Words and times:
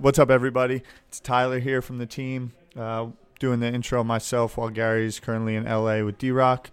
What's 0.00 0.18
up, 0.18 0.30
everybody? 0.30 0.82
It's 1.08 1.20
Tyler 1.20 1.58
here 1.58 1.82
from 1.82 1.98
the 1.98 2.06
team, 2.06 2.54
uh, 2.74 3.08
doing 3.38 3.60
the 3.60 3.66
intro 3.66 4.02
myself 4.02 4.56
while 4.56 4.70
Gary's 4.70 5.20
currently 5.20 5.56
in 5.56 5.66
LA 5.66 6.00
with 6.02 6.16
D 6.16 6.30
Rock. 6.30 6.70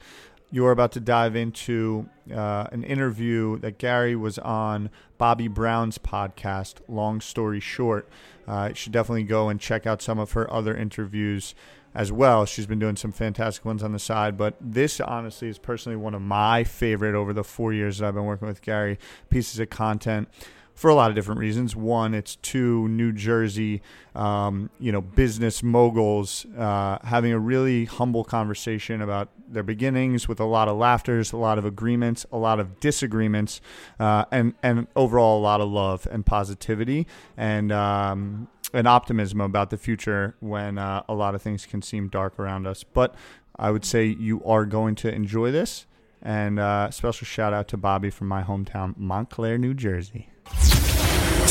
You're 0.50 0.72
about 0.72 0.94
to 0.94 1.02
dive 1.02 1.36
into 1.36 2.08
uh, 2.34 2.68
an 2.72 2.86
interview 2.86 3.60
that 3.60 3.80
Gary 3.80 4.16
was 4.16 4.40
on 4.40 4.90
Bobbi 5.20 5.54
Brown's 5.54 5.98
podcast, 5.98 6.76
Long 6.88 7.20
Story 7.20 7.60
Short. 7.60 8.08
Uh, 8.48 8.68
you 8.70 8.76
should 8.76 8.94
definitely 8.94 9.24
go 9.24 9.50
and 9.50 9.60
check 9.60 9.86
out 9.86 10.02
some 10.02 10.20
of 10.20 10.32
her 10.32 10.50
other 10.50 10.74
interviews 10.74 11.54
as 11.94 12.14
well. 12.14 12.46
She's 12.46 12.66
been 12.66 12.80
doing 12.80 12.96
some 12.96 13.12
fantastic 13.12 13.66
ones 13.66 13.84
on 13.84 13.92
the 13.92 14.00
side, 14.00 14.38
but 14.38 14.56
this 14.62 15.02
honestly 15.02 15.50
is 15.50 15.58
personally 15.58 15.98
one 15.98 16.14
of 16.14 16.22
my 16.22 16.64
favorite 16.64 17.14
over 17.14 17.34
the 17.34 17.44
four 17.44 17.74
years 17.74 17.98
that 17.98 18.08
I've 18.08 18.14
been 18.14 18.24
working 18.24 18.48
with 18.48 18.62
Gary 18.62 18.98
pieces 19.30 19.60
of 19.60 19.70
content 19.70 20.30
for 20.78 20.92
a 20.92 20.96
lot 20.96 21.10
of 21.10 21.16
different 21.16 21.40
reasons. 21.40 21.76
One, 21.76 22.14
it's 22.14 22.36
two 22.36 22.88
New 22.90 23.12
Jersey, 23.12 23.82
um, 24.14 24.70
you 24.80 24.92
know, 24.92 25.02
business 25.02 25.64
moguls 25.64 26.46
uh, 26.56 27.00
having 27.04 27.32
a 27.34 27.40
really 27.40 27.86
humble 27.86 28.24
conversation 28.24 29.02
about 29.02 29.30
their 29.50 29.64
beginnings 29.64 30.28
with 30.28 30.40
a 30.40 30.46
lot 30.46 30.68
of 30.68 30.78
laughters, 30.78 31.34
a 31.34 31.38
lot 31.38 31.58
of 31.58 31.66
agreements, 31.66 32.28
a 32.32 32.38
lot 32.38 32.60
of 32.60 32.80
disagreements, 32.80 33.60
uh, 34.00 34.26
and 34.32 34.54
and 34.62 34.86
overall 34.96 35.40
a 35.40 35.42
lot 35.42 35.60
of 35.60 35.68
love 35.68 36.08
and 36.10 36.26
positivity 36.26 37.06
and. 37.36 37.72
Um, 37.72 38.48
optimism 38.74 39.40
about 39.42 39.70
the 39.70 39.78
future 39.78 40.36
when 40.40 40.78
uh, 40.78 41.02
a 41.08 41.14
lot 41.14 41.34
of 41.34 41.42
things 41.42 41.66
can 41.66 41.82
seem 41.82 42.10
dark 42.10 42.38
around 42.38 42.68
us. 42.68 42.84
But 42.84 43.16
I 43.58 43.72
would 43.72 43.86
say 43.86 44.06
you 44.06 44.44
are 44.44 44.66
going 44.66 44.94
to 44.96 45.12
enjoy 45.12 45.52
this. 45.52 45.88
And 46.22 46.60
uh, 46.60 46.92
special 46.92 47.26
shout 47.26 47.54
out 47.54 47.70
to 47.70 47.78
Bobbi 47.78 48.12
from 48.12 48.28
my 48.28 48.44
hometown, 48.44 48.96
Montclair, 48.98 49.58
New 49.58 49.74
Jersey. 49.74 50.30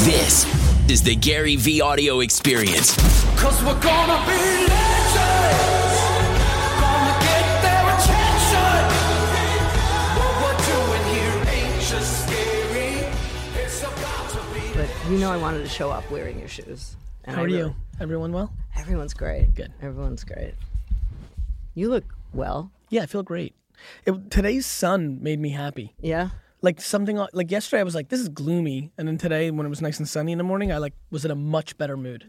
This 0.04 0.46
is 0.90 1.02
the 1.02 1.14
Gary 1.16 1.56
Vee 1.56 1.80
audio 1.80 2.20
experience. 2.20 2.94
Cause 3.40 3.60
we're 3.62 3.80
gonna 3.80 4.24
be 4.26 4.66
legends. 4.66 5.98
Gonna 6.80 7.16
get 7.20 7.46
their 7.62 7.84
attention. 7.96 8.82
What 10.16 10.34
we're 10.42 10.60
doing 10.66 11.04
here 11.14 11.54
ain't 11.54 11.82
just 11.82 12.26
scary. 12.26 13.06
It's 13.62 13.82
about 13.82 14.30
to 14.30 14.38
be. 14.54 14.72
But 14.74 14.88
you 15.10 15.18
know 15.18 15.30
I 15.32 15.36
wanted 15.36 15.58
to 15.58 15.68
show 15.68 15.90
up 15.90 16.08
wearing 16.10 16.38
your 16.38 16.48
shoes. 16.48 16.96
And 17.24 17.34
How 17.36 17.42
I 17.42 17.44
are 17.44 17.46
really- 17.48 17.58
you? 17.58 17.74
Everyone 18.00 18.32
well? 18.32 18.52
Everyone's 18.76 19.14
great. 19.14 19.54
Good. 19.54 19.72
Everyone's 19.82 20.22
great. 20.24 20.54
You 21.74 21.88
look 21.88 22.04
well. 22.32 22.70
Yeah, 22.90 23.02
I 23.02 23.06
feel 23.06 23.22
great. 23.22 23.54
It, 24.04 24.30
today's 24.30 24.66
sun 24.66 25.18
made 25.22 25.40
me 25.40 25.50
happy. 25.50 25.94
Yeah. 26.00 26.30
Like 26.62 26.80
something 26.80 27.16
like- 27.16 27.30
like 27.34 27.50
yesterday, 27.50 27.80
I 27.80 27.84
was 27.84 27.94
like, 27.94 28.08
"This 28.08 28.20
is 28.20 28.28
gloomy," 28.28 28.90
and 28.96 29.06
then 29.06 29.18
today, 29.18 29.50
when 29.50 29.66
it 29.66 29.70
was 29.70 29.82
nice 29.82 29.98
and 29.98 30.08
sunny 30.08 30.32
in 30.32 30.38
the 30.38 30.44
morning, 30.44 30.72
I 30.72 30.78
like 30.78 30.94
was 31.10 31.24
in 31.24 31.30
a 31.30 31.34
much 31.36 31.76
better 31.78 31.96
mood. 31.96 32.26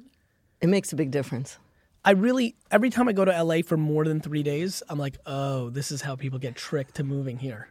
It 0.61 0.67
makes 0.67 0.91
a 0.91 0.95
big 0.95 1.11
difference. 1.11 1.57
I 2.03 2.11
really 2.11 2.55
every 2.71 2.89
time 2.89 3.07
I 3.07 3.13
go 3.13 3.25
to 3.25 3.31
LA 3.43 3.61
for 3.63 3.77
more 3.77 4.05
than 4.05 4.19
three 4.21 4.43
days, 4.43 4.83
I'm 4.89 4.99
like, 4.99 5.17
"Oh, 5.25 5.69
this 5.69 5.91
is 5.91 6.01
how 6.01 6.15
people 6.15 6.39
get 6.39 6.55
tricked 6.55 6.95
to 6.95 7.03
moving 7.03 7.39
here." 7.39 7.69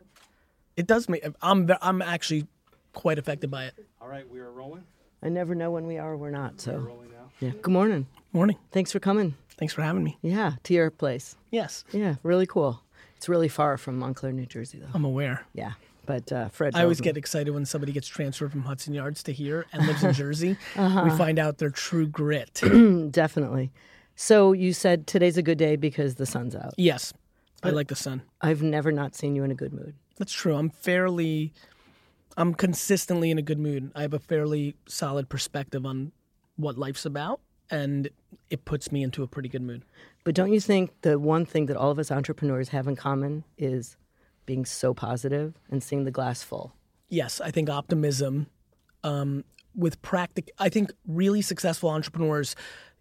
It 0.76 0.86
does 0.86 1.08
make 1.08 1.24
I'm 1.42 1.70
I'm 1.82 2.02
actually 2.02 2.46
quite 2.92 3.18
affected 3.18 3.50
by 3.50 3.64
it. 3.66 3.74
All 4.00 4.08
right, 4.08 4.28
we 4.28 4.40
are 4.40 4.50
rolling. 4.50 4.84
I 5.22 5.28
never 5.28 5.54
know 5.54 5.70
when 5.70 5.86
we 5.86 5.98
are 5.98 6.12
or 6.12 6.16
we're 6.16 6.30
not. 6.30 6.60
So, 6.60 6.76
Rolling 6.76 7.10
now. 7.10 7.30
yeah. 7.40 7.50
Good 7.62 7.72
morning. 7.72 8.06
Morning. 8.32 8.56
Thanks 8.70 8.92
for 8.92 9.00
coming. 9.00 9.34
Thanks 9.58 9.72
for 9.72 9.82
having 9.82 10.04
me. 10.04 10.18
Yeah, 10.22 10.52
to 10.64 10.74
your 10.74 10.90
place. 10.90 11.36
Yes, 11.50 11.84
Yeah, 11.92 12.16
really 12.22 12.46
cool. 12.46 12.82
It's 13.16 13.28
really 13.28 13.48
far 13.48 13.78
from 13.78 13.98
Montclair, 13.98 14.32
New 14.32 14.44
Jersey, 14.44 14.78
though. 14.78 14.90
I'm 14.92 15.04
aware. 15.06 15.46
Yeah, 15.54 15.72
but 16.06 16.30
uh, 16.32 16.48
Fred. 16.48 16.74
I 16.76 16.82
always 16.82 17.00
me. 17.00 17.04
get 17.04 17.16
excited 17.16 17.50
when 17.52 17.66
somebody 17.66 17.92
gets 17.92 18.06
transferred 18.08 18.52
from 18.52 18.62
Hudson 18.62 18.94
Yards 18.94 19.22
to 19.24 19.32
here 19.32 19.66
and 19.72 19.86
lives 19.86 20.02
in 20.04 20.12
Jersey. 20.22 20.56
Uh-huh. 20.76 21.02
We 21.04 21.10
find 21.16 21.38
out 21.38 21.58
their 21.58 21.70
true 21.70 22.06
grit. 22.06 22.62
definitely. 23.10 23.72
So 24.14 24.52
you 24.52 24.72
said 24.72 25.06
today's 25.06 25.36
a 25.36 25.42
good 25.42 25.58
day 25.58 25.76
because 25.76 26.14
the 26.14 26.24
sun's 26.26 26.54
out. 26.56 26.74
yes, 26.78 27.12
I 27.62 27.70
like 27.70 27.88
the 27.88 27.96
sun. 27.96 28.22
I've 28.40 28.62
never 28.62 28.92
not 28.92 29.14
seen 29.14 29.34
you 29.36 29.42
in 29.44 29.50
a 29.50 29.54
good 29.54 29.72
mood. 29.72 29.94
That's 30.16 30.32
true. 30.32 30.54
I'm 30.54 30.70
fairly, 30.70 31.52
I'm 32.36 32.54
consistently 32.54 33.30
in 33.30 33.38
a 33.38 33.42
good 33.42 33.58
mood. 33.58 33.90
I 33.94 34.02
have 34.02 34.14
a 34.14 34.18
fairly 34.18 34.76
solid 34.86 35.28
perspective 35.28 35.84
on 35.84 36.12
what 36.56 36.78
life's 36.78 37.04
about, 37.04 37.40
and 37.70 38.08
it 38.48 38.64
puts 38.64 38.90
me 38.90 39.02
into 39.02 39.22
a 39.22 39.26
pretty 39.26 39.48
good 39.50 39.62
mood. 39.62 39.82
But 40.24 40.34
don't 40.34 40.52
you 40.52 40.60
think 40.60 40.92
the 41.02 41.18
one 41.18 41.44
thing 41.44 41.66
that 41.66 41.76
all 41.76 41.90
of 41.90 41.98
us 41.98 42.10
entrepreneurs 42.10 42.70
have 42.70 42.86
in 42.88 42.96
common 42.96 43.44
is 43.58 43.96
being 44.46 44.64
so 44.64 44.94
positive 44.94 45.54
and 45.70 45.82
seeing 45.82 46.04
the 46.04 46.10
glass 46.10 46.42
full? 46.42 46.74
Yes, 47.08 47.40
I 47.40 47.50
think 47.50 47.68
optimism 47.68 48.46
um, 49.04 49.44
with 49.74 50.00
practic. 50.02 50.50
I 50.58 50.68
think 50.68 50.92
really 51.06 51.42
successful 51.42 51.90
entrepreneurs 51.90 52.56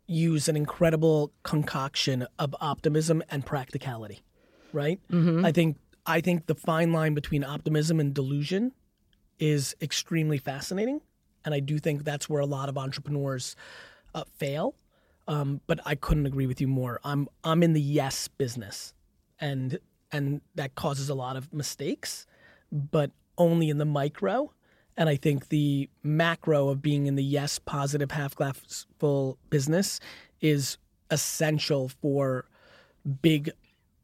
use 0.08 0.48
an 0.48 0.56
incredible 0.56 1.32
concoction 1.44 2.28
of 2.38 2.56
optimism 2.60 3.24
and 3.30 3.46
practicality. 3.46 4.22
Right. 4.72 5.00
I 5.46 5.52
think 5.52 5.78
I 6.06 6.22
think 6.22 6.46
the 6.46 6.56
fine 6.56 6.92
line 6.92 7.14
between 7.14 7.44
optimism 7.44 8.00
and 8.00 8.14
delusion 8.14 8.74
is 9.40 9.76
extremely 9.82 10.38
fascinating, 10.38 11.02
and 11.44 11.54
I 11.54 11.60
do 11.60 11.80
think 11.80 12.04
that's 12.04 12.30
where 12.30 12.42
a 12.42 12.46
lot 12.46 12.70
of 12.70 12.78
entrepreneurs 12.78 13.56
uh, 14.14 14.24
fail. 14.38 14.76
Um, 15.28 15.62
but 15.66 15.80
I 15.86 15.96
couldn't 15.96 16.28
agree 16.28 16.46
with 16.46 16.62
you 16.62 16.68
more. 16.68 17.00
I'm 17.04 17.28
I'm 17.44 17.64
in 17.64 17.74
the 17.74 17.82
yes 17.82 18.28
business, 18.28 18.94
and 19.40 19.80
and 20.12 20.42
that 20.56 20.76
causes 20.76 21.10
a 21.10 21.16
lot 21.16 21.36
of 21.36 21.54
mistakes, 21.54 22.26
but 22.72 23.12
only 23.38 23.70
in 23.70 23.78
the 23.78 23.86
micro. 23.86 24.52
And 24.98 25.10
I 25.10 25.16
think 25.16 25.50
the 25.50 25.90
macro 26.04 26.70
of 26.70 26.82
being 26.82 27.06
in 27.06 27.16
the 27.16 27.24
yes 27.24 27.60
positive 27.60 28.12
half 28.12 28.36
glass 28.36 28.86
full 28.98 29.38
business 29.50 30.00
is 30.42 30.78
essential 31.12 31.90
for 31.90 32.46
big 33.22 33.52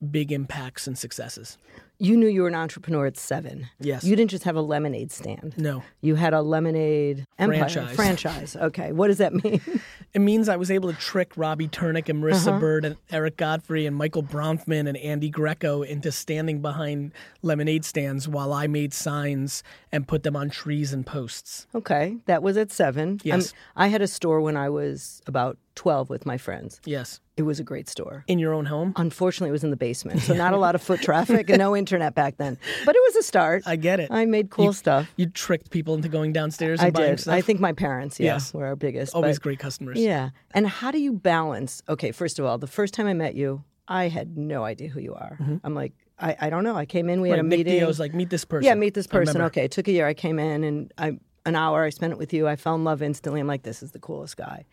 big 0.09 0.31
impacts 0.31 0.88
and 0.88 0.97
successes. 0.97 1.57
You 2.01 2.17
knew 2.17 2.28
you 2.28 2.41
were 2.41 2.47
an 2.47 2.56
entrepreneur 2.56 3.06
at 3.06 3.16
seven. 3.16 3.69
Yes. 3.79 4.03
You 4.03 4.16
didn't 4.16 4.31
just 4.31 4.44
have 4.45 4.56
a 4.56 4.62
lemonade 4.62 5.12
stand. 5.12 5.53
No. 5.56 5.84
You 6.01 6.16
had 6.16 6.34
a 6.34 6.41
lemonade 6.41 7.28
empire 7.38 7.69
Franchise. 7.69 7.95
franchise. 7.95 8.56
Okay. 8.56 8.91
What 8.91 9.07
does 9.07 9.19
that 9.19 9.34
mean? 9.44 9.62
It 10.13 10.19
means 10.19 10.50
I 10.50 10.57
was 10.57 10.69
able 10.69 10.91
to 10.91 11.00
trick 11.00 11.31
Robbie 11.38 11.69
Turnick 11.69 12.09
and 12.09 12.22
Marissa 12.22 12.50
uh-huh. 12.50 12.59
Bird 12.59 12.84
and 12.84 12.97
Eric 13.12 13.38
Godfrey 13.38 13.85
and 13.85 13.95
Michael 13.95 14.23
Bronfman 14.23 14.89
and 14.89 14.97
Andy 14.97 15.29
Greco 15.29 15.84
into 15.84 16.12
standing 16.12 16.62
behind 16.62 17.13
lemonade 17.41 17.85
stands 17.85 18.28
while 18.28 18.51
I 18.51 18.68
made 18.68 18.94
signs 18.94 19.63
and 19.89 20.06
put 20.06 20.23
them 20.23 20.35
on 20.35 20.50
trees 20.50 20.91
and 20.91 21.06
posts. 21.06 21.66
okay. 21.73 22.18
That 22.25 22.44
was 22.44 22.57
at 22.57 22.73
seven. 22.73 23.22
Yes. 23.23 23.53
Um, 23.53 23.57
I 23.78 23.88
had 23.88 24.01
a 24.01 24.07
store 24.07 24.41
when 24.41 24.57
I 24.57 24.68
was 24.68 25.22
about 25.28 25.57
12 25.75 26.09
with 26.09 26.25
my 26.25 26.38
friends. 26.38 26.81
Yes. 26.83 27.22
It 27.41 27.46
was 27.46 27.59
a 27.59 27.63
great 27.63 27.90
store. 27.90 28.24
In 28.28 28.38
your 28.38 28.53
own 28.53 28.66
home? 28.66 28.94
Unfortunately, 28.97 29.50
it 29.50 29.52
was 29.52 29.63
in 29.63 29.72
the 29.72 29.75
basement, 29.78 30.22
so 30.22 30.34
not 30.46 30.53
a 30.53 30.57
lot 30.57 30.75
of 30.75 30.81
foot 30.84 31.02
traffic 31.02 31.50
and 31.50 31.57
no 31.57 31.75
internet 31.75 32.13
back 32.13 32.38
then. 32.38 32.56
But 32.85 32.96
it 32.96 33.02
was 33.07 33.16
a 33.16 33.24
start. 33.24 33.63
I 33.66 33.78
get 33.78 34.00
it. 34.00 34.12
I 34.12 34.25
made 34.25 34.52
cool 34.52 34.66
You- 34.66 34.74
stuff. 34.74 35.12
You 35.18 35.25
tricked 35.25 35.72
people 35.72 35.96
into 35.96 36.07
going 36.07 36.34
downstairs 36.34 36.80
and 36.80 36.88
I 36.88 36.91
buying 36.91 37.09
did. 37.13 37.22
stuff. 37.22 37.34
I 37.34 37.41
think 37.41 37.59
my 37.59 37.74
parents, 37.74 38.19
yeah, 38.19 38.34
Yes. 38.34 38.53
were 38.53 38.66
our 38.68 38.75
biggest. 38.75 39.16
Always 39.16 39.40
but- 39.40 39.44
great 39.44 39.59
customers. 39.59 39.97
Yeah. 40.00 40.30
And 40.53 40.68
how 40.68 40.91
do 40.91 41.00
you 41.00 41.13
balance? 41.13 41.81
Okay, 41.90 42.12
first 42.12 42.38
of 42.38 42.46
all, 42.46 42.59
the 42.59 42.68
first 42.68 42.94
time 42.94 43.07
I 43.07 43.13
met 43.16 43.34
you, 43.34 43.63
I 43.88 44.07
had 44.07 44.38
no 44.38 44.63
idea 44.63 44.90
who 44.90 45.00
you 45.00 45.16
are. 45.16 45.38
Mm-hmm. 45.41 45.57
I'm 45.63 45.74
like, 45.74 45.94
I, 46.19 46.38
I 46.40 46.50
don't 46.51 46.63
know. 46.63 46.75
I 46.75 46.85
came 46.85 47.09
in, 47.09 47.22
we 47.22 47.30
had 47.31 47.40
a 47.40 47.44
Nick 47.44 47.57
meeting. 47.59 47.80
Dio's 47.80 48.00
like, 48.00 48.13
meet 48.13 48.30
this 48.30 48.46
person. 48.46 48.68
yeah, 48.68 48.75
meet 48.75 48.94
this 48.94 49.07
person. 49.07 49.41
Okay, 49.41 49.63
it 49.66 49.72
took 49.72 49.88
a 49.88 49.91
year. 49.91 50.06
I 50.06 50.13
came 50.13 50.38
in 50.38 50.63
and 50.63 50.94
I 51.00 51.18
an 51.47 51.56
hour 51.56 51.84
I 51.84 51.90
spent 51.90 52.13
it 52.13 52.19
with 52.19 52.34
you. 52.34 52.47
I 52.47 52.56
fell 52.56 52.75
in 52.75 52.84
love 52.84 53.01
instantly. 53.01 53.40
I'm 53.40 53.47
like, 53.47 53.63
this 53.63 53.81
is 53.81 53.91
the 53.94 54.00
coolest 54.00 54.38
guy. 54.38 54.66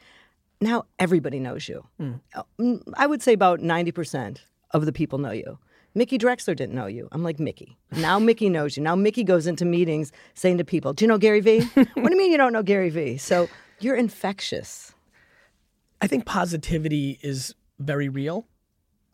Now 0.60 0.86
everybody 0.98 1.38
knows 1.38 1.68
you. 1.68 1.84
Hmm. 1.98 2.12
Uh, 2.34 2.42
mm, 2.58 2.82
I 2.96 3.06
would 3.06 3.22
say 3.22 3.32
about 3.32 3.60
90% 3.60 4.38
of 4.72 4.86
the 4.86 4.92
people 4.92 5.18
know 5.18 5.30
you. 5.30 5.58
Mickey 5.94 6.18
Drexler 6.18 6.54
didn't 6.54 6.74
know 6.74 6.86
you. 6.86 7.08
I'm 7.12 7.22
like, 7.22 7.40
Mickey. 7.40 7.78
Now 7.92 8.18
Mickey 8.28 8.48
knows 8.48 8.76
you. 8.76 8.82
Now 8.82 8.94
Mickey 8.94 9.24
goes 9.24 9.46
into 9.46 9.64
meetings 9.64 10.12
saying 10.34 10.58
to 10.58 10.64
people, 10.64 10.92
Do 10.92 11.04
you 11.04 11.08
know 11.08 11.18
Gary 11.18 11.40
Vee? 11.40 11.60
what 11.74 11.94
do 11.94 12.10
you 12.10 12.18
mean 12.18 12.30
you 12.30 12.38
don't 12.38 12.52
know 12.52 12.62
Gary 12.62 12.90
Vee? 12.90 13.16
So 13.16 13.48
you're 13.80 13.96
infectious. 13.96 14.92
I 16.00 16.06
think 16.06 16.26
positivity 16.26 17.18
is 17.22 17.54
very 17.78 18.08
real. 18.08 18.46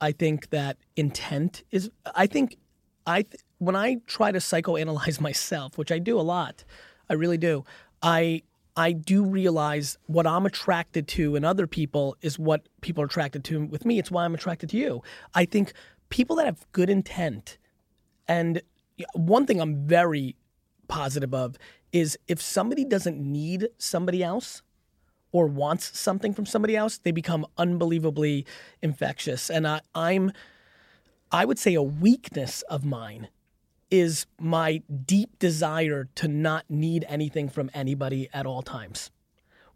I 0.01 0.13
think 0.13 0.51
that 0.51 0.77
intent 0.97 1.63
is. 1.71 1.91
I 2.15 2.27
think 2.27 2.59
I 3.07 3.23
th- 3.23 3.43
when 3.59 3.77
I 3.77 3.97
try 4.07 4.33
to 4.33 4.39
psychoanalyze 4.39 5.21
myself, 5.29 5.79
which 5.79 5.93
I 5.93 5.99
do 5.99 6.19
a 6.19 6.23
lot, 6.23 6.65
I 7.09 7.15
really 7.15 7.39
do. 7.39 7.65
I 8.03 8.43
I 8.77 8.93
do 8.93 9.25
realize 9.25 9.99
what 10.07 10.27
I'm 10.27 10.47
attracted 10.47 11.07
to 11.09 11.37
in 11.37 11.45
other 11.45 11.67
people 11.67 12.17
is 12.23 12.39
what 12.39 12.69
people 12.81 13.03
are 13.03 13.07
attracted 13.07 13.45
to 13.45 13.67
with 13.67 13.85
me. 13.85 13.99
It's 13.99 14.11
why 14.11 14.25
I'm 14.25 14.35
attracted 14.35 14.71
to 14.71 14.77
you. 14.77 15.03
I 15.35 15.45
think 15.45 15.73
people 16.09 16.37
that 16.37 16.47
have 16.47 16.67
good 16.73 16.91
intent, 16.91 17.59
and 18.27 18.63
one 19.15 19.47
thing 19.47 19.61
I'm 19.61 19.87
very 19.87 20.37
positive 20.89 21.33
of 21.33 21.57
is 21.93 22.19
if 22.27 22.43
somebody 22.43 22.85
doesn't 22.85 23.19
need 23.21 23.69
somebody 23.79 24.23
else, 24.23 24.63
or 25.35 25.49
wants 25.49 25.99
something 25.99 26.33
from 26.33 26.47
somebody 26.47 26.77
else, 26.77 26.99
they 26.99 27.11
become 27.11 27.45
unbelievably 27.59 28.47
infectious. 28.83 29.51
And 29.51 29.67
I, 29.67 29.81
I'm, 29.93 30.31
I 31.33 31.45
would 31.45 31.59
say, 31.59 31.75
a 31.75 31.83
weakness 31.83 32.63
of 32.63 32.85
mine 32.85 33.27
is 33.91 34.27
my 34.39 34.83
deep 35.05 35.39
desire 35.39 36.09
to 36.17 36.29
not 36.29 36.65
need 36.69 37.05
anything 37.09 37.49
from 37.49 37.71
anybody 37.75 38.29
at 38.33 38.47
all 38.47 38.63
times. 38.63 39.11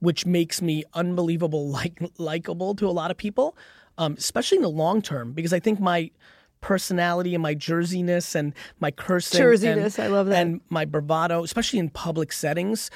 which 0.00 0.24
makes 0.24 0.62
me 0.62 0.84
unbelievable 0.94 1.68
like 1.78 2.00
likable 2.18 2.74
to 2.74 2.86
a 2.88 2.90
lot 2.90 3.10
of 3.10 3.16
people, 3.16 3.56
um, 3.98 4.14
especially 4.16 4.56
in 4.56 4.62
the 4.62 4.70
long 4.70 5.02
term 5.02 5.32
because 5.32 5.52
I 5.52 5.58
think 5.60 5.80
my 5.80 6.10
personality 6.60 7.34
and 7.34 7.42
my 7.42 7.54
jerseyness 7.54 8.34
and 8.34 8.52
my 8.80 8.90
cursing 8.90 9.40
Jerseyness, 9.40 9.98
and, 9.98 10.04
I 10.04 10.06
love 10.08 10.26
that. 10.28 10.40
and 10.40 10.60
my 10.68 10.84
bravado, 10.84 11.44
especially 11.44 11.78
in 11.78 11.88
public 11.90 12.32
settings, 12.32 12.90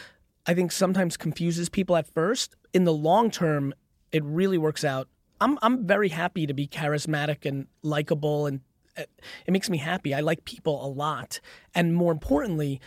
I 0.46 0.54
think 0.54 0.72
sometimes 0.72 1.16
confuses 1.16 1.68
people 1.68 1.96
at 1.96 2.06
first. 2.12 2.56
In 2.72 2.84
the 2.84 2.92
long 2.92 3.30
term, 3.30 3.74
it 4.10 4.24
really 4.24 4.58
works 4.58 4.84
out. 4.84 5.08
I'm 5.40 5.58
I'm 5.62 5.86
very 5.86 6.08
happy 6.08 6.46
to 6.46 6.54
be 6.54 6.66
charismatic 6.66 7.44
and 7.44 7.66
likable, 7.82 8.46
and 8.46 8.60
it 8.96 9.50
makes 9.50 9.70
me 9.70 9.78
happy. 9.78 10.14
I 10.14 10.20
like 10.20 10.44
people 10.44 10.84
a 10.84 10.88
lot, 10.88 11.40
and 11.74 11.94
more 11.94 12.12
importantly, 12.12 12.80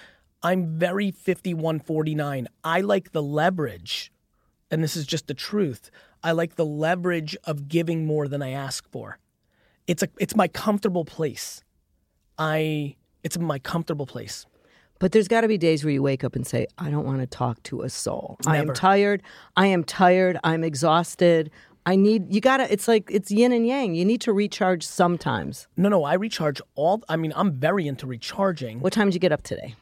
I'm 0.43 0.77
very 0.77 1.11
5149. 1.11 2.47
I 2.63 2.81
like 2.81 3.11
the 3.11 3.23
leverage, 3.23 4.11
and 4.69 4.83
this 4.83 4.95
is 4.95 5.05
just 5.05 5.27
the 5.27 5.33
truth. 5.33 5.89
I 6.23 6.31
like 6.31 6.55
the 6.55 6.65
leverage 6.65 7.35
of 7.43 7.67
giving 7.67 8.05
more 8.05 8.27
than 8.27 8.41
I 8.41 8.51
ask 8.51 8.89
for. 8.91 9.19
It's 9.87 10.03
a 10.03 10.09
it's 10.19 10.35
my 10.35 10.47
comfortable 10.47 11.05
place. 11.05 11.63
I 12.37 12.95
it's 13.23 13.37
my 13.37 13.59
comfortable 13.59 14.05
place. 14.05 14.45
But 14.99 15.11
there's 15.11 15.27
got 15.27 15.41
to 15.41 15.47
be 15.47 15.57
days 15.57 15.83
where 15.83 15.91
you 15.91 16.01
wake 16.01 16.23
up 16.23 16.35
and 16.35 16.47
say, 16.47 16.67
I 16.77 16.89
don't 16.89 17.05
want 17.05 17.19
to 17.19 17.27
talk 17.27 17.61
to 17.63 17.81
a 17.81 17.89
soul. 17.89 18.37
I 18.47 18.57
am 18.57 18.73
tired. 18.73 19.23
I 19.57 19.67
am 19.67 19.83
tired. 19.83 20.37
I'm 20.43 20.63
exhausted. 20.63 21.51
I 21.85 21.95
need, 21.95 22.33
you 22.33 22.41
got 22.41 22.57
to, 22.57 22.71
it's 22.71 22.87
like, 22.87 23.09
it's 23.11 23.29
yin 23.29 23.51
and 23.51 23.67
yang. 23.67 23.93
You 23.93 24.05
need 24.05 24.21
to 24.21 24.33
recharge 24.33 24.83
sometimes. 24.83 25.67
No, 25.77 25.87
no, 25.89 26.03
I 26.03 26.15
recharge 26.15 26.61
all. 26.73 27.03
I 27.07 27.15
mean, 27.15 27.31
I'm 27.35 27.53
very 27.53 27.87
into 27.87 28.07
recharging. 28.07 28.79
What 28.79 28.91
time 28.93 29.07
did 29.07 29.13
you 29.13 29.19
get 29.19 29.31
up 29.31 29.43
today? 29.43 29.75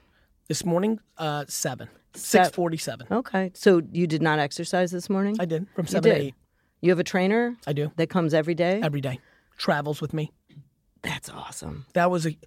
This 0.50 0.66
morning, 0.66 1.00
uh, 1.18 1.46
seven, 1.48 1.88
Se- 2.14 2.44
six 2.44 2.50
forty-seven. 2.50 3.08
Okay. 3.10 3.52
So 3.56 3.82
you 3.92 4.08
did 4.08 4.22
not 4.22 4.40
exercise 4.40 4.92
this 4.92 5.10
morning? 5.10 5.38
I 5.40 5.46
did 5.46 5.68
from 5.74 5.88
seven 5.88 6.12
to 6.12 6.18
eight. 6.18 6.36
You 6.82 6.90
have 6.90 7.00
a 7.00 7.04
trainer 7.06 7.56
I 7.66 7.72
do 7.72 7.94
that 7.96 8.10
comes 8.10 8.34
every 8.34 8.54
day? 8.54 8.82
every 8.84 9.00
day. 9.00 9.20
Travels 9.58 10.02
with 10.02 10.14
me. 10.14 10.34
That's 11.02 11.30
awesome. 11.30 11.86
That 11.94 12.12
was 12.12 12.28
a. 12.28 12.38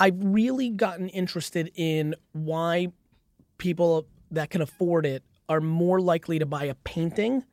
I've 0.00 0.16
really 0.18 0.70
gotten 0.70 1.08
interested 1.08 1.70
in 1.76 2.16
why 2.32 2.88
people 3.58 4.08
that 4.32 4.50
can 4.50 4.60
afford 4.60 5.06
it 5.06 5.22
are 5.48 5.60
more 5.60 6.00
likely 6.00 6.40
to 6.40 6.46
buy 6.46 6.64
a 6.64 6.74
painting 6.74 7.44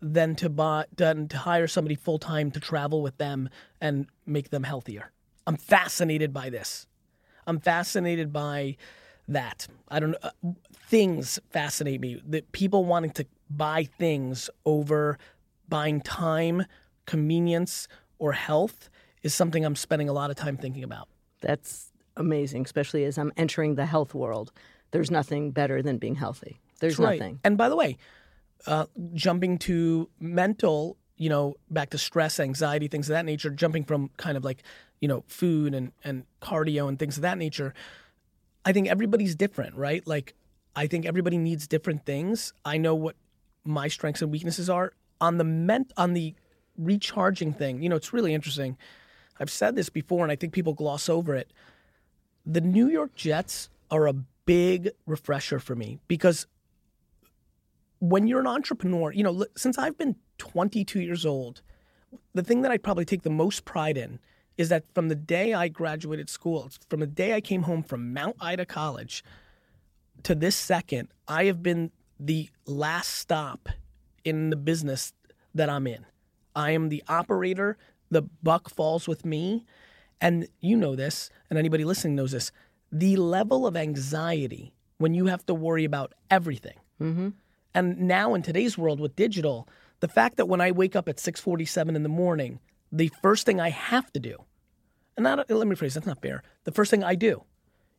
than 0.00 0.34
to 0.36 0.48
buy 0.48 0.84
than 0.96 1.28
to 1.28 1.38
hire 1.38 1.66
somebody 1.66 1.94
full 1.94 2.18
time 2.18 2.50
to 2.52 2.60
travel 2.60 3.02
with 3.02 3.16
them 3.18 3.48
and 3.80 4.06
make 4.26 4.50
them 4.50 4.62
healthier. 4.64 5.10
I'm 5.46 5.56
fascinated 5.56 6.32
by 6.32 6.50
this. 6.50 6.86
I'm 7.46 7.58
fascinated 7.60 8.32
by 8.32 8.76
that. 9.26 9.66
I 9.88 10.00
don't 10.00 10.10
know. 10.12 10.18
uh, 10.22 10.30
Things 10.88 11.38
fascinate 11.50 12.00
me. 12.00 12.22
That 12.26 12.50
people 12.52 12.84
wanting 12.84 13.10
to 13.12 13.26
buy 13.50 13.84
things 13.98 14.48
over 14.64 15.18
buying 15.68 16.00
time, 16.00 16.64
convenience, 17.06 17.88
or 18.18 18.32
health 18.32 18.88
is 19.22 19.34
something 19.34 19.64
I'm 19.64 19.76
spending 19.76 20.08
a 20.08 20.12
lot 20.12 20.30
of 20.30 20.36
time 20.36 20.56
thinking 20.56 20.84
about. 20.84 21.08
That's 21.40 21.92
amazing, 22.16 22.64
especially 22.64 23.04
as 23.04 23.18
I'm 23.18 23.32
entering 23.36 23.74
the 23.74 23.86
health 23.86 24.14
world. 24.14 24.52
There's 24.90 25.10
nothing 25.10 25.50
better 25.50 25.82
than 25.82 25.98
being 25.98 26.14
healthy. 26.14 26.60
There's 26.80 26.98
Right. 26.98 27.18
nothing. 27.20 27.40
And 27.44 27.58
by 27.58 27.68
the 27.68 27.76
way, 27.76 27.98
uh, 28.66 28.86
jumping 29.14 29.58
to 29.58 30.08
mental, 30.20 30.96
you 31.16 31.28
know, 31.28 31.56
back 31.70 31.90
to 31.90 31.98
stress, 31.98 32.40
anxiety, 32.40 32.88
things 32.88 33.08
of 33.08 33.14
that 33.14 33.24
nature, 33.24 33.50
jumping 33.50 33.84
from 33.84 34.10
kind 34.16 34.36
of 34.36 34.44
like, 34.44 34.62
you 35.00 35.08
know, 35.08 35.24
food 35.26 35.74
and, 35.74 35.92
and 36.04 36.24
cardio 36.40 36.88
and 36.88 36.98
things 36.98 37.16
of 37.16 37.22
that 37.22 37.38
nature, 37.38 37.74
I 38.64 38.72
think 38.72 38.88
everybody's 38.88 39.34
different, 39.34 39.74
right? 39.76 40.06
Like, 40.06 40.34
I 40.76 40.86
think 40.86 41.06
everybody 41.06 41.38
needs 41.38 41.66
different 41.66 42.04
things. 42.04 42.52
I 42.64 42.78
know 42.78 42.94
what 42.94 43.16
my 43.64 43.88
strengths 43.88 44.22
and 44.22 44.30
weaknesses 44.30 44.68
are. 44.70 44.92
On 45.20 45.38
the 45.38 45.44
ment- 45.44 45.92
on 45.96 46.12
the 46.12 46.34
recharging 46.76 47.52
thing, 47.52 47.82
you 47.82 47.88
know, 47.88 47.96
it's 47.96 48.12
really 48.12 48.34
interesting. 48.34 48.76
I've 49.40 49.50
said 49.50 49.74
this 49.74 49.88
before, 49.88 50.22
and 50.24 50.32
I 50.32 50.36
think 50.36 50.52
people 50.52 50.74
gloss 50.74 51.08
over 51.08 51.34
it. 51.34 51.52
The 52.46 52.60
New 52.60 52.88
York 52.88 53.14
Jets 53.14 53.68
are 53.90 54.06
a 54.06 54.14
big 54.46 54.90
refresher 55.06 55.58
for 55.58 55.74
me 55.74 55.98
because 56.08 56.46
when 58.00 58.26
you're 58.26 58.40
an 58.40 58.46
entrepreneur, 58.46 59.12
you 59.12 59.22
know, 59.22 59.44
since 59.56 59.78
I've 59.78 59.98
been 59.98 60.16
22 60.38 61.00
years 61.00 61.26
old, 61.26 61.62
the 62.34 62.42
thing 62.42 62.62
that 62.62 62.70
I 62.70 62.78
probably 62.78 63.04
take 63.04 63.22
the 63.22 63.30
most 63.30 63.64
pride 63.64 63.96
in 63.96 64.18
is 64.56 64.68
that 64.68 64.84
from 64.94 65.08
the 65.08 65.14
day 65.14 65.54
I 65.54 65.68
graduated 65.68 66.28
school, 66.28 66.70
from 66.88 67.00
the 67.00 67.06
day 67.06 67.34
I 67.34 67.40
came 67.40 67.62
home 67.62 67.82
from 67.82 68.12
Mount 68.12 68.36
Ida 68.40 68.66
College 68.66 69.24
to 70.24 70.34
this 70.34 70.56
second, 70.56 71.08
I 71.26 71.44
have 71.44 71.62
been 71.62 71.90
the 72.18 72.50
last 72.66 73.14
stop 73.14 73.68
in 74.24 74.50
the 74.50 74.56
business 74.56 75.12
that 75.54 75.70
I'm 75.70 75.86
in. 75.86 76.04
I 76.56 76.72
am 76.72 76.88
the 76.88 77.04
operator. 77.08 77.78
The 78.10 78.22
buck 78.42 78.68
falls 78.68 79.06
with 79.06 79.24
me. 79.24 79.64
And 80.20 80.48
you 80.60 80.76
know 80.76 80.96
this, 80.96 81.30
and 81.48 81.58
anybody 81.58 81.84
listening 81.84 82.16
knows 82.16 82.32
this. 82.32 82.50
The 82.90 83.16
level 83.16 83.66
of 83.66 83.76
anxiety 83.76 84.74
when 84.98 85.14
you 85.14 85.26
have 85.26 85.46
to 85.46 85.54
worry 85.54 85.84
about 85.84 86.12
everything. 86.30 86.76
Mm-hmm. 87.00 87.28
And 87.74 88.00
now 88.00 88.34
in 88.34 88.42
today's 88.42 88.78
world 88.78 89.00
with 89.00 89.16
digital, 89.16 89.68
the 90.00 90.08
fact 90.08 90.36
that 90.36 90.46
when 90.46 90.60
I 90.60 90.70
wake 90.70 90.96
up 90.96 91.08
at 91.08 91.18
6:47 91.18 91.96
in 91.96 92.02
the 92.02 92.08
morning, 92.08 92.60
the 92.90 93.10
first 93.22 93.46
thing 93.46 93.60
I 93.60 93.70
have 93.70 94.12
to 94.12 94.20
do, 94.20 94.44
and 95.16 95.24
not, 95.24 95.50
let 95.50 95.66
me 95.66 95.74
phrase, 95.74 95.94
that's 95.94 96.06
not 96.06 96.22
fair. 96.22 96.42
The 96.64 96.72
first 96.72 96.90
thing 96.90 97.04
I 97.04 97.14
do 97.14 97.42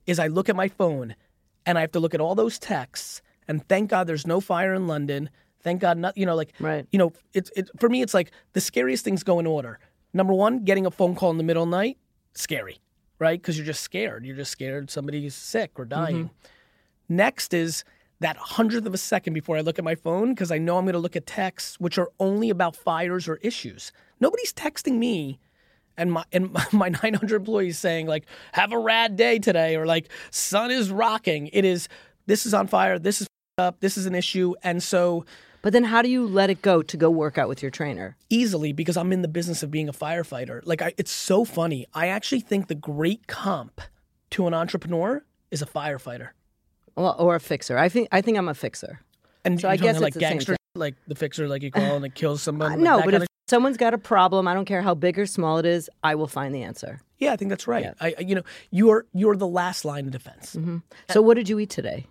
is 0.06 0.20
I 0.20 0.28
look 0.28 0.50
at 0.50 0.56
my 0.56 0.68
phone 0.68 1.16
and 1.66 1.78
I 1.78 1.82
have 1.82 1.92
to 1.92 2.00
look 2.00 2.14
at 2.14 2.22
all 2.22 2.36
those 2.36 2.58
texts 2.58 3.22
and 3.48 3.68
thank 3.68 3.90
God 3.90 4.08
there's 4.08 4.26
no 4.26 4.40
fire 4.40 4.74
in 4.74 4.88
London. 4.88 5.30
Thank 5.62 5.82
God 5.82 5.98
not, 5.98 6.18
you 6.18 6.26
know, 6.26 6.36
like, 6.36 6.54
Right. 6.60 6.88
you 6.92 7.00
know, 7.00 7.12
it's 7.34 7.52
it, 7.56 7.70
for 7.80 7.90
me, 7.90 8.02
it's 8.02 8.14
like 8.14 8.32
the 8.54 8.62
scariest 8.62 9.04
things 9.04 9.24
go 9.24 9.40
in 9.40 9.46
order. 9.46 9.80
Number 10.14 10.34
one, 10.34 10.64
getting 10.64 10.86
a 10.86 10.92
phone 10.92 11.16
call 11.16 11.32
in 11.32 11.38
the 11.38 11.44
middle 11.44 11.64
of 11.64 11.70
the 11.70 11.76
night, 11.76 11.98
scary, 12.34 12.80
right? 13.20 13.40
Because 13.40 13.58
you're 13.58 13.66
just 13.66 13.82
scared. 13.82 14.26
You're 14.26 14.36
just 14.36 14.52
scared 14.52 14.90
somebody's 14.90 15.36
sick 15.36 15.72
or 15.76 15.86
mm-hmm. 15.86 15.90
dying. 15.90 16.30
Next 17.10 17.54
is 17.54 17.84
that 18.20 18.38
hundredth 18.38 18.86
of 18.86 18.94
a 18.94 18.98
second 18.98 19.34
before 19.34 19.58
I 19.58 19.62
look 19.62 19.80
at 19.80 19.86
my 19.86 19.96
phone 19.96 20.34
because 20.34 20.52
I 20.52 20.58
know 20.58 20.78
I'm 20.78 20.86
going 20.86 20.94
to 20.94 21.00
look 21.00 21.16
at 21.16 21.26
texts 21.26 21.80
which 21.80 21.98
are 21.98 22.10
only 22.20 22.50
about 22.50 22.76
fires 22.76 23.28
or 23.28 23.38
issues. 23.38 23.92
Nobody's 24.20 24.54
texting 24.54 24.98
me 24.98 25.40
and 25.98 26.12
my 26.12 26.24
and 26.32 26.52
my 26.74 26.90
900 26.90 27.32
employees 27.32 27.80
saying 27.80 28.08
like 28.08 28.26
have 28.54 28.72
a 28.72 28.80
rad 28.80 29.16
day 29.16 29.40
today 29.40 29.76
or 29.76 29.86
like 29.86 30.10
sun 30.32 30.72
is 30.72 30.92
rocking. 30.92 31.48
It 31.48 31.66
is 31.66 31.88
this 32.26 32.46
is 32.46 32.54
on 32.54 32.68
fire. 32.68 33.00
This 33.00 33.22
is 33.22 33.28
up. 33.58 33.80
This 33.80 33.98
is 33.98 34.06
an 34.06 34.16
issue. 34.16 34.54
And 34.64 34.82
so 34.84 35.26
But 35.62 35.74
then 35.74 35.84
how 35.86 36.02
do 36.02 36.10
you 36.10 36.26
let 36.26 36.50
it 36.50 36.62
go 36.62 36.82
to 36.82 36.98
go 36.98 37.10
work 37.10 37.38
out 37.38 37.48
with 37.50 37.62
your 37.62 37.72
trainer? 37.72 38.16
easily 38.30 38.72
because 38.74 38.96
I'm 38.96 39.12
in 39.12 39.22
the 39.22 39.28
business 39.28 39.64
of 39.64 39.72
being 39.72 39.90
a 39.90 39.94
firefighter. 39.94 40.62
Like 40.66 40.82
I, 40.82 40.94
it's 40.98 41.12
so 41.12 41.46
funny. 41.46 41.88
I 41.94 42.08
actually 42.08 42.42
think 42.42 42.68
the 42.68 42.76
great 42.76 43.28
comp 43.28 43.82
to 44.32 44.46
an 44.48 44.54
entrepreneur 44.54 45.24
is 45.52 45.62
a 45.62 45.66
firefighter. 45.66 46.30
Well, 47.00 47.16
or 47.18 47.36
a 47.36 47.40
fixer. 47.40 47.78
I 47.78 47.90
think 47.90 48.08
I 48.12 48.22
think 48.22 48.38
I'm 48.38 48.50
a 48.50 48.54
fixer. 48.54 49.00
And 49.46 49.60
So 49.60 49.70
I 49.70 49.78
guess 49.78 50.00
like 50.00 50.10
it's 50.10 50.16
the 50.16 50.22
same 50.22 50.30
gangster, 50.34 50.56
like 50.76 50.96
the 51.08 51.16
fixer, 51.16 51.48
like 51.48 51.64
you 51.64 51.72
call 51.72 51.96
and 51.96 52.06
it 52.06 52.14
kills 52.14 52.42
someone. 52.44 52.68
Uh, 52.74 52.76
like 52.76 52.80
no, 52.80 53.02
but 53.04 53.14
if 53.14 53.22
of- 53.24 53.28
someone's 53.48 53.78
got 53.78 53.94
a 53.94 53.98
problem, 53.98 54.48
I 54.48 54.54
don't 54.54 54.66
care 54.66 54.82
how 54.82 54.94
big 54.96 55.18
or 55.18 55.26
small 55.26 55.58
it 55.60 55.66
is, 55.66 55.90
I 56.04 56.16
will 56.16 56.28
find 56.28 56.54
the 56.54 56.62
answer. 56.64 57.00
yeah, 57.18 57.32
I 57.32 57.38
think 57.38 57.50
that's 57.50 57.68
right. 57.68 57.94
I, 58.02 58.16
I- 58.18 58.22
you 58.22 58.36
know, 58.36 58.44
you're 58.70 59.06
you're 59.14 59.38
the 59.38 59.48
last 59.48 59.86
line 59.86 60.06
of 60.06 60.12
defense. 60.12 60.56
Mm-hmm. 60.56 60.78
Uh, 61.08 61.14
so 61.14 61.22
what 61.22 61.36
did 61.36 61.48
you 61.48 61.58
eat 61.60 61.70
today? 61.70 62.06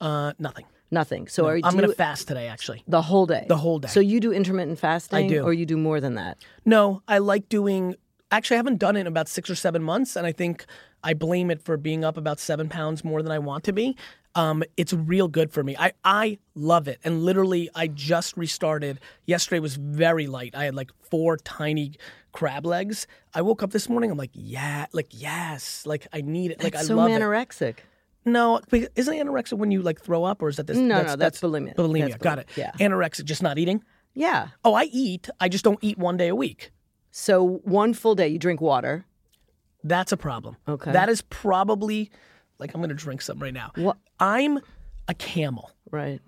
Uh, 0.00 0.32
nothing. 0.38 0.66
Nothing. 0.90 1.26
So 1.28 1.46
are 1.46 1.56
you 1.56 1.62
I'm 1.64 1.74
going 1.76 1.86
to 1.88 1.94
fast 1.94 2.28
today, 2.28 2.46
actually. 2.46 2.82
the 2.88 3.02
whole 3.02 3.26
day. 3.26 3.44
The 3.48 3.56
whole 3.58 3.78
day. 3.78 3.88
So 3.88 4.00
you 4.00 4.20
do 4.20 4.32
intermittent 4.32 4.78
fasting, 4.78 5.26
I 5.26 5.28
do. 5.28 5.42
or 5.42 5.52
you 5.52 5.66
do 5.66 5.76
more 5.76 6.00
than 6.00 6.14
that? 6.14 6.38
No, 6.64 7.02
I 7.08 7.18
like 7.18 7.48
doing. 7.50 7.94
Actually, 8.30 8.54
I 8.54 8.58
haven't 8.58 8.78
done 8.78 8.96
it 8.96 9.00
in 9.00 9.06
about 9.06 9.28
six 9.28 9.50
or 9.50 9.54
seven 9.54 9.82
months, 9.82 10.14
and 10.16 10.26
I 10.26 10.32
think 10.32 10.64
I 11.02 11.12
blame 11.14 11.50
it 11.50 11.60
for 11.62 11.76
being 11.76 12.04
up 12.04 12.16
about 12.16 12.38
seven 12.40 12.68
pounds 12.68 13.04
more 13.04 13.22
than 13.22 13.32
I 13.32 13.38
want 13.38 13.64
to 13.64 13.72
be. 13.72 13.96
Um, 14.38 14.62
it's 14.76 14.92
real 14.92 15.26
good 15.28 15.50
for 15.50 15.62
me. 15.64 15.74
I 15.76 15.92
I 16.04 16.38
love 16.54 16.86
it, 16.86 17.00
and 17.02 17.22
literally, 17.24 17.68
I 17.74 17.88
just 17.88 18.36
restarted. 18.36 19.00
Yesterday 19.26 19.58
was 19.60 19.74
very 19.76 20.26
light. 20.28 20.54
I 20.54 20.64
had 20.66 20.74
like 20.76 20.90
four 21.10 21.36
tiny 21.38 21.94
crab 22.32 22.64
legs. 22.64 23.06
I 23.34 23.42
woke 23.42 23.62
up 23.64 23.72
this 23.72 23.88
morning. 23.88 24.10
I'm 24.12 24.18
like, 24.18 24.30
yeah, 24.34 24.86
like 24.92 25.08
yes, 25.10 25.84
like 25.86 26.06
I 26.12 26.20
need 26.20 26.52
it. 26.52 26.62
Like 26.62 26.74
That's 26.74 26.84
I 26.84 26.88
so 26.88 26.96
love 26.96 27.10
it. 27.10 27.20
anorexic. 27.20 27.78
No, 28.24 28.60
because- 28.70 28.90
isn't 28.94 29.14
anorexia 29.14 29.54
when 29.58 29.70
you 29.70 29.82
like 29.82 30.00
throw 30.00 30.22
up, 30.24 30.40
or 30.42 30.48
is 30.48 30.56
that 30.56 30.66
this? 30.66 30.76
No, 30.76 31.02
no, 31.02 31.16
that's 31.16 31.40
bulimia. 31.40 31.74
Bulimia, 31.74 32.10
That's 32.10 32.22
got 32.22 32.38
bulimia, 32.38 32.42
it. 32.42 32.48
yeah. 32.56 32.72
Anorexic, 32.78 33.24
just 33.24 33.42
not 33.42 33.58
eating. 33.58 33.82
Yeah. 34.14 34.48
Oh, 34.64 34.74
I 34.74 34.84
eat. 34.84 35.28
I 35.40 35.48
just 35.48 35.64
don't 35.64 35.78
eat 35.82 35.98
one 35.98 36.16
day 36.16 36.28
a 36.28 36.36
week. 36.36 36.70
So 37.10 37.60
one 37.64 37.92
full 37.94 38.14
day, 38.14 38.28
you 38.28 38.38
drink 38.38 38.60
water. 38.60 39.04
That's 39.82 40.12
a 40.12 40.16
problem. 40.16 40.56
Okay. 40.68 40.92
That 40.92 41.08
is 41.08 41.22
probably 41.22 42.10
like 42.58 42.74
I'm 42.74 42.80
going 42.80 42.88
to 42.90 42.94
drink 42.94 43.22
some 43.22 43.38
right 43.38 43.54
now. 43.54 43.70
What? 43.76 43.96
I'm 44.20 44.58
a 45.08 45.14
camel. 45.14 45.70
Right. 45.90 46.20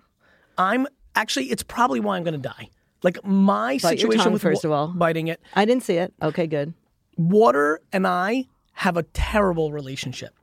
I'm 0.59 0.87
actually. 1.15 1.47
It's 1.51 1.63
probably 1.63 2.01
why 2.01 2.17
I'm 2.17 2.25
going 2.25 2.41
to 2.41 2.49
die. 2.49 2.69
Like 3.03 3.25
my 3.25 3.79
Bite 3.83 3.83
your 3.83 4.11
situation 4.13 4.25
tongue, 4.25 4.33
with 4.35 4.43
first 4.43 4.65
wa- 4.65 4.69
of 4.69 4.73
all. 4.73 4.87
biting 4.89 5.29
it. 5.29 5.41
I 5.55 5.65
didn't 5.65 5.83
see 5.85 5.95
it. 5.97 6.13
Okay, 6.23 6.47
good. 6.47 6.75
Water 7.17 7.81
and 7.93 8.07
I 8.07 8.47
have 8.73 8.97
a 8.97 9.03
terrible 9.03 9.73
relationship. 9.73 10.35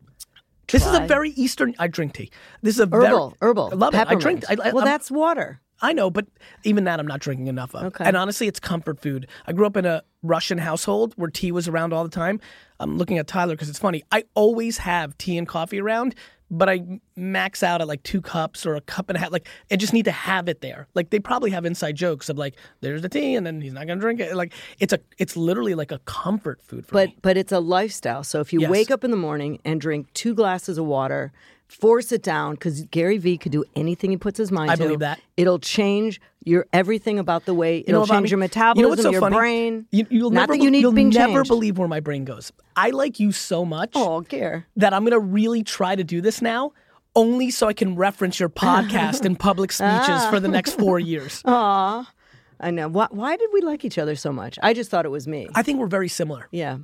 This 0.71 0.85
is 0.85 0.93
a 0.93 0.97
Try. 0.97 1.07
very 1.07 1.29
Eastern. 1.31 1.75
I 1.79 1.87
drink 1.87 2.13
tea. 2.13 2.29
This 2.61 2.75
is 2.75 2.81
a 2.81 2.87
Herbal, 2.87 3.29
very 3.29 3.49
herbal. 3.49 3.69
I 3.71 3.75
love 3.75 3.95
it. 3.95 4.07
I 4.07 4.15
drink. 4.15 4.43
I. 4.49 4.53
I, 4.53 4.55
well, 4.71 4.79
I'm- 4.79 4.85
that's 4.85 5.09
water. 5.09 5.61
I 5.79 5.93
know, 5.93 6.09
but 6.09 6.25
even 6.63 6.85
that 6.85 6.99
I'm 6.99 7.05
not 7.05 7.19
drinking 7.19 7.45
enough 7.47 7.75
of. 7.75 7.83
Okay. 7.85 8.03
And 8.03 8.17
honestly, 8.17 8.47
it's 8.47 8.59
comfort 8.59 8.99
food. 8.99 9.27
I 9.45 9.53
grew 9.53 9.67
up 9.67 9.77
in 9.77 9.85
a 9.85 10.01
Russian 10.23 10.57
household 10.57 11.13
where 11.17 11.29
tea 11.29 11.51
was 11.51 11.67
around 11.67 11.93
all 11.93 12.03
the 12.03 12.09
time. 12.09 12.39
I'm 12.79 12.97
looking 12.97 13.17
at 13.17 13.27
Tyler 13.27 13.53
because 13.55 13.69
it's 13.69 13.79
funny. 13.79 14.03
I 14.11 14.23
always 14.33 14.77
have 14.79 15.17
tea 15.17 15.37
and 15.37 15.47
coffee 15.47 15.81
around, 15.81 16.13
but 16.51 16.69
I 16.69 16.99
max 17.15 17.63
out 17.63 17.81
at 17.81 17.87
like 17.87 18.03
two 18.03 18.21
cups 18.21 18.65
or 18.65 18.75
a 18.75 18.81
cup 18.81 19.09
and 19.09 19.17
a 19.17 19.19
half. 19.19 19.31
Like, 19.31 19.47
I 19.71 19.75
just 19.75 19.93
need 19.93 20.05
to 20.05 20.11
have 20.11 20.47
it 20.47 20.61
there. 20.61 20.87
Like, 20.93 21.09
they 21.09 21.19
probably 21.19 21.49
have 21.51 21.65
inside 21.65 21.95
jokes 21.95 22.29
of 22.29 22.37
like, 22.37 22.55
"There's 22.81 23.01
the 23.01 23.09
tea," 23.09 23.35
and 23.35 23.45
then 23.45 23.61
he's 23.61 23.73
not 23.73 23.87
gonna 23.87 23.99
drink 23.99 24.19
it. 24.19 24.35
Like, 24.35 24.53
it's 24.79 24.93
a, 24.93 24.99
it's 25.17 25.35
literally 25.35 25.75
like 25.75 25.91
a 25.91 25.99
comfort 25.99 26.61
food 26.61 26.85
for 26.85 26.93
But 26.93 27.09
me. 27.09 27.17
but 27.21 27.35
it's 27.37 27.51
a 27.51 27.59
lifestyle. 27.59 28.23
So 28.23 28.39
if 28.39 28.53
you 28.53 28.61
Yes. 28.61 28.69
wake 28.69 28.91
up 28.91 29.03
in 29.03 29.11
the 29.11 29.17
morning 29.17 29.59
and 29.65 29.81
drink 29.81 30.13
two 30.13 30.33
glasses 30.35 30.77
of 30.77 30.85
water, 30.85 31.31
force 31.67 32.11
it 32.13 32.23
down 32.23 32.53
because 32.53 32.83
Gary 32.91 33.17
Vee 33.17 33.37
could 33.37 33.51
do 33.51 33.65
anything 33.75 34.11
he 34.11 34.17
puts 34.17 34.37
his 34.37 34.51
mind 34.51 34.71
I 34.71 34.75
to. 34.75 34.83
believe 34.83 34.99
that. 34.99 35.19
It'll 35.35 35.59
change 35.59 36.21
your 36.47 36.65
everything 36.73 37.19
about 37.19 37.45
the 37.45 37.53
way. 37.53 37.83
It'll 37.85 38.01
know 38.01 38.05
change 38.07 38.31
your 38.31 38.37
You 38.37 38.41
know 38.41 38.45
metabolism, 38.45 38.89
what's 38.89 39.01
so 39.03 39.11
your 39.11 39.21
funny? 39.21 39.35
brain. 39.37 39.85
You, 39.91 40.07
you'll 40.09 40.31
Not 40.31 40.49
never, 40.49 40.55
you 40.63 40.91
being 40.91 41.09
never 41.09 41.33
changed. 41.33 41.47
believe 41.49 41.77
where 41.77 41.87
my 41.87 41.99
brain 41.99 42.25
goes. 42.25 42.51
I 42.75 42.89
like 42.91 43.19
you 43.19 43.31
so 43.31 43.65
much. 43.65 43.91
Oh, 43.95 44.21
Gare. 44.21 44.65
that 44.77 44.93
I'm 44.93 45.03
going 45.03 45.11
to 45.11 45.19
really 45.19 45.63
try 45.63 45.95
to 45.95 46.03
do 46.03 46.21
this 46.21 46.41
now, 46.41 46.71
only 47.15 47.51
so 47.51 47.67
I 47.67 47.73
can 47.73 47.95
reference 47.95 48.39
your 48.39 48.49
podcast 48.49 49.25
in 49.25 49.35
public 49.35 49.71
ah. 49.81 50.01
speeches 50.03 50.25
for 50.29 50.39
the 50.39 50.47
next 50.47 50.73
four 50.79 50.99
years. 51.11 51.41
Aw. 51.45 52.11
I 52.59 52.71
know. 52.71 52.87
Why, 52.87 53.07
why 53.11 53.37
did 53.37 53.49
we 53.53 53.61
like 53.61 53.85
each 53.85 53.97
other 53.99 54.15
so 54.15 54.31
much? 54.31 54.57
I 54.63 54.73
just 54.73 54.89
thought 54.89 55.05
it 55.05 55.09
was 55.09 55.27
me. 55.27 55.47
I 55.53 55.61
think 55.61 55.79
we're 55.79 55.87
very 55.87 56.07
similar. 56.09 56.47
yeah. 56.51 56.77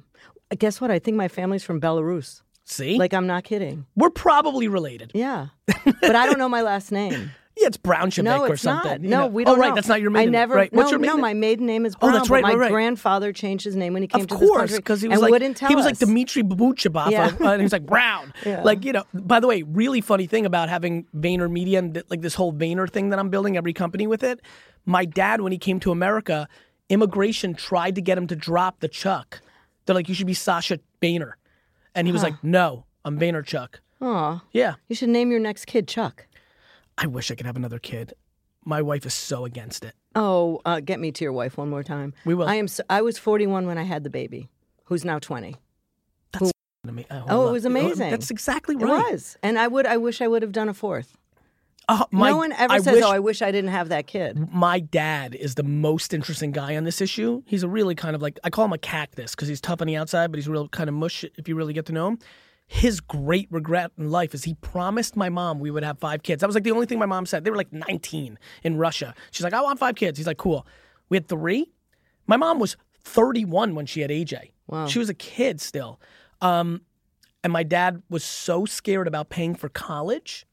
Guess 0.58 0.80
what? 0.80 0.92
I 0.92 1.00
think 1.00 1.18
my 1.18 1.30
family's 1.30 1.64
from 1.64 1.82
Belarus. 1.82 2.44
See? 2.66 2.98
Like, 2.98 3.14
I'm 3.14 3.26
not 3.26 3.44
kidding. 3.44 3.86
we're 3.96 4.12
probably 4.12 4.68
related. 4.68 5.12
Yeah. 5.16 5.48
but 5.66 6.16
I 6.16 6.28
don't 6.28 6.38
know 6.38 6.48
my 6.48 6.62
last 6.62 6.92
name. 6.92 7.32
Yeah, 7.64 7.68
it's 7.70 7.78
Brownchevik 7.78 8.24
No, 8.24 8.46
or 8.46 8.58
something. 8.58 8.92
not. 8.92 9.02
No, 9.02 9.20
know. 9.22 9.28
we 9.28 9.44
don't 9.46 9.56
Oh, 9.56 9.60
right, 9.62 9.70
know. 9.70 9.76
that's 9.76 9.88
not 9.88 10.02
your 10.02 10.12
maiden 10.12 10.36
I 10.36 10.40
never. 10.40 10.56
Right. 10.56 10.72
No, 10.74 10.78
What's 10.78 10.92
your 10.92 11.00
no, 11.00 11.16
my 11.18 11.34
maiden 11.34 11.66
name 11.66 11.86
is 11.86 11.96
Brown. 11.96 12.10
Oh, 12.10 12.12
Brown. 12.12 12.20
that's 12.20 12.30
right, 12.30 12.44
my 12.44 12.50
right, 12.50 12.60
right. 12.60 12.72
grandfather 12.72 13.32
changed 13.32 13.64
his 13.64 13.76
name 13.76 13.94
when 13.94 14.02
he 14.04 14.08
came 14.08 14.22
Of 14.22 14.28
to 14.28 14.36
this 14.36 14.50
course, 14.50 14.60
country 14.62 14.78
because 14.80 15.02
he 15.02 15.08
was 15.08 15.14
and 15.16 15.22
like 15.22 15.32
wouldn't 15.32 15.56
tell 15.58 15.70
he 15.70 15.76
was 15.76 15.86
us. 15.86 15.92
like 16.02 16.10
Dmitry 16.10 16.44
Yeah. 16.44 17.32
uh, 17.40 17.52
and 17.52 17.62
he 17.62 17.64
was 17.64 17.72
like 17.72 17.86
Brown. 17.86 18.34
Yeah. 18.46 18.62
Like 18.64 18.84
you 18.84 18.92
know. 18.92 19.06
By 19.14 19.40
the 19.40 19.48
way, 19.48 19.64
really 19.64 20.02
funny 20.02 20.28
thing 20.28 20.46
about 20.46 20.68
having 20.70 21.06
Vayner 21.16 21.50
Media 21.50 21.80
and 21.80 22.04
like 22.10 22.22
this 22.22 22.36
whole 22.36 22.52
Vayner 22.54 22.90
thing 22.90 23.10
that 23.10 23.20
I'm 23.20 23.30
building, 23.30 23.56
every 23.58 23.74
company 23.74 24.08
with 24.08 24.24
it. 24.24 24.42
My 24.86 25.06
dad, 25.06 25.40
when 25.42 25.52
he 25.54 25.58
came 25.58 25.80
to 25.80 25.92
America, 25.92 26.48
immigration 26.90 27.54
tried 27.56 27.96
to 27.96 28.02
get 28.02 28.18
him 28.18 28.28
to 28.28 28.36
drop 28.36 28.82
the 28.82 28.88
Chuck. 28.90 29.42
They're 29.86 29.96
like, 29.96 30.10
you 30.10 30.16
should 30.16 30.28
be 30.28 30.34
Sasha 30.34 30.80
Vayner, 31.02 31.34
and 31.96 32.08
he 32.08 32.14
was 32.14 32.22
like, 32.24 32.42
no, 32.44 32.86
I'm 33.06 33.18
Vaynerchuk. 33.20 33.76
Aw, 34.02 34.42
Yeah, 34.52 34.76
you 34.90 34.96
should 34.96 35.10
name 35.10 35.32
your 35.32 35.40
next 35.40 35.66
kid 35.66 35.88
Chuck. 35.88 36.28
I 36.98 37.08
wish 37.08 37.32
I 37.32 37.36
could 37.36 37.46
have 37.46 37.56
another 37.56 37.80
kid. 37.80 38.14
My 38.66 38.82
wife 38.82 39.06
is 39.06 39.14
so 39.14 39.46
against 39.46 39.84
it. 39.84 39.94
Oh, 40.16 40.62
uh, 40.66 40.80
get 40.80 41.00
me 41.00 41.12
to 41.12 41.24
your 41.26 41.34
wife 41.34 41.58
one 41.58 41.70
more 41.70 41.84
time. 41.84 42.14
We 42.26 42.34
will. 42.34 42.48
I 42.48 42.56
am. 42.56 42.68
So, 42.68 42.84
I 42.90 43.02
was 43.02 43.18
41 43.18 43.66
when 43.68 43.78
I 43.78 43.84
had 43.84 44.04
the 44.04 44.10
baby, 44.10 44.50
who's 44.86 45.04
now 45.04 45.20
20. 45.20 45.56
To 46.86 46.92
me. 46.92 47.06
I- 47.10 47.24
Oh, 47.30 47.48
it 47.48 47.52
was 47.54 47.64
amazing. 47.64 48.10
That's 48.12 48.30
exactly 48.30 48.76
It 48.76 48.82
right. 48.82 49.12
was, 49.14 49.38
and 49.42 49.58
I 49.58 49.68
would. 49.70 49.86
I 49.86 49.96
wish 49.96 50.20
I 50.22 50.28
would 50.28 50.42
have 50.42 50.52
done 50.52 50.68
a 50.68 50.74
fourth. 50.74 51.16
Uh, 51.88 52.04
my, 52.12 52.30
no 52.30 52.38
one 52.38 52.52
ever 52.54 52.74
I 52.74 52.80
says, 52.80 52.96
wish- 52.96 53.04
"Oh, 53.06 53.10
I 53.12 53.20
wish 53.20 53.42
I 53.42 53.52
didn't 53.54 53.70
have 53.72 53.88
that 53.90 54.06
kid." 54.08 54.52
my 54.54 54.80
dad 54.82 55.34
is 55.34 55.56
the 55.56 55.64
most 55.64 56.14
interesting 56.14 56.52
guy 56.52 56.76
on 56.76 56.84
this 56.84 57.00
issue. 57.00 57.42
He's 57.46 57.64
a 57.64 57.70
really 57.70 57.96
kind 57.96 58.18
of 58.18 58.22
like 58.22 58.38
I 58.44 58.50
call 58.50 58.66
him 58.66 58.74
a 58.74 58.78
cactus 58.78 59.32
because 59.34 59.48
he's 59.48 59.62
tough 59.62 59.80
on 59.82 59.88
the 59.88 59.96
outside, 59.96 60.30
but 60.30 60.38
he's 60.38 60.48
real 60.50 60.68
kind 60.68 60.90
of 60.90 60.94
mush 60.96 61.24
if 61.38 61.48
you 61.48 61.56
really 61.56 61.72
get 61.74 61.86
to 61.86 61.94
know 61.94 62.08
him. 62.10 62.20
His 62.68 63.00
great 63.02 63.48
regret 63.52 63.92
in 63.98 64.10
life 64.10 64.34
is 64.34 64.46
he 64.46 64.56
promised 64.56 65.16
my 65.16 65.30
mom 65.30 65.60
we 65.60 65.70
would 65.70 65.84
have 65.84 66.00
five 66.00 66.24
kids. 66.24 66.42
That 66.42 66.48
was 66.48 66.56
like 66.56 66.64
the 66.64 66.72
only 66.72 66.86
thing 66.86 66.98
my 67.00 67.06
mom 67.06 67.26
said. 67.26 67.44
They 67.44 67.52
were 67.52 67.58
like 67.58 67.72
19 67.72 68.40
in 68.64 68.78
Russia. 68.78 69.14
She's 69.32 69.44
like, 69.44 69.54
I 69.54 69.62
want 69.62 69.80
five 69.80 69.96
kids. 69.96 70.18
He's 70.18 70.28
like, 70.28 70.38
cool. 70.38 70.66
We 71.10 71.18
had 71.18 71.28
three. 71.28 71.72
My 72.26 72.38
mom 72.38 72.60
was 72.60 72.78
31 73.04 73.76
when 73.76 73.86
she 73.86 74.02
had 74.02 74.10
AJ. 74.10 74.52
Wow. 74.68 74.88
She 74.88 74.98
was 75.00 75.10
a 75.10 75.14
kid 75.14 75.60
still. 75.62 76.00
Um, 76.42 76.82
and 77.44 77.52
my 77.52 77.64
dad 77.64 78.02
was 78.10 78.24
so 78.24 78.66
scared 78.66 79.08
about 79.08 79.30
paying 79.30 79.56
for 79.56 79.68
college 79.70 80.46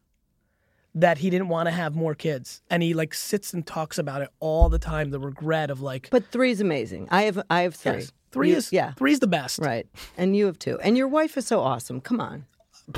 that 0.95 1.19
he 1.19 1.31
didn't 1.31 1.49
want 1.49 1.69
to 1.69 1.71
have 1.71 1.95
more 1.95 2.17
kids. 2.17 2.63
And 2.69 2.83
he 2.83 2.95
like 2.95 3.15
sits 3.15 3.55
and 3.55 3.65
talks 3.65 3.97
about 3.99 4.23
it 4.23 4.29
all 4.41 4.69
the 4.69 4.79
time, 4.79 5.11
the 5.11 5.21
regret 5.21 5.71
of 5.71 5.81
like 5.81 6.09
But 6.11 6.27
three's 6.33 6.61
amazing. 6.61 7.07
I 7.11 7.23
have. 7.23 7.41
I 7.49 7.63
have 7.63 7.77
three. 7.77 7.93
yes, 7.93 8.13
three 8.33 8.51
You- 8.51 8.57
is 8.57 8.73
yeah. 8.73 8.93
three's 8.93 9.21
the 9.21 9.27
best. 9.27 9.59
Right, 9.59 9.87
and 10.17 10.37
you 10.37 10.47
have 10.47 10.59
two, 10.59 10.79
and 10.81 10.97
your 10.97 11.09
wife 11.09 11.37
is 11.37 11.47
so 11.47 11.61
awesome. 11.61 12.01
Come 12.01 12.21
on. 12.21 12.47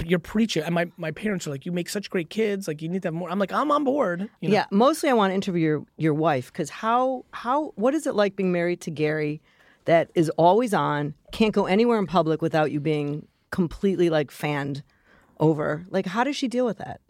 You're 0.07 0.21
preaching. 0.21 0.63
And 0.63 0.75
my, 0.75 0.91
my 0.97 1.11
parents 1.11 1.47
are 1.47 1.51
like, 1.51 1.67
You 1.67 1.73
make 1.73 1.89
such 1.91 2.09
great 2.09 2.31
kids, 2.31 2.67
like 2.67 2.81
you 2.81 2.89
need 2.89 3.03
to 3.03 3.09
have 3.09 3.15
more. 3.15 3.29
I'm 3.31 3.39
like, 3.39 3.53
I'm 3.53 3.71
on 3.71 3.85
board. 3.85 4.31
You 4.41 4.49
know? 4.49 4.55
Yeah, 4.55 4.65
mostly 4.71 5.11
I 5.11 5.13
want 5.13 5.33
to 5.33 5.35
interview 5.35 5.61
your 5.63 5.87
your 5.99 6.15
wife 6.15 6.51
because 6.51 6.71
how 6.71 7.25
how 7.33 7.73
what 7.75 7.95
is 7.95 8.07
it 8.07 8.15
like 8.15 8.35
being 8.37 8.53
married 8.53 8.81
to 8.83 8.91
Gary, 8.91 9.43
that 9.85 10.11
is 10.15 10.31
always 10.31 10.73
on, 10.73 11.15
can't 11.33 11.53
go 11.53 11.67
anywhere 11.67 11.99
in 11.99 12.07
public 12.07 12.41
without 12.41 12.71
you 12.73 12.81
being 12.81 13.27
completely 13.51 14.09
like 14.09 14.31
fanned 14.31 14.83
over. 15.39 15.85
Like, 15.91 16.07
how 16.07 16.25
does 16.25 16.37
she 16.37 16.49
deal 16.49 16.65
with 16.65 16.79
that? 16.79 17.01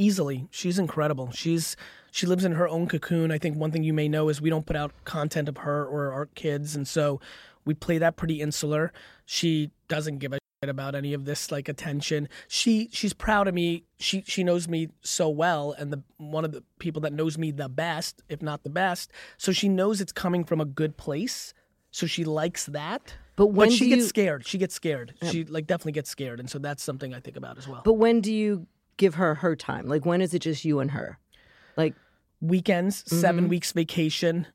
easily. 0.00 0.46
She's 0.52 0.78
incredible. 0.78 1.32
She's 1.32 1.76
she 2.12 2.24
lives 2.24 2.44
in 2.44 2.52
her 2.52 2.68
own 2.68 2.86
cocoon. 2.86 3.30
I 3.32 3.38
think 3.38 3.56
one 3.56 3.72
thing 3.72 3.82
you 3.82 3.92
may 3.92 4.08
know 4.08 4.28
is 4.28 4.40
we 4.40 4.48
don't 4.48 4.64
put 4.64 4.76
out 4.76 4.92
content 5.04 5.48
of 5.48 5.56
her 5.58 5.84
or 5.84 6.12
our 6.12 6.26
kids, 6.26 6.76
and 6.76 6.86
so 6.86 7.20
we 7.68 7.74
play 7.74 7.98
that 7.98 8.16
pretty 8.16 8.40
insular. 8.40 8.92
She 9.26 9.70
doesn't 9.88 10.18
give 10.18 10.32
a 10.32 10.38
shit 10.62 10.70
about 10.70 10.94
any 10.94 11.12
of 11.12 11.26
this 11.26 11.52
like 11.52 11.68
attention. 11.68 12.28
She 12.48 12.88
she's 12.92 13.12
proud 13.12 13.46
of 13.46 13.54
me. 13.54 13.84
She 13.98 14.22
she 14.26 14.42
knows 14.42 14.66
me 14.66 14.88
so 15.02 15.28
well, 15.28 15.74
and 15.78 15.92
the 15.92 16.02
one 16.16 16.44
of 16.46 16.52
the 16.52 16.64
people 16.78 17.00
that 17.02 17.12
knows 17.12 17.36
me 17.36 17.50
the 17.50 17.68
best, 17.68 18.22
if 18.30 18.40
not 18.42 18.62
the 18.64 18.70
best. 18.70 19.12
So 19.36 19.52
she 19.52 19.68
knows 19.68 20.00
it's 20.00 20.12
coming 20.12 20.44
from 20.44 20.60
a 20.60 20.64
good 20.64 20.96
place. 20.96 21.52
So 21.90 22.06
she 22.06 22.24
likes 22.24 22.66
that. 22.66 23.14
But 23.36 23.48
when 23.48 23.70
she 23.70 23.84
do 23.84 23.90
gets 23.90 24.02
you- 24.02 24.08
scared. 24.08 24.46
She 24.46 24.58
gets 24.58 24.74
scared. 24.74 25.14
She 25.30 25.44
like 25.44 25.66
definitely 25.66 25.92
gets 25.92 26.10
scared, 26.10 26.40
and 26.40 26.48
so 26.50 26.58
that's 26.58 26.82
something 26.82 27.12
I 27.14 27.20
think 27.20 27.36
about 27.36 27.58
as 27.58 27.68
well. 27.68 27.82
But 27.84 27.94
when 27.94 28.20
do 28.22 28.32
you 28.32 28.66
give 28.96 29.14
her 29.14 29.36
her 29.36 29.54
time? 29.54 29.86
Like, 29.86 30.04
when 30.06 30.20
is 30.22 30.32
it 30.34 30.40
just 30.40 30.64
you 30.64 30.80
and 30.80 30.90
her? 30.92 31.18
Like, 31.76 31.94
weekends, 32.40 33.04
Mm-hmm. 33.04 33.20
7 33.20 33.48
weeks 33.48 33.70
vacation. 33.72 34.46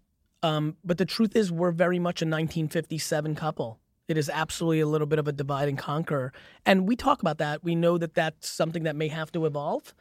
Um, 0.43 0.75
but 0.83 0.97
the 0.97 1.05
truth 1.05 1.35
is, 1.35 1.51
we're 1.51 1.71
very 1.71 1.97
much 1.99 2.21
a 2.21 2.25
1957 2.25 3.33
couple. 3.35 3.79
It 4.07 4.17
is 4.17 4.29
absolutely 4.29 4.81
a 4.81 4.85
little 4.87 5.07
bit 5.07 5.17
of 5.19 5.27
a 5.27 5.31
divide 5.31 5.69
and 5.69 5.77
conquer, 5.77 6.33
and 6.65 6.85
we 6.87 6.95
talk 6.97 7.21
about 7.21 7.37
that. 7.37 7.63
We 7.63 7.73
know 7.75 7.97
that 7.97 8.13
that's 8.13 8.49
something 8.49 8.83
that 8.83 8.95
may 8.97 9.07
have 9.07 9.31
to 9.31 9.45
evolve, 9.45 9.93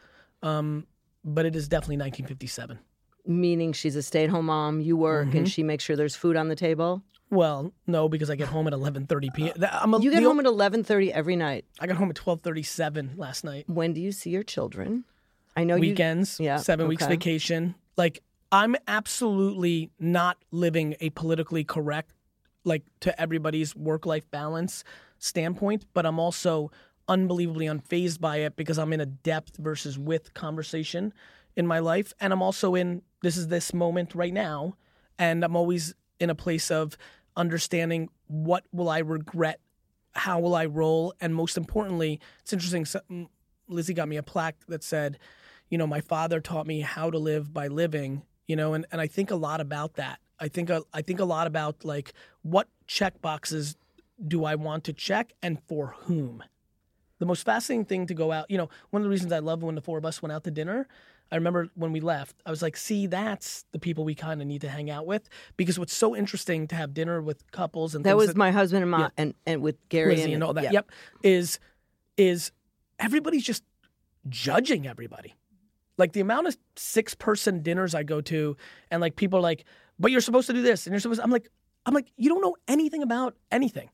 um, 0.43 0.87
but 1.25 1.47
it 1.47 1.55
is 1.55 1.69
definitely 1.69 1.99
1957. 1.99 2.79
meaning 3.25 3.73
she's 3.73 3.95
a 3.95 4.03
stay 4.03 4.25
at 4.25 4.31
home 4.31 4.47
mom, 4.47 4.81
you 4.81 4.97
work, 4.97 5.29
Mm-hmm. 5.29 5.37
and 5.37 5.49
she 5.49 5.63
makes 5.63 5.85
sure 5.85 5.95
there's 5.95 6.17
food 6.17 6.35
on 6.37 6.49
the 6.49 6.57
table. 6.57 7.03
Well, 7.31 7.73
no, 7.87 8.09
because 8.09 8.29
I 8.29 8.35
get 8.35 8.49
home 8.49 8.67
at 8.67 8.73
11:30 8.73 9.33
p.m. 9.35 9.55
I'm 9.71 9.95
a, 9.95 10.01
You 10.01 10.11
get 10.11 10.21
the- 10.21 10.27
home 10.27 10.41
at 10.41 10.47
eleven 10.47 10.83
thirty 10.83 11.13
every 11.13 11.37
night. 11.37 11.65
I 11.79 11.87
got 11.87 11.97
home 11.97 12.11
at 12.11 12.17
12:37 12.17 13.17
last 13.17 13.45
night. 13.45 13.65
When 13.69 13.93
do 13.93 14.01
you 14.01 14.11
see 14.11 14.31
your 14.31 14.43
children? 14.43 15.05
I 15.57 15.63
know 15.65 15.77
weekends, 15.77 16.41
You, 16.41 16.47
yeah, 16.47 16.57
seven 16.57 16.89
weeks 16.89 17.07
vacation. 17.07 17.77
Like 17.97 18.21
I'm 18.53 18.77
absolutely 18.87 19.91
not 19.99 20.37
living 20.51 20.95
a 21.01 21.09
politically 21.11 21.65
correct, 21.65 22.13
like 22.65 22.85
to 23.01 23.19
everybody's 23.19 23.75
work 23.75 24.05
life 24.05 24.31
balance 24.31 24.85
standpoint, 25.19 25.87
but 25.95 26.05
I'm 26.05 26.21
also 26.21 26.71
unbelievably 27.09 27.67
unfazed 27.67 28.21
by 28.21 28.39
it 28.39 28.55
because 28.55 28.79
I'm 28.79 28.93
in 28.93 29.01
a 29.01 29.07
depth 29.07 29.57
versus 29.57 29.99
width 29.99 30.35
conversation 30.35 31.15
in 31.57 31.67
my 31.67 31.79
life. 31.79 32.13
And 32.21 32.31
I'm 32.31 32.43
also 32.43 32.75
in 32.75 33.01
this 33.23 33.39
is 33.39 33.49
this 33.49 33.73
moment 33.73 34.15
right 34.15 34.35
now. 34.35 34.77
And 35.19 35.45
I'm 35.45 35.57
always 35.57 35.95
in 36.21 36.29
a 36.29 36.35
place 36.35 36.71
of 36.71 36.99
understanding 37.37 38.11
what 38.27 38.65
will 38.71 38.91
I 38.91 38.99
regret 38.99 39.61
how 40.15 40.41
will 40.41 40.55
I 40.55 40.67
roll? 40.67 41.15
And 41.23 41.35
most 41.35 41.57
importantly, 41.57 42.21
it's 42.41 42.53
interesting. 42.53 42.85
mm, 42.85 43.29
Lizzie 43.69 43.95
got 43.95 44.09
me 44.09 44.19
a 44.19 44.23
plaque 44.23 44.57
that 44.69 44.85
said, 44.85 45.19
you 45.71 45.79
know, 45.79 45.87
my 45.87 46.03
father 46.03 46.39
taught 46.39 46.67
me 46.67 46.81
how 46.81 47.11
to 47.11 47.19
live 47.19 47.55
by 47.55 47.69
living, 47.69 48.23
you 48.47 48.57
know, 48.57 48.75
and, 48.75 48.87
and 48.93 49.01
I 49.01 49.07
think 49.07 49.31
a 49.31 49.37
lot 49.37 49.61
about 49.61 49.95
that. 49.95 50.19
I 50.39 50.49
think 50.49 50.71
a, 50.71 50.83
I 50.93 51.03
think 51.03 51.21
a 51.21 51.25
lot 51.25 51.47
about 51.47 51.85
like 51.85 52.13
what 52.43 52.69
check 52.87 53.21
boxes 53.23 53.77
do 54.27 54.45
I 54.45 54.55
want 54.55 54.85
to 54.85 54.93
check 54.93 55.33
and 55.43 55.59
for 55.69 55.95
whom? 55.99 56.43
The 57.19 57.27
most 57.27 57.45
fascinating 57.45 57.85
thing 57.85 58.07
to 58.07 58.15
go 58.15 58.33
out, 58.33 58.51
you 58.51 58.59
know, 58.59 58.69
one 58.91 59.01
of 59.03 59.05
the 59.05 59.11
reasons 59.11 59.33
I 59.33 59.39
love 59.39 59.63
when 59.63 59.77
the 59.77 59.81
four 59.81 59.99
of 59.99 60.05
us 60.05 60.21
went 60.21 60.33
out 60.33 60.43
to 60.45 60.51
dinner, 60.51 60.89
I 61.31 61.37
remember 61.37 61.69
when 61.75 61.93
we 61.93 62.01
left, 62.01 62.37
I 62.45 62.51
was 62.51 62.61
like, 62.61 62.77
see, 62.77 63.07
that's 63.07 63.65
the 63.73 63.79
people 63.79 64.05
we 64.05 64.15
kind 64.15 64.43
of 64.43 64.47
need 64.47 64.61
to 64.63 64.69
hang 64.69 64.91
out 64.91 65.07
with. 65.07 65.29
Because 65.57 65.79
what's 65.79 65.95
so 65.95 66.15
interesting 66.15 66.67
to 66.69 66.75
have 66.75 66.93
dinner 66.93 67.23
with 67.23 67.51
couples 67.53 67.95
and 67.95 68.05
That 68.05 68.17
things 68.17 68.27
was 68.27 68.37
my 68.37 68.51
husband 68.51 68.83
and 68.83 68.91
my 68.91 69.11
and, 69.17 69.35
and 69.47 69.63
with 69.63 69.77
Gary 69.89 70.17
Lizzie 70.17 70.35
and 70.35 70.45
all 70.45 70.53
that. 70.55 70.65
yeah. 70.65 70.73
Yep. 70.73 70.91
Is 71.23 71.59
is 72.17 72.53
everybody's 72.99 73.45
just 73.45 73.63
judging 74.29 74.87
everybody. 74.87 75.35
Like 75.99 76.13
the 76.13 76.21
amount 76.21 76.47
of 76.49 76.57
six 76.77 77.15
person 77.15 77.63
dinners 77.63 77.95
I 77.95 78.03
go 78.03 78.21
to 78.23 78.57
and 78.91 79.01
like 79.01 79.17
people 79.17 79.39
are 79.39 79.43
like, 79.43 79.65
but 79.99 80.11
you're 80.11 80.21
supposed 80.21 80.47
to 80.49 80.53
do 80.53 80.63
this 80.63 80.87
and 80.87 80.93
you're 80.93 81.01
supposed 81.01 81.21
I'm 81.21 81.31
like, 81.31 81.49
I'm 81.87 81.95
like, 81.95 82.09
you 82.17 82.29
don't 82.29 82.41
know 82.41 82.57
anything 82.69 83.03
about 83.03 83.37
anything. 83.51 83.91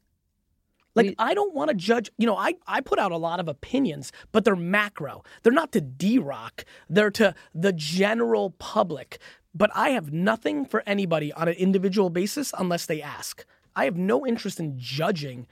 Like 0.94 1.06
We- 1.06 1.14
I 1.18 1.34
don't 1.34 1.54
want 1.54 1.70
to 1.70 1.74
judge. 1.74 2.10
You 2.18 2.26
know, 2.26 2.36
I 2.36 2.54
I 2.66 2.80
put 2.80 2.98
out 2.98 3.12
a 3.12 3.16
lot 3.16 3.40
of 3.40 3.48
opinions, 3.48 4.12
but 4.32 4.44
they're 4.44 4.56
macro. 4.56 5.22
They're 5.42 5.52
not 5.52 5.72
to 5.72 5.80
D 5.80 6.18
Rock. 6.18 6.64
They're 6.88 7.10
to 7.12 7.34
the 7.54 7.72
general 7.72 8.50
public. 8.58 9.18
But 9.54 9.70
I 9.74 9.90
have 9.90 10.12
nothing 10.12 10.64
for 10.64 10.82
anybody 10.86 11.32
on 11.32 11.48
an 11.48 11.54
individual 11.54 12.10
basis 12.10 12.52
unless 12.58 12.86
they 12.86 13.02
ask. 13.02 13.44
I 13.74 13.84
have 13.84 13.96
no 13.96 14.26
interest 14.26 14.60
in 14.60 14.78
judging 14.78 15.46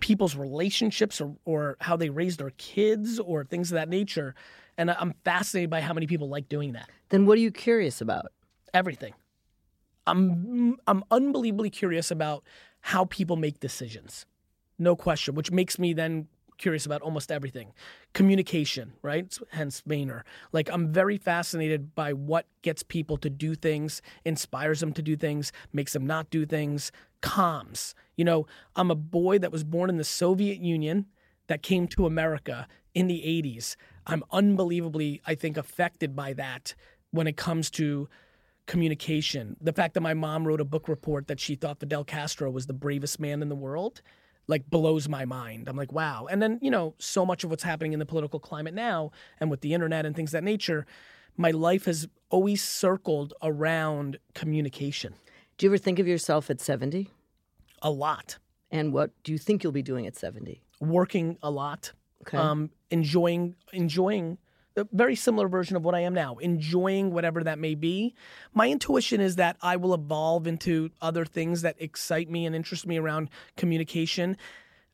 people's 0.00 0.36
relationships 0.36 1.20
or, 1.20 1.36
or 1.44 1.76
how 1.80 1.96
they 1.96 2.08
raise 2.10 2.36
their 2.38 2.50
kids 2.50 3.18
or 3.20 3.44
things 3.44 3.70
of 3.70 3.74
that 3.76 3.88
nature. 3.88 4.34
And 4.78 4.90
I'm 4.90 5.14
fascinated 5.24 5.70
by 5.70 5.80
how 5.80 5.94
many 5.94 6.06
people 6.06 6.28
like 6.28 6.48
doing 6.48 6.72
that. 6.72 6.90
Then 7.08 7.26
what 7.26 7.38
are 7.38 7.40
you 7.40 7.50
curious 7.50 8.00
about? 8.00 8.26
Everything. 8.74 9.14
I'm 10.06 10.76
I'm 10.86 11.02
unbelievably 11.10 11.70
curious 11.70 12.10
about 12.10 12.44
how 12.80 13.06
people 13.06 13.36
make 13.36 13.58
decisions. 13.58 14.26
No 14.78 14.94
question, 14.94 15.34
which 15.34 15.50
makes 15.50 15.78
me 15.78 15.92
then 15.92 16.28
curious 16.58 16.86
about 16.86 17.02
almost 17.02 17.30
everything. 17.30 17.72
Communication, 18.12 18.92
right? 19.02 19.36
Hence 19.50 19.82
Vayner. 19.88 20.22
Like 20.52 20.70
I'm 20.70 20.92
very 20.92 21.18
fascinated 21.18 21.94
by 21.94 22.12
what 22.12 22.46
gets 22.62 22.82
people 22.82 23.16
to 23.18 23.30
do 23.30 23.54
things, 23.54 24.00
inspires 24.24 24.80
them 24.80 24.92
to 24.94 25.02
do 25.02 25.16
things, 25.16 25.52
makes 25.72 25.92
them 25.92 26.06
not 26.06 26.30
do 26.30 26.46
things, 26.46 26.92
comms. 27.22 27.94
You 28.16 28.24
know, 28.24 28.46
I'm 28.74 28.90
a 28.90 28.96
boy 28.96 29.38
that 29.38 29.52
was 29.52 29.64
born 29.64 29.90
in 29.90 29.96
the 29.96 30.04
Soviet 30.04 30.58
Union 30.58 31.06
that 31.48 31.62
came 31.62 31.86
to 31.88 32.06
America 32.06 32.66
in 32.96 33.08
the 33.08 33.20
80s. 33.20 33.76
I'm 34.06 34.24
unbelievably, 34.32 35.20
I 35.26 35.34
think, 35.34 35.58
affected 35.58 36.16
by 36.16 36.32
that 36.32 36.74
when 37.10 37.26
it 37.26 37.36
comes 37.36 37.70
to 37.72 38.08
communication. 38.66 39.54
The 39.60 39.74
fact 39.74 39.92
that 39.94 40.00
my 40.00 40.14
mom 40.14 40.46
wrote 40.46 40.62
a 40.62 40.64
book 40.64 40.88
report 40.88 41.26
that 41.26 41.38
she 41.38 41.56
thought 41.56 41.78
Fidel 41.78 42.04
Castro 42.04 42.50
was 42.50 42.66
the 42.66 42.72
bravest 42.72 43.20
man 43.20 43.42
in 43.42 43.50
the 43.50 43.54
world, 43.54 44.00
like 44.46 44.70
blows 44.70 45.10
my 45.10 45.26
mind. 45.26 45.68
I'm 45.68 45.76
like, 45.76 45.92
wow. 45.92 46.26
And 46.30 46.40
then, 46.40 46.58
you 46.62 46.70
know, 46.70 46.94
so 46.98 47.26
much 47.26 47.44
of 47.44 47.50
what's 47.50 47.62
happening 47.62 47.92
in 47.92 47.98
the 47.98 48.06
political 48.06 48.40
climate 48.40 48.72
now 48.72 49.10
and 49.40 49.50
with 49.50 49.60
the 49.60 49.74
internet 49.74 50.06
and 50.06 50.16
things 50.16 50.30
of 50.30 50.38
that 50.38 50.44
nature, 50.44 50.86
my 51.36 51.50
life 51.50 51.84
has 51.84 52.08
always 52.30 52.64
circled 52.64 53.34
around 53.42 54.18
communication 54.34 55.12
Do 55.58 55.66
you 55.66 55.70
ever 55.70 55.78
think 55.78 55.98
of 55.98 56.08
yourself 56.08 56.48
at 56.48 56.62
70? 56.62 57.10
a 57.82 57.90
lot. 57.90 58.38
And 58.70 58.90
what 58.94 59.10
do 59.22 59.32
you 59.32 59.38
think 59.38 59.62
you'll 59.62 59.70
be 59.70 59.82
doing 59.82 60.06
at 60.06 60.16
70? 60.16 60.62
Working 60.80 61.36
a 61.42 61.50
lot. 61.50 61.92
Okay. 62.22 62.38
Um, 62.38 62.70
enjoying 62.90 63.56
enjoying 63.72 64.38
a 64.76 64.86
very 64.92 65.16
similar 65.16 65.48
version 65.48 65.74
of 65.74 65.84
what 65.84 65.94
I 65.94 66.00
am 66.00 66.12
now, 66.12 66.36
enjoying 66.36 67.10
whatever 67.10 67.42
that 67.44 67.58
may 67.58 67.74
be. 67.74 68.14
My 68.52 68.68
intuition 68.68 69.20
is 69.22 69.36
that 69.36 69.56
I 69.62 69.76
will 69.76 69.94
evolve 69.94 70.46
into 70.46 70.90
other 71.00 71.24
things 71.24 71.62
that 71.62 71.76
excite 71.78 72.28
me 72.28 72.44
and 72.44 72.54
interest 72.54 72.86
me 72.86 72.98
around 72.98 73.30
communication. 73.56 74.36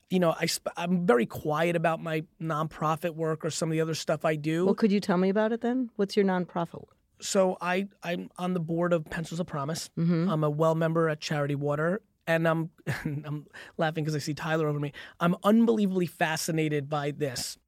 You 0.09 0.21
know, 0.21 0.37
I 0.39 0.47
sp- 0.47 0.71
I'm 0.77 1.05
very 1.05 1.27
quiet 1.27 1.75
about 1.75 2.01
my 2.01 2.23
nonprofit 2.41 3.17
work 3.17 3.45
or 3.45 3.51
some 3.51 3.71
of 3.71 3.73
the 3.73 3.81
other 3.81 3.95
stuff 3.95 4.25
I 4.25 4.37
do. 4.37 4.67
well, 4.67 4.75
could 4.75 4.93
you 4.93 5.01
tell 5.01 5.17
me 5.17 5.31
about 5.31 5.53
it 5.53 5.63
then? 5.63 5.91
What's 5.97 6.17
your 6.17 6.25
nonprofit? 6.25 6.85
so 7.21 7.57
I 7.61 7.89
I'm 8.03 8.31
on 8.37 8.53
the 8.53 8.61
board 8.61 8.93
of 8.93 9.05
Pencils 9.09 9.41
of 9.41 9.47
Promise. 9.47 9.91
Mm-hmm. 9.99 10.29
I'm 10.29 10.45
a 10.45 10.51
well 10.51 10.75
member 10.75 11.09
at 11.09 11.21
Charity 11.21 11.55
Water, 11.55 12.03
and 12.27 12.47
I'm 12.47 12.71
I'm 13.05 13.47
laughing 13.79 14.05
because 14.05 14.15
I 14.15 14.19
see 14.19 14.35
Tyler 14.35 14.69
over 14.69 14.79
me. 14.81 14.93
I'm 15.21 15.37
unbelievably 15.45 16.07
fascinated 16.07 16.89
by 16.89 17.13
this. 17.13 17.59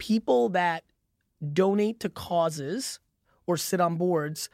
People 0.00 0.48
that 0.48 0.82
donate 1.52 2.00
to 2.00 2.08
causes 2.08 2.98
or 3.46 3.56
sit 3.56 3.80
on 3.80 3.96
boards, 3.96 4.48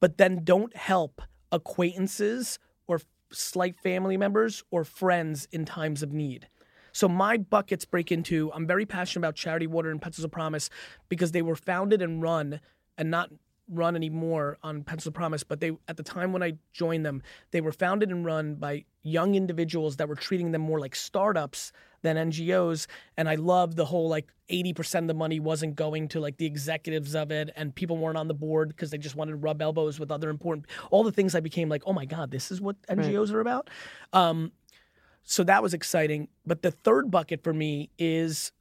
but 0.00 0.18
then 0.18 0.42
don't 0.42 0.74
help 0.74 1.22
acquaintances 1.52 2.58
or 2.86 3.00
slight 3.30 3.76
family 3.76 4.16
members 4.16 4.64
or 4.70 4.84
friends 4.84 5.46
in 5.52 5.64
times 5.64 6.02
of 6.02 6.12
need. 6.12 6.48
So 6.92 7.08
my 7.08 7.36
buckets 7.36 7.84
break 7.84 8.10
into 8.10 8.50
I'm 8.54 8.66
very 8.66 8.86
passionate 8.86 9.20
about 9.20 9.34
Charity 9.34 9.66
Water 9.66 9.90
and 9.90 10.00
Pencils 10.00 10.24
of 10.24 10.30
Promise 10.30 10.70
because 11.10 11.32
they 11.32 11.42
were 11.42 11.56
founded 11.56 12.00
and 12.00 12.22
run 12.22 12.58
and 12.96 13.10
not 13.10 13.30
run 13.68 13.96
anymore 13.96 14.56
on 14.62 14.82
Pencils 14.82 15.08
of 15.08 15.14
Promise, 15.14 15.44
but 15.44 15.60
they 15.60 15.72
at 15.88 15.98
the 15.98 16.02
time 16.02 16.32
when 16.32 16.42
I 16.42 16.54
joined 16.72 17.04
them, 17.04 17.22
they 17.50 17.60
were 17.60 17.72
founded 17.72 18.10
and 18.10 18.24
run 18.24 18.54
by 18.54 18.84
young 19.02 19.34
individuals 19.34 19.96
that 19.96 20.08
were 20.08 20.14
treating 20.14 20.52
them 20.52 20.62
more 20.62 20.80
like 20.80 20.94
startups 20.94 21.72
than 22.06 22.30
NGOs. 22.30 22.86
And 23.16 23.28
I 23.28 23.34
love 23.34 23.76
the 23.76 23.84
whole 23.84 24.08
like 24.08 24.32
80% 24.50 25.00
of 25.00 25.06
the 25.08 25.14
money 25.14 25.40
wasn't 25.40 25.74
going 25.74 26.08
to 26.08 26.20
like 26.20 26.36
the 26.36 26.46
executives 26.46 27.14
of 27.14 27.30
it 27.30 27.50
and 27.56 27.74
people 27.74 27.96
weren't 27.98 28.16
on 28.16 28.28
the 28.28 28.34
board 28.34 28.68
because 28.68 28.90
they 28.90 28.98
just 28.98 29.16
wanted 29.16 29.32
to 29.32 29.36
rub 29.38 29.60
elbows 29.60 29.98
with 29.98 30.12
other 30.12 30.30
important 30.30 30.66
all 30.90 31.02
the 31.02 31.10
things 31.10 31.34
I 31.34 31.40
became 31.40 31.68
like, 31.68 31.82
oh 31.84 31.92
my 31.92 32.04
God, 32.04 32.30
this 32.30 32.50
is 32.50 32.60
what 32.60 32.80
NGOs 32.86 33.32
are 33.32 33.40
about. 33.40 33.68
Um, 34.12 34.52
so 35.24 35.42
that 35.44 35.62
was 35.62 35.74
exciting. 35.74 36.28
But 36.46 36.62
the 36.62 36.70
third 36.70 37.10
bucket 37.10 37.42
for 37.42 37.52
me 37.52 37.90
is 37.98 38.52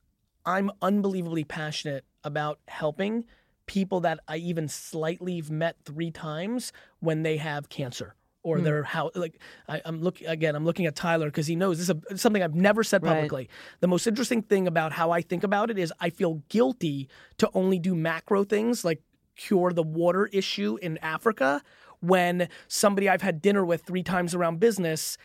I'm 0.45 0.71
unbelievably 0.81 1.43
passionate 1.43 2.03
about 2.23 2.60
helping 2.67 3.25
people 3.67 3.99
that 4.01 4.19
I 4.27 4.38
even 4.38 4.67
slightly 4.67 5.43
met 5.49 5.75
three 5.86 6.12
times 6.12 6.71
when 6.99 7.23
they 7.23 7.38
have 7.38 7.69
cancer 7.69 8.15
or 8.45 8.58
hmm. 8.58 8.63
they're 8.63 8.84
how 8.84 9.12
like 9.15 9.41
I, 9.67 9.81
I'm 9.84 10.01
looking 10.01 10.27
again. 10.27 10.55
I'm 10.55 10.63
looking 10.63 10.86
at 10.86 10.95
Tyler 10.95 11.27
because 11.27 11.47
he 11.47 11.55
knows 11.55 11.79
this 11.79 11.89
is 11.89 11.95
a, 12.12 12.17
something 12.17 12.41
I've 12.41 12.55
never 12.55 12.84
said 12.84 13.03
Right. 13.03 13.13
publicly. 13.13 13.49
The 13.81 13.88
most 13.88 14.08
interesting 14.08 14.41
thing 14.41 14.67
about 14.67 14.93
how 14.93 15.12
I 15.12 15.21
think 15.21 15.43
about 15.43 15.69
it 15.69 15.77
is 15.77 15.91
I 15.99 16.10
feel 16.10 16.43
guilty 16.49 17.10
to 17.39 17.49
only 17.53 17.79
do 17.79 17.95
macro 17.95 18.43
things 18.43 18.86
like 18.86 19.01
cure 19.36 19.73
the 19.73 19.84
water 19.84 20.27
issue 20.27 20.77
in 20.81 20.97
Africa 20.99 21.62
when 21.99 22.47
somebody 22.67 23.10
I've 23.10 23.21
had 23.21 23.41
dinner 23.41 23.65
with 23.65 23.81
three 23.84 24.03
times 24.03 24.34
around 24.34 24.60
business 24.60 25.17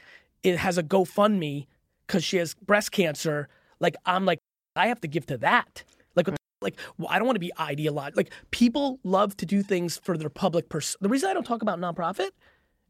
it 0.42 0.56
has 0.56 0.78
a 0.78 0.82
GoFundMe 0.82 1.66
because 2.06 2.24
she 2.24 2.38
has 2.38 2.54
breast 2.54 2.92
cancer. 2.92 3.48
Like 3.78 3.96
I'm 4.06 4.24
like 4.24 4.38
I 4.76 4.88
have 4.88 5.00
to 5.02 5.08
give 5.08 5.26
to 5.26 5.38
that. 5.38 5.84
Like 6.16 6.26
what 6.26 6.36
the- 6.36 6.38
hmm. 6.60 6.64
like 6.64 6.78
well, 6.98 7.08
I 7.10 7.18
don't 7.18 7.26
want 7.26 7.36
to 7.36 7.40
be 7.40 7.52
idealized. 7.58 8.16
Like 8.16 8.32
people 8.50 8.98
love 9.04 9.36
to 9.38 9.46
do 9.46 9.62
things 9.62 10.00
for 10.02 10.16
their 10.16 10.30
public 10.30 10.68
person. 10.68 10.98
The 11.00 11.08
reason 11.08 11.28
I 11.28 11.34
don't 11.34 11.44
talk 11.44 11.62
about 11.62 11.78
nonprofit 11.78 12.30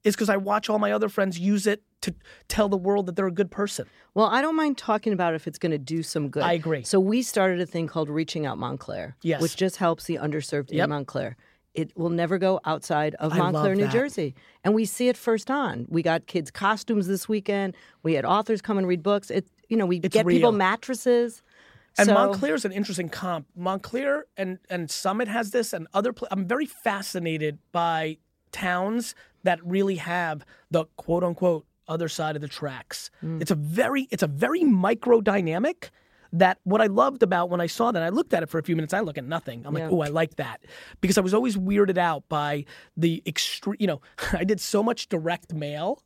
is 0.04 0.14
because 0.14 0.28
I 0.28 0.36
watch 0.36 0.68
all 0.70 0.78
my 0.78 0.92
other 0.92 1.08
friends 1.08 1.38
use 1.38 1.66
it 1.66 1.82
to 2.02 2.14
tell 2.48 2.68
the 2.68 2.76
world 2.76 3.06
that 3.06 3.16
they're 3.16 3.26
a 3.26 3.32
good 3.32 3.50
person. 3.50 3.86
Well, 4.14 4.26
I 4.26 4.40
don't 4.40 4.56
mind 4.56 4.78
talking 4.78 5.12
about 5.12 5.34
if 5.34 5.46
it's 5.46 5.58
going 5.58 5.72
to 5.72 5.78
do 5.78 6.02
some 6.02 6.28
good. 6.30 6.42
I 6.42 6.54
agree. 6.54 6.82
So 6.84 6.98
we 6.98 7.22
started 7.22 7.60
a 7.60 7.66
thing 7.66 7.86
called 7.86 8.08
Reaching 8.08 8.46
Out 8.46 8.56
Montclair, 8.58 9.16
Yes. 9.22 9.42
which 9.42 9.56
just 9.56 9.76
helps 9.76 10.04
the 10.04 10.16
underserved 10.16 10.70
Yep. 10.72 10.84
in 10.84 10.90
Montclair. 10.90 11.36
It 11.74 11.96
will 11.96 12.10
never 12.10 12.38
go 12.38 12.58
outside 12.64 13.14
of 13.16 13.32
I 13.32 13.38
Montclair, 13.38 13.76
New. 13.76 13.86
Jersey. 13.88 14.34
And 14.64 14.74
we 14.74 14.84
see 14.86 15.08
it 15.08 15.16
first 15.16 15.50
on. 15.50 15.86
We 15.88 16.02
got 16.02 16.26
kids' 16.26 16.50
costumes 16.50 17.06
this 17.06 17.28
weekend. 17.28 17.76
We 18.02 18.14
had 18.14 18.24
authors 18.24 18.60
come 18.60 18.78
and 18.78 18.88
read 18.88 19.02
books. 19.02 19.30
It, 19.30 19.46
you 19.68 19.76
know, 19.76 19.86
we 19.86 19.98
It's 19.98 20.08
get 20.12 20.26
people 20.26 20.50
mattresses. 20.52 21.42
And 21.98 22.06
so, 22.06 22.14
Montclair 22.14 22.54
is 22.54 22.64
an 22.64 22.72
interesting 22.72 23.08
comp. 23.08 23.46
Montclair 23.54 24.24
and, 24.36 24.58
and 24.68 24.90
Summit 24.90 25.28
has 25.28 25.50
this, 25.50 25.72
and 25.72 25.86
other. 25.92 26.12
Pl- 26.12 26.28
I'm 26.30 26.46
very 26.46 26.66
fascinated 26.66 27.58
by 27.72 28.16
towns 28.52 29.14
that 29.42 29.64
really 29.64 29.96
have 29.96 30.44
the 30.70 30.86
quote 30.96 31.24
unquote 31.24 31.66
other 31.88 32.08
side 32.08 32.36
of 32.36 32.42
the 32.42 32.48
tracks. 32.48 33.10
Mm. 33.22 33.42
It's 33.42 33.50
a 33.50 33.54
very 33.54 34.08
it's 34.10 34.22
a 34.22 34.26
very 34.28 34.64
micro 34.64 35.20
dynamic. 35.20 35.90
That 36.32 36.58
what 36.62 36.80
I 36.80 36.86
loved 36.86 37.24
about 37.24 37.50
when 37.50 37.60
I 37.60 37.66
saw 37.66 37.90
that, 37.90 38.04
I 38.04 38.08
looked 38.08 38.32
at 38.32 38.44
it 38.44 38.48
for 38.48 38.58
a 38.58 38.62
few 38.62 38.76
minutes. 38.76 38.94
I 38.94 39.00
look 39.00 39.18
at 39.18 39.24
nothing. 39.24 39.66
I'm 39.66 39.74
like, 39.74 39.90
oh, 39.90 40.00
I 40.00 40.06
like 40.06 40.36
that 40.36 40.60
because 41.00 41.18
I 41.18 41.22
was 41.22 41.34
always 41.34 41.56
weirded 41.56 41.98
out 41.98 42.22
by 42.28 42.66
the 42.96 43.20
extreme. 43.26 43.76
You 43.80 43.88
know, 43.88 44.00
I 44.32 44.44
did 44.44 44.60
so 44.60 44.80
much 44.80 45.08
direct 45.08 45.52
mail 45.52 46.00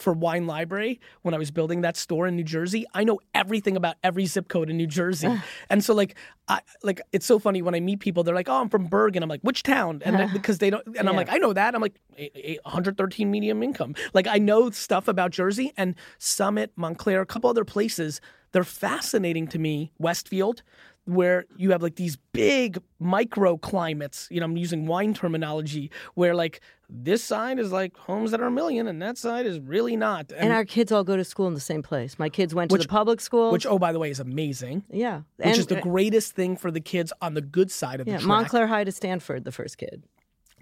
for 0.00 0.12
Wine 0.12 0.46
Library 0.46 1.00
when 1.22 1.34
I 1.34 1.38
was 1.38 1.50
building 1.50 1.82
that 1.82 1.96
store 1.96 2.26
in 2.26 2.36
New 2.36 2.44
Jersey. 2.44 2.86
I 2.94 3.04
know 3.04 3.20
everything 3.34 3.76
about 3.76 3.96
every 4.02 4.26
zip 4.26 4.48
code 4.48 4.70
in 4.70 4.76
New 4.76 4.86
Jersey. 4.86 5.28
and 5.68 5.84
so 5.84 5.94
like 5.94 6.16
I 6.48 6.60
like 6.82 7.00
it's 7.12 7.26
so 7.26 7.38
funny 7.38 7.62
when 7.62 7.74
I 7.74 7.80
meet 7.80 8.00
people 8.00 8.24
they're 8.24 8.34
like, 8.34 8.48
"Oh, 8.48 8.60
I'm 8.60 8.68
from 8.68 8.86
Bergen." 8.86 9.22
I'm 9.22 9.28
like, 9.28 9.42
"Which 9.42 9.62
town?" 9.62 10.02
And 10.04 10.16
then, 10.18 10.32
because 10.32 10.58
they 10.58 10.70
don't 10.70 10.84
and 10.98 11.08
I'm 11.08 11.16
like, 11.16 11.30
"I 11.30 11.36
know 11.38 11.52
that." 11.52 11.74
I'm 11.74 11.80
like, 11.82 11.94
"Eight- 12.16 12.32
eight- 12.34 12.60
113 12.64 13.30
medium 13.30 13.62
income." 13.62 13.94
Like 14.14 14.26
I 14.26 14.38
know 14.38 14.70
stuff 14.70 15.06
about 15.08 15.30
Jersey 15.30 15.72
and 15.76 15.94
Summit, 16.18 16.72
Montclair, 16.76 17.20
a 17.20 17.26
couple 17.26 17.48
other 17.50 17.64
places. 17.64 18.20
They're 18.52 18.64
fascinating 18.64 19.46
to 19.48 19.58
me. 19.60 19.92
Westfield 19.98 20.62
where 21.10 21.44
you 21.56 21.70
have 21.72 21.82
like 21.82 21.96
these 21.96 22.16
big 22.32 22.78
microclimates. 23.00 24.30
You 24.30 24.40
know, 24.40 24.46
I'm 24.46 24.56
using 24.56 24.86
wine 24.86 25.14
terminology 25.14 25.90
where 26.14 26.34
like 26.34 26.60
this 26.88 27.22
side 27.22 27.58
is 27.58 27.72
like 27.72 27.96
homes 27.96 28.30
that 28.30 28.40
are 28.40 28.46
a 28.46 28.50
million 28.50 28.86
and 28.86 29.00
that 29.02 29.18
side 29.18 29.46
is 29.46 29.58
really 29.60 29.96
not. 29.96 30.32
and 30.36 30.52
our 30.52 30.64
kids 30.64 30.92
all 30.92 31.04
go 31.04 31.16
to 31.16 31.24
school 31.24 31.46
in 31.46 31.54
the 31.54 31.60
same 31.60 31.82
place. 31.82 32.18
My 32.18 32.28
kids 32.28 32.54
went 32.54 32.70
to 32.70 32.78
the 32.78 32.88
public 32.88 33.20
school. 33.20 33.52
which, 33.52 33.66
oh, 33.66 33.78
by 33.78 33.92
the 33.92 33.98
way, 33.98 34.10
is 34.10 34.20
amazing. 34.20 34.84
yeah. 34.90 35.22
Which 35.36 35.46
and, 35.46 35.58
is 35.58 35.66
the 35.66 35.78
uh, 35.78 35.82
greatest 35.82 36.34
thing 36.34 36.56
for 36.56 36.70
the 36.70 36.80
kids 36.80 37.12
on 37.20 37.34
the 37.34 37.42
good 37.42 37.70
side 37.70 38.00
of 38.00 38.06
the 38.06 38.12
yeah, 38.12 38.18
track. 38.18 38.28
Montclair 38.28 38.66
High 38.66 38.84
to 38.84 38.92
Stanford, 38.92 39.44
the 39.44 39.52
first 39.52 39.78
kid. 39.78 40.04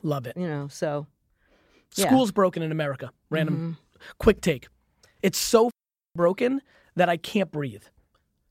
Love 0.03 0.27
it. 0.27 0.37
You 0.37 0.49
know, 0.49 0.69
so 0.69 1.07
yeah. 1.95 2.05
Mm-hmm. 2.05 2.15
School's 2.15 2.33
broken 2.33 2.63
in 2.63 2.73
America. 2.73 3.13
Random 3.31 3.79
quick 4.19 4.41
take. 4.41 4.69
It's 5.23 5.39
so 5.39 5.71
broken 6.15 6.63
that 6.97 7.09
I 7.09 7.17
can't 7.17 7.51
breathe. 7.51 7.85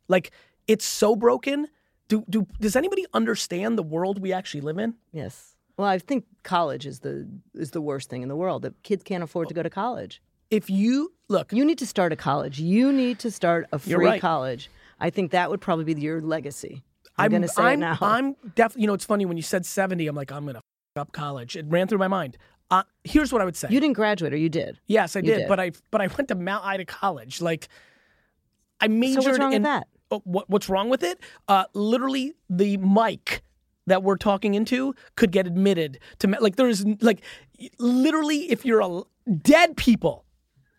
Like 0.08 0.32
it's 0.68 0.86
so 0.86 1.16
broken. 1.16 1.68
Do 2.08 2.24
do 2.30 2.48
does 2.60 2.76
anybody 2.76 3.06
understand 3.13 3.78
the 3.78 3.84
world 3.84 4.20
we 4.22 4.32
actually 4.34 4.62
live 4.62 4.78
in? 4.78 4.96
yes. 5.12 5.54
Well, 5.78 5.88
I 5.88 6.00
think 6.00 6.26
college 6.41 6.88
is 6.88 7.02
the 7.02 7.28
is 7.54 7.70
the 7.72 7.82
worst 7.82 8.10
thing 8.10 8.24
in 8.24 8.30
the 8.30 8.36
world. 8.36 8.63
That 8.63 8.82
kids 8.82 9.04
can't 9.04 9.24
afford 9.24 9.48
to 9.50 9.54
go 9.54 9.62
to 9.62 9.70
college. 9.70 10.22
if 10.50 10.70
you 10.72 11.13
look, 11.30 11.52
You 11.54 11.63
need 11.65 11.78
to 11.80 11.86
start 11.86 12.12
a 12.12 12.15
college. 12.15 12.60
You 12.60 12.91
need 12.91 13.20
to 13.20 13.30
start 13.30 13.67
a 13.72 13.78
free 13.78 13.93
right. 13.93 14.22
college. 14.22 14.70
I 15.00 15.12
think 15.12 15.32
that 15.32 15.50
would 15.52 15.62
probably 15.62 15.84
be 15.86 16.02
your 16.02 16.20
legacy. 16.22 16.82
I'm, 17.17 17.26
I'm 17.26 17.30
going 17.32 17.41
to 17.43 17.48
say 17.48 17.62
I'm, 17.63 17.74
it 17.74 17.78
now. 17.78 17.98
I'm 18.02 18.36
definitely. 18.56 18.82
You 18.82 18.88
know, 18.88 18.93
it's 18.96 19.06
funny 19.06 19.26
when 19.26 19.38
you 19.38 19.43
said 19.43 19.65
70. 19.67 20.08
I'm 20.08 20.15
like, 20.15 20.32
I'm 20.32 20.46
gonna 20.48 20.60
f- 20.60 21.02
up 21.02 21.12
college. 21.12 21.56
It 21.56 21.65
ran 21.67 21.88
through 21.88 22.00
my 22.00 22.08
mind. 22.08 22.38
Uh, 22.72 22.84
here's 23.04 23.32
what 23.32 23.41
I 23.41 23.46
would 23.46 23.56
say. 23.56 23.67
you 23.70 23.80
didn't 23.80 23.96
graduate, 23.96 24.34
or 24.34 24.38
you 24.38 24.50
did? 24.50 24.80
yes, 24.88 25.15
I 25.15 25.22
did, 25.22 25.38
did. 25.38 25.48
but 25.48 25.60
I 25.60 25.72
but 25.91 26.02
I 26.02 26.08
went 26.08 26.28
to 26.30 26.36
Mount 26.36 26.65
Ida 26.65 26.86
College. 26.86 27.39
Like, 27.39 27.67
I 28.82 28.88
majored 28.88 29.24
So 29.24 29.30
what's 29.30 29.39
wrong 29.39 29.54
in 29.54 29.62
with 29.62 29.70
that? 29.70 29.88
Oh, 30.10 30.22
what, 30.24 30.50
what's 30.50 30.70
wrong 30.70 30.89
with 30.89 31.04
it? 31.04 31.20
Uh, 31.48 31.65
literally, 31.74 32.34
the 32.50 32.78
mic 32.78 33.41
that 33.88 34.04
we're 34.04 34.17
talking 34.17 34.54
into 34.54 34.93
could 35.15 35.32
get 35.32 35.48
admitted 35.48 36.00
to. 36.20 36.28
Like, 36.39 36.56
there 36.56 36.70
is 36.70 36.86
like, 37.02 37.22
literally, 37.80 38.52
if 38.52 38.65
you're 38.65 38.82
a 38.82 39.02
dead 39.41 39.76
people 39.78 40.26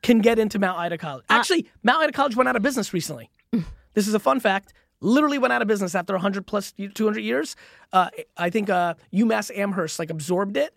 can 0.03 0.21
get 0.21 0.39
into 0.39 0.59
Mount 0.59 0.79
Ida 0.79 0.97
College. 0.99 1.25
Actually, 1.29 1.69
Mount 1.83 2.03
Ida 2.03 2.13
College 2.13 2.37
went 2.37 2.49
out 2.49 2.57
of 2.57 2.63
business 2.63 2.95
recently. 2.95 3.31
this 3.95 4.07
is 4.09 4.15
a 4.15 4.19
fun 4.21 4.41
fact. 4.41 4.73
Literally 5.01 5.39
went 5.39 5.53
out 5.53 5.61
of 5.63 5.69
business 5.69 5.95
after 5.95 6.15
100 6.15 6.47
plus 6.47 6.73
200 6.95 7.21
years. 7.21 7.57
Uh, 7.93 8.09
I 8.37 8.51
think 8.51 8.71
uh, 8.71 8.95
UMass 9.13 9.51
Amherst 9.57 9.99
like 9.99 10.11
absorbed 10.11 10.57
it. 10.57 10.75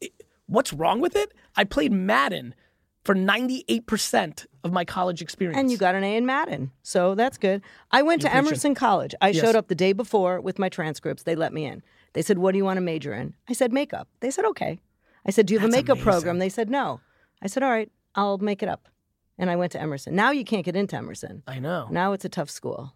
It- 0.00 0.12
What's 0.46 0.72
wrong 0.72 1.00
with 1.00 1.14
it? 1.14 1.32
I 1.56 1.62
played 1.64 1.92
Madden 1.92 2.54
for 3.04 3.14
98% 3.14 4.46
of 4.62 4.72
my 4.72 4.84
college 4.84 5.22
experience. 5.22 5.58
And 5.58 5.70
you 5.70 5.78
got 5.78 5.94
an 5.94 6.04
A 6.04 6.16
in 6.16 6.26
Madden. 6.26 6.70
So 6.82 7.14
that's 7.14 7.38
good. 7.38 7.62
I 7.90 8.02
went 8.02 8.22
to 8.22 8.34
Emerson 8.34 8.74
College. 8.74 9.14
I 9.20 9.32
showed 9.32 9.56
up 9.56 9.68
the 9.68 9.74
day 9.74 9.92
before 9.92 10.40
with 10.40 10.58
my 10.58 10.68
transcripts. 10.68 11.22
They 11.22 11.34
let 11.34 11.52
me 11.52 11.64
in. 11.64 11.82
They 12.12 12.22
said, 12.22 12.38
What 12.38 12.52
do 12.52 12.58
you 12.58 12.64
want 12.64 12.76
to 12.76 12.82
major 12.82 13.14
in? 13.14 13.34
I 13.48 13.52
said, 13.52 13.72
Makeup. 13.72 14.08
They 14.20 14.30
said, 14.30 14.44
Okay. 14.46 14.78
I 15.26 15.30
said, 15.30 15.46
Do 15.46 15.54
you 15.54 15.60
have 15.60 15.68
a 15.68 15.72
makeup 15.72 15.96
amazing. 15.96 16.10
program? 16.12 16.38
They 16.38 16.48
said, 16.48 16.68
No. 16.68 17.00
I 17.42 17.46
said, 17.46 17.62
All 17.62 17.70
right, 17.70 17.90
I'll 18.14 18.38
make 18.38 18.62
it 18.62 18.68
up. 18.68 18.88
And 19.38 19.50
I 19.50 19.56
went 19.56 19.72
to 19.72 19.80
Emerson. 19.80 20.14
Now 20.14 20.30
you 20.32 20.44
can't 20.44 20.64
get 20.64 20.76
into 20.76 20.96
Emerson. 20.96 21.42
I 21.46 21.58
know. 21.60 21.88
Now 21.90 22.12
it's 22.12 22.24
a 22.26 22.28
tough 22.28 22.50
school. 22.50 22.92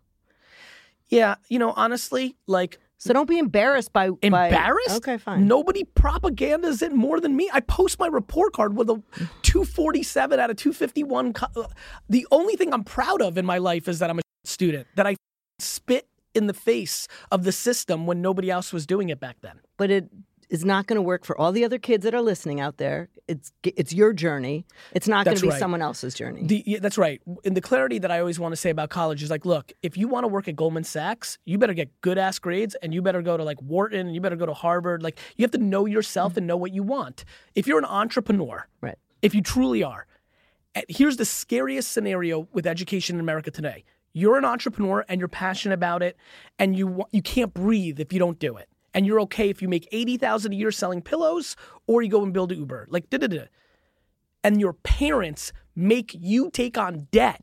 Yeah, 1.09 1.37
you 1.49 1.59
know, 1.59 1.73
honestly, 1.77 2.37
like 2.47 2.79
So 2.99 3.13
don't 3.13 3.29
be 3.29 3.39
embarrassed 3.39 3.93
by 3.93 4.11
by- 4.11 4.17
embarrassed. 4.23 4.97
okay, 4.97 5.19
fine. 5.19 5.47
Nobody 5.47 5.85
propagandas 5.85 6.81
it 6.83 6.93
more 6.93 7.21
than 7.21 7.37
me. 7.37 7.51
I 7.53 7.61
post 7.61 7.99
my 7.99 8.07
report 8.07 8.53
card 8.55 8.77
with 8.77 8.89
a 8.89 9.03
247 9.43 10.39
out 10.41 10.51
of 10.51 10.57
251. 10.57 11.33
co- 11.35 11.47
uh, 11.57 11.67
The 12.09 12.27
only 12.31 12.57
thing 12.57 12.73
I'm 12.73 12.85
proud 12.85 13.21
of 13.21 13.37
in 13.37 13.45
my 13.45 13.59
life 13.59 13.89
is 13.89 13.99
that 13.99 14.11
I'm 14.11 14.19
a 14.19 14.23
student. 14.45 14.87
That 14.97 15.07
I 15.07 15.17
spit 15.59 16.07
in 16.35 16.47
the 16.47 16.55
face 16.55 17.07
of 17.31 17.45
the 17.45 17.53
system 17.53 18.07
when 18.07 18.21
nobody 18.23 18.51
else 18.51 18.73
was 18.73 18.87
doing 18.87 19.09
it 19.11 19.21
back 19.21 19.37
then. 19.43 19.61
but 19.77 19.91
it 19.91 20.09
is 20.51 20.65
not 20.65 20.87
going 20.87 20.97
to 20.97 21.03
work 21.03 21.25
for 21.25 21.39
all 21.39 21.53
the 21.53 21.65
other 21.65 21.79
kids 21.79 22.05
that 22.05 22.15
are 22.15 22.21
listening 22.21 22.61
out 22.61 22.77
there. 22.77 23.09
It's 23.27 23.53
it's 23.63 23.93
your 23.93 24.13
journey. 24.13 24.67
It's 24.93 25.09
not 25.09 25.25
going 25.25 25.37
to 25.37 25.43
be 25.43 25.49
right. 25.49 25.59
someone 25.59 25.83
else's 25.83 26.15
journey. 26.15 26.47
The, 26.47 26.63
yeah, 26.67 26.79
that's 26.81 26.99
right. 26.99 27.21
And 27.45 27.57
the 27.57 27.61
clarity 27.61 27.99
that 27.99 28.11
I 28.11 28.21
always 28.21 28.39
want 28.39 28.53
to 28.53 28.57
say 28.57 28.71
about 28.71 28.91
college 28.91 29.23
is 29.23 29.31
like, 29.31 29.45
look, 29.45 29.73
if 29.83 29.97
you 29.97 30.09
want 30.09 30.25
to 30.25 30.29
work 30.29 30.49
at 30.49 30.57
Goldman 30.57 30.85
Sachs, 30.85 31.39
you 31.45 31.59
better 31.59 31.75
get 31.75 32.01
good 32.01 32.19
ass 32.19 32.39
grades 32.39 32.75
and 32.77 32.93
you 32.93 33.03
better 33.03 33.23
go 33.23 33.37
to 33.37 33.45
like 33.45 33.61
Wharton 33.63 34.07
and 34.07 34.15
you 34.15 34.21
better 34.21 34.37
go 34.37 34.47
to 34.47 34.55
Harvard. 34.55 35.03
Like, 35.03 35.19
you 35.37 35.43
have 35.43 35.53
to 35.53 35.59
know 35.59 35.87
yourself 35.87 36.33
mm-hmm. 36.33 36.39
and 36.39 36.47
know 36.47 36.57
what 36.57 36.73
you 36.73 36.83
want. 36.83 37.25
If 37.55 37.67
you're 37.67 37.79
an 37.79 37.85
entrepreneur, 37.85 38.69
right. 38.81 38.99
if 39.23 39.35
you 39.35 39.43
truly 39.43 39.83
are, 39.83 40.07
eh, 40.75 40.83
here's 40.89 41.17
the 41.17 41.25
scariest 41.25 41.93
scenario 41.93 42.49
with 42.53 42.67
education 42.67 43.17
in 43.17 43.21
America 43.21 43.51
today. 43.51 43.85
You're 44.13 44.39
an 44.39 44.45
entrepreneur 44.45 45.05
and 45.09 45.19
you're 45.19 45.29
passionate 45.29 45.75
about 45.75 46.01
it, 46.01 46.17
and 46.59 46.77
you 46.77 47.05
you 47.11 47.21
can't 47.21 47.53
breathe 47.53 47.99
if 47.99 48.13
you 48.13 48.21
don't 48.21 48.39
do 48.39 48.57
it. 48.57 48.69
And 48.95 49.07
you're 49.07 49.21
okay 49.23 49.51
if 49.51 49.61
you 49.61 49.69
make 49.69 49.89
eighty 49.93 50.17
thousand 50.17 50.53
a 50.53 50.57
year 50.57 50.71
selling 50.71 51.03
pillows, 51.03 51.57
or 51.87 52.03
you 52.03 52.09
go 52.09 52.23
and 52.23 52.33
build 52.33 52.53
Uber. 52.53 52.87
Like 52.91 53.11
da 53.11 53.19
da 53.19 53.27
da. 53.27 53.45
And 54.43 54.61
your 54.61 54.73
parents 54.73 55.53
make 55.75 56.15
you 56.19 56.51
take 56.51 56.79
on 56.79 57.09
debt 57.11 57.43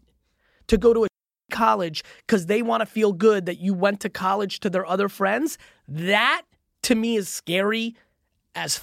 to 0.67 0.77
go 0.77 0.93
to 0.93 1.05
a 1.05 1.07
college 1.51 2.03
because 2.25 2.45
they 2.45 2.61
want 2.61 2.81
to 2.81 2.85
feel 2.85 3.11
good 3.11 3.45
that 3.45 3.59
you 3.59 3.73
went 3.73 3.99
to 4.01 4.09
college 4.09 4.59
to 4.61 4.69
their 4.69 4.85
other 4.85 5.09
friends. 5.09 5.57
That 5.87 6.43
to 6.83 6.95
me 6.95 7.17
is 7.17 7.27
scary 7.27 7.95
as 8.55 8.81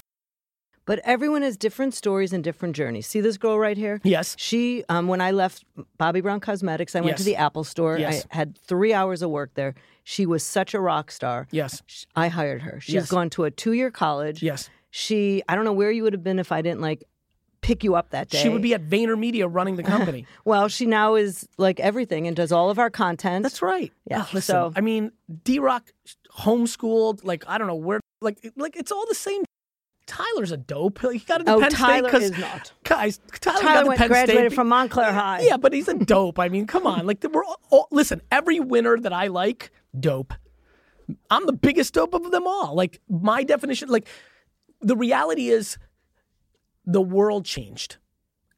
But 0.89 1.01
everyone 1.03 1.43
has 1.43 1.55
different 1.55 1.93
stories 1.93 2.33
and 2.33 2.43
different 2.43 2.75
journeys. 2.75 3.05
See 3.05 3.21
this 3.21 3.37
girl 3.37 3.59
right 3.59 3.77
here? 3.77 4.01
yes. 4.03 4.35
She, 4.39 4.83
um, 4.89 5.07
when 5.07 5.21
I 5.21 5.29
left 5.29 5.63
Bobbi 5.99 6.23
Brown 6.23 6.39
Cosmetics, 6.39 6.95
I 6.95 7.01
went 7.01 7.17
to 7.17 7.23
the 7.23 7.35
Apple 7.35 7.63
store. 7.63 7.99
Yes. 7.99 8.25
I 8.31 8.35
had 8.35 8.57
three 8.57 8.91
hours 8.91 9.21
of 9.21 9.29
work 9.29 9.51
there. 9.53 9.75
She 10.03 10.25
was 10.25 10.41
such 10.41 10.73
a 10.73 10.79
rock 10.79 11.11
star. 11.11 11.47
Yes. 11.51 11.83
I 12.15 12.29
hired 12.29 12.63
her. 12.63 12.79
She's 12.81 12.95
Yes. 12.95 13.07
gone 13.07 13.29
to 13.35 13.43
a 13.43 13.51
two 13.51 13.73
year 13.73 13.91
college. 13.91 14.41
Yes. 14.41 14.67
She, 14.89 15.43
I 15.47 15.53
don't 15.53 15.63
know 15.63 15.73
where 15.73 15.91
you 15.91 16.01
would 16.01 16.13
have 16.13 16.23
been 16.23 16.39
if 16.39 16.51
I 16.51 16.63
didn't 16.63 16.81
like 16.81 17.03
pick 17.61 17.83
you 17.83 17.93
up 17.93 18.09
that 18.09 18.29
day. 18.29 18.39
She 18.41 18.49
would 18.49 18.63
be 18.63 18.73
at 18.73 18.83
VaynerMedia 18.89 19.47
running 19.47 19.75
the 19.75 19.83
company. 19.83 20.25
Well, 20.43 20.69
she 20.69 20.87
now 20.87 21.13
is 21.13 21.47
like 21.59 21.79
everything 21.79 22.25
and 22.25 22.35
does 22.35 22.51
all 22.51 22.71
of 22.71 22.79
our 22.79 22.89
content. 22.89 23.43
That's 23.43 23.61
right. 23.61 23.93
Yeah, 24.09 24.21
Ah, 24.23 24.29
listen, 24.33 24.53
so- 24.53 24.73
I 24.75 24.81
mean, 24.81 25.11
D 25.43 25.59
Rock 25.59 25.91
homeschooled, 26.35 27.23
like, 27.23 27.43
I 27.47 27.59
don't 27.59 27.67
know 27.67 27.75
where, 27.75 27.99
like, 28.21 28.39
like 28.55 28.75
it's 28.75 28.91
all 28.91 29.05
the 29.07 29.13
same. 29.13 29.43
Tyler's 30.09 30.51
a 30.51 30.57
dope. 30.57 30.99
He 31.11 31.19
got 31.19 31.39
into 31.41 31.53
Oh, 31.53 31.59
Penn 31.61 31.71
Tyler 31.71 32.09
State 32.09 32.31
because 32.31 32.39
not. 32.39 32.73
guys, 32.83 33.19
Tyler, 33.39 33.61
got 33.61 33.61
Tyler 33.61 33.81
to 33.83 33.87
went, 33.89 33.99
Penn 33.99 34.07
graduated 34.09 34.51
State. 34.51 34.55
from 34.55 34.67
Montclair 34.67 35.13
High. 35.13 35.41
Yeah, 35.43 35.57
but 35.57 35.71
he's 35.71 35.87
a 35.87 35.93
dope. 35.93 36.39
I 36.39 36.49
mean, 36.49 36.67
come 36.67 36.85
on. 36.87 37.05
Like, 37.05 37.23
we're 37.31 37.43
all, 37.45 37.59
all, 37.69 37.87
listen. 37.91 38.21
Every 38.31 38.59
winner 38.59 38.97
that 38.99 39.13
I 39.13 39.27
like, 39.27 39.71
dope. 39.97 40.33
I'm 41.29 41.45
the 41.45 41.53
biggest 41.53 41.93
dope 41.93 42.13
of 42.13 42.29
them 42.31 42.45
all. 42.45 42.75
Like 42.75 42.99
my 43.09 43.43
definition, 43.43 43.89
like 43.89 44.07
the 44.81 44.95
reality 44.95 45.49
is, 45.49 45.77
the 46.85 47.01
world 47.01 47.45
changed. 47.45 47.97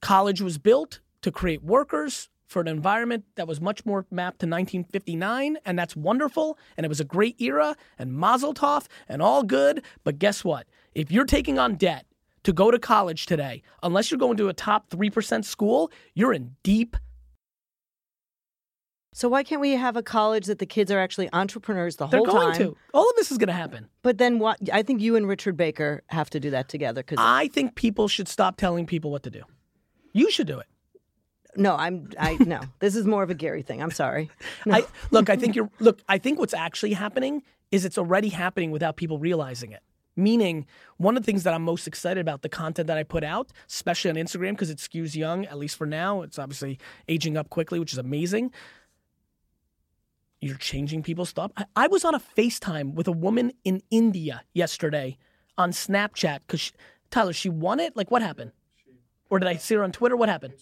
College 0.02 0.42
was 0.42 0.58
built 0.58 1.00
to 1.22 1.32
create 1.32 1.64
workers 1.64 2.30
for 2.48 2.60
an 2.62 2.68
environment 2.68 3.24
that 3.36 3.48
was 3.48 3.62
much 3.62 3.86
more 3.86 4.06
mapped 4.12 4.40
to 4.40 4.46
1959, 4.46 5.58
and 5.66 5.80
that's 5.80 5.96
wonderful. 5.96 6.58
And 6.76 6.86
it 6.86 6.90
was 6.90 7.00
a 7.00 7.06
great 7.06 7.40
era, 7.40 7.78
and 7.98 8.12
Mazel 8.14 8.54
Tov, 8.54 8.88
and 9.08 9.22
all 9.22 9.44
good. 9.44 9.82
But 10.04 10.20
guess 10.20 10.44
what? 10.44 10.68
If 10.94 11.12
you're 11.12 11.26
taking 11.26 11.58
on 11.58 11.76
debt 11.76 12.06
to 12.44 12.54
go 12.54 12.72
to 12.72 12.80
college 12.80 13.26
today, 13.26 13.62
unless 13.84 14.12
you're 14.12 14.18
going 14.18 14.38
to 14.38 14.50
a 14.50 14.54
top 14.54 14.90
3% 14.90 15.46
school, 15.46 15.92
you're 16.16 16.34
in 16.34 16.56
deep 16.64 16.98
So 19.14 19.28
why 19.30 19.44
can't 19.44 19.60
we 19.62 19.72
have 19.72 19.98
a 19.98 20.04
college 20.04 20.46
that 20.46 20.60
the 20.60 20.66
kids 20.66 20.90
are 20.92 21.00
actually 21.00 21.30
entrepreneurs 21.34 21.98
the 21.98 22.08
They're 22.08 22.20
whole 22.20 22.26
going 22.28 22.54
time? 22.54 22.62
to. 22.62 22.78
All 22.94 23.10
of 23.10 23.16
this 23.18 23.32
is 23.32 23.38
going 23.38 23.48
to 23.48 23.54
happen. 23.54 23.90
But 24.04 24.18
then 24.18 24.40
what? 24.40 24.58
I 24.72 24.84
think 24.84 25.02
you 25.02 25.16
and 25.18 25.28
Richard 25.28 25.58
Baker 25.58 26.02
have 26.08 26.30
to 26.32 26.40
do 26.40 26.50
that 26.52 26.70
together. 26.70 27.02
Because 27.04 27.18
I 27.20 27.48
think 27.50 27.76
people 27.76 28.08
should 28.08 28.28
stop 28.30 28.56
telling 28.58 28.86
people 28.86 29.12
what 29.12 29.24
to 29.24 29.30
do. 29.30 29.44
You 30.14 30.32
should 30.32 30.48
do 30.48 30.60
it. 30.60 30.68
no, 31.58 31.76
I'm 31.76 32.10
I 32.18 32.36
no. 32.40 32.62
this 32.80 32.96
is 32.96 33.06
more 33.06 33.24
of 33.24 33.30
a 33.30 33.36
Gary 33.36 33.62
thing. 33.64 33.82
I'm 33.84 33.92
sorry. 33.92 34.30
No. 34.66 34.76
I 34.78 34.86
look, 35.12 35.30
I 35.30 35.36
think 35.36 35.56
you're 35.56 35.70
look, 35.80 36.02
I 36.08 36.18
think 36.18 36.40
what's 36.40 36.54
actually 36.54 36.94
happening 36.94 37.44
is 37.72 37.84
it's 37.86 37.98
already 37.98 38.30
happening 38.30 38.72
without 38.72 38.96
people 38.96 39.20
realizing 39.20 39.72
it. 39.74 39.82
Meaning, 40.16 40.66
one 40.98 41.16
of 41.16 41.24
the 41.24 41.26
things 41.26 41.44
that 41.44 41.54
I'm 41.54 41.64
most 41.64 41.88
excited 41.88 42.20
about 42.20 42.42
the 42.42 42.50
content 42.50 42.88
that 42.88 42.98
I 42.98 43.04
put 43.04 43.24
out, 43.24 43.52
especially 43.70 44.12
on 44.12 44.18
Instagram, 44.18 44.52
because 44.52 44.70
it 44.70 44.78
skews 44.78 45.16
young, 45.16 45.46
at 45.46 45.58
least 45.58 45.78
for 45.78 45.88
now. 45.88 46.22
It's 46.22 46.38
obviously 46.38 46.80
aging 47.08 47.38
up 47.38 47.50
quickly, 47.50 47.80
which 47.80 47.94
is 47.94 47.98
amazing. 47.98 48.52
You're 50.42 50.58
changing 50.58 51.04
people's 51.04 51.32
thought. 51.32 51.52
I, 51.56 51.66
I 51.76 51.88
was 51.88 52.04
on 52.04 52.16
a 52.16 52.20
FaceTime 52.20 52.94
with 52.94 53.08
a 53.08 53.12
woman 53.12 53.54
in 53.64 53.82
India 53.90 54.44
yesterday 54.54 55.18
on 55.58 55.72
Snapchat 55.72 56.40
because 56.48 56.74
Tyler, 57.10 57.34
she 57.34 57.50
won 57.50 57.80
it. 57.80 57.96
Like, 57.96 58.12
what 58.12 58.22
happened? 58.22 58.52
Or 59.30 59.40
did 59.40 59.48
I 59.48 59.56
see 59.56 59.76
her 59.76 59.84
on 59.84 59.92
Twitter? 59.92 60.18
What 60.18 60.28
happened? 60.28 60.56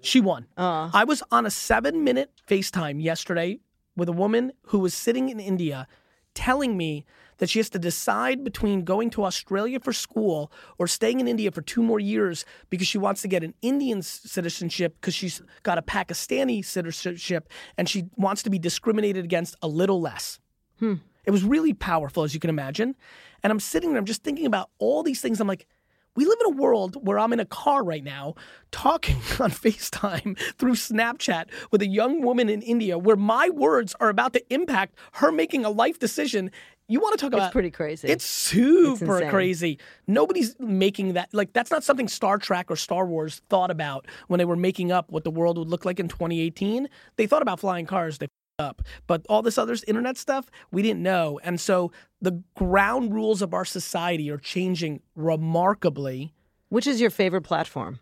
She 0.00 0.20
won. 0.20 0.46
Uh, 0.56 0.90
I 0.92 1.04
was 1.04 1.22
on 1.30 1.46
a 1.46 1.50
seven 1.50 2.02
minute 2.02 2.30
FaceTime 2.48 3.02
yesterday 3.02 3.60
with 3.96 4.08
a 4.08 4.12
woman 4.12 4.52
who 4.66 4.78
was 4.78 4.94
sitting 4.94 5.28
in 5.28 5.38
India 5.38 5.86
telling 6.34 6.76
me 6.76 7.04
that 7.42 7.50
she 7.50 7.58
has 7.58 7.68
to 7.68 7.78
decide 7.80 8.44
between 8.44 8.84
going 8.84 9.10
to 9.10 9.24
Australia 9.24 9.80
for 9.80 9.92
school 9.92 10.52
or 10.78 10.86
staying 10.86 11.18
in 11.18 11.26
India 11.26 11.50
for 11.50 11.60
two 11.60 11.82
more 11.82 11.98
years 11.98 12.44
because 12.70 12.86
she 12.86 12.98
wants 12.98 13.20
to 13.20 13.26
get 13.26 13.42
an 13.42 13.52
Indian 13.62 14.00
citizenship 14.00 14.94
because 15.00 15.12
she's 15.12 15.42
got 15.64 15.76
a 15.76 15.82
Pakistani 15.82 16.64
citizenship 16.64 17.48
and 17.76 17.88
she 17.88 18.04
wants 18.14 18.44
to 18.44 18.50
be 18.50 18.60
discriminated 18.60 19.24
against 19.24 19.56
a 19.60 19.66
little 19.66 20.00
less. 20.00 20.38
Hmm. 20.78 20.94
It 21.24 21.32
was 21.32 21.42
really 21.42 21.74
powerful, 21.74 22.22
as 22.22 22.32
you 22.32 22.38
can 22.38 22.48
imagine. 22.48 22.94
And 23.42 23.50
I'm 23.50 23.58
sitting 23.58 23.90
there, 23.90 23.98
I'm 23.98 24.04
just 24.04 24.22
thinking 24.22 24.46
about 24.46 24.70
all 24.78 25.02
these 25.02 25.20
things. 25.20 25.40
I'm 25.40 25.48
like, 25.48 25.66
we 26.14 26.26
live 26.26 26.38
in 26.46 26.52
a 26.52 26.56
world 26.56 26.96
where 27.06 27.18
I'm 27.18 27.32
in 27.32 27.40
a 27.40 27.46
car 27.46 27.82
right 27.82 28.04
now 28.04 28.34
talking 28.70 29.16
on 29.40 29.50
FaceTime 29.50 30.38
through 30.58 30.74
Snapchat 30.74 31.46
with 31.70 31.80
a 31.80 31.86
young 31.86 32.22
woman 32.22 32.48
in 32.48 32.60
India 32.62 32.98
where 32.98 33.16
my 33.16 33.48
words 33.48 33.94
are 33.98 34.10
about 34.10 34.34
to 34.34 34.52
impact 34.52 34.96
her 35.14 35.32
making 35.32 35.64
a 35.64 35.70
life 35.70 35.98
decision. 35.98 36.50
You 36.88 37.00
want 37.00 37.18
to 37.18 37.24
talk 37.24 37.32
about 37.32 37.46
It's 37.46 37.52
pretty 37.52 37.70
crazy. 37.70 38.08
It's 38.08 38.24
super 38.24 39.16
insane. 39.18 39.30
crazy. 39.30 39.78
Nobody's 40.06 40.54
making 40.58 41.14
that 41.14 41.32
like 41.32 41.52
that's 41.52 41.70
not 41.70 41.84
something 41.84 42.08
Star 42.08 42.38
Trek 42.38 42.70
or 42.70 42.76
Star 42.76 43.06
Wars 43.06 43.40
thought 43.48 43.70
about 43.70 44.06
when 44.28 44.38
they 44.38 44.44
were 44.44 44.56
making 44.56 44.92
up 44.92 45.10
what 45.10 45.24
the 45.24 45.30
world 45.30 45.56
would 45.58 45.68
look 45.68 45.84
like 45.84 45.98
in 46.00 46.08
2018. 46.08 46.88
They 47.16 47.26
thought 47.26 47.40
about 47.42 47.60
flying 47.60 47.86
cars. 47.86 48.18
They 48.18 48.26
f***ed 48.26 48.62
up, 48.64 48.82
but 49.06 49.24
all 49.28 49.40
this 49.42 49.56
other 49.58 49.74
internet 49.86 50.18
stuff 50.18 50.50
we 50.70 50.82
didn't 50.82 51.02
know, 51.02 51.40
and 51.42 51.58
so 51.60 51.92
the 52.20 52.42
ground 52.56 53.14
rules 53.14 53.40
of 53.42 53.54
our 53.54 53.64
society 53.64 54.30
are 54.30 54.38
changing 54.38 55.00
remarkably. 55.16 56.34
Which 56.68 56.86
is 56.86 57.00
your 57.00 57.10
favorite 57.10 57.42
platform? 57.42 58.00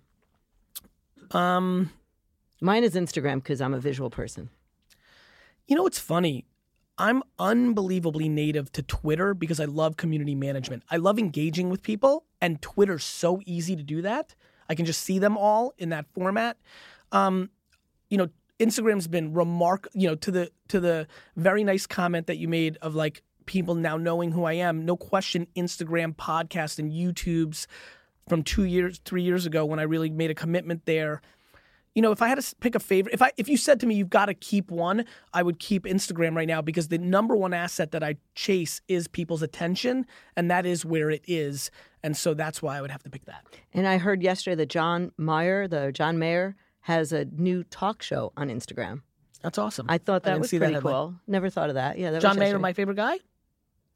Um, 1.32 1.90
Mine 2.60 2.84
is 2.84 2.94
Instagram 2.94 3.36
because 3.36 3.60
I'm 3.60 3.74
a 3.74 3.78
visual 3.80 4.10
person. 4.10 4.50
you 5.66 5.76
know 5.76 5.82
what's 5.84 5.98
funny? 5.98 6.44
I'm 7.00 7.22
unbelievably 7.38 8.28
native 8.28 8.70
to 8.72 8.82
Twitter 8.82 9.32
because 9.32 9.58
I 9.58 9.64
love 9.64 9.96
community 9.96 10.34
management. 10.34 10.82
I 10.90 10.98
love 10.98 11.18
engaging 11.18 11.70
with 11.70 11.82
people, 11.82 12.26
and 12.42 12.60
Twitter's 12.60 13.04
so 13.04 13.40
easy 13.46 13.74
to 13.74 13.82
do 13.82 14.02
that. 14.02 14.34
I 14.68 14.74
can 14.74 14.84
just 14.84 15.00
see 15.00 15.18
them 15.18 15.38
all 15.38 15.72
in 15.78 15.88
that 15.88 16.04
format. 16.12 16.58
Um, 17.10 17.48
you 18.10 18.18
know, 18.18 18.28
Instagram's 18.58 19.08
been 19.08 19.32
remark. 19.32 19.88
You 19.94 20.08
know, 20.08 20.14
to 20.16 20.30
the 20.30 20.50
to 20.68 20.78
the 20.78 21.06
very 21.36 21.64
nice 21.64 21.86
comment 21.86 22.26
that 22.26 22.36
you 22.36 22.48
made 22.48 22.76
of 22.82 22.94
like 22.94 23.22
people 23.46 23.74
now 23.74 23.96
knowing 23.96 24.32
who 24.32 24.44
I 24.44 24.52
am. 24.52 24.84
No 24.84 24.94
question, 24.94 25.46
Instagram, 25.56 26.14
podcast, 26.14 26.78
and 26.78 26.92
YouTube's 26.92 27.66
from 28.28 28.42
two 28.42 28.64
years, 28.64 29.00
three 29.06 29.22
years 29.22 29.46
ago 29.46 29.64
when 29.64 29.78
I 29.78 29.84
really 29.84 30.10
made 30.10 30.30
a 30.30 30.34
commitment 30.34 30.84
there 30.84 31.22
you 31.94 32.03
know, 32.03 32.12
if 32.12 32.22
I 32.22 32.29
had 32.29 32.40
to 32.40 32.57
pick 32.57 32.74
a 32.74 32.79
favorite, 32.81 33.14
if 33.14 33.20
I 33.22 33.33
if 33.37 33.48
you 33.48 33.57
said 33.57 33.81
to 33.81 33.87
me 33.87 33.94
you've 33.94 34.11
got 34.11 34.26
to 34.26 34.35
keep 34.35 34.70
one, 34.70 35.05
I 35.33 35.42
would 35.42 35.59
keep 35.59 35.85
Instagram 35.85 36.37
right 36.37 36.46
now 36.46 36.62
because 36.62 36.88
the 36.88 36.98
number 36.98 37.37
one 37.37 37.53
asset 37.53 37.90
that 37.92 38.03
I 38.03 38.16
chase 38.35 38.81
is 38.88 39.09
people's 39.09 39.42
attention, 39.42 40.07
and 40.37 40.50
that 40.50 40.66
is 40.66 40.85
where 40.85 41.11
it 41.11 41.22
is, 41.26 41.70
and 42.03 42.16
so 42.16 42.33
that's 42.35 42.62
why 42.62 42.76
I 42.79 42.81
would 42.81 42.90
have 42.90 43.03
to 43.03 43.11
pick 43.11 43.24
that. 43.24 43.44
And 43.74 43.87
I 43.88 43.98
heard 43.98 44.22
yesterday 44.22 44.55
that 44.57 44.68
John 44.68 45.11
Mayer, 45.18 45.66
the 45.66 45.90
John 45.92 46.18
Mayer, 46.18 46.55
has 46.83 47.12
a 47.12 47.24
new 47.24 47.64
talk 47.64 48.03
show 48.03 48.33
on 48.37 48.48
Instagram. 48.48 49.03
That's 49.42 49.59
awesome. 49.59 49.87
I 49.88 49.98
thought 49.98 50.22
that 50.24 50.31
didn't 50.33 50.42
was 50.42 50.50
pretty 50.50 50.74
headline. 50.74 50.92
cool. 50.92 51.14
Never 51.26 51.50
thought 51.50 51.70
of 51.70 51.74
that. 51.74 51.98
Yeah, 51.98 52.11
that 52.12 52.22
John 52.22 52.38
Mayer, 52.38 52.59
my 52.59 52.72
favorite 52.72 52.96
guy. 52.96 53.18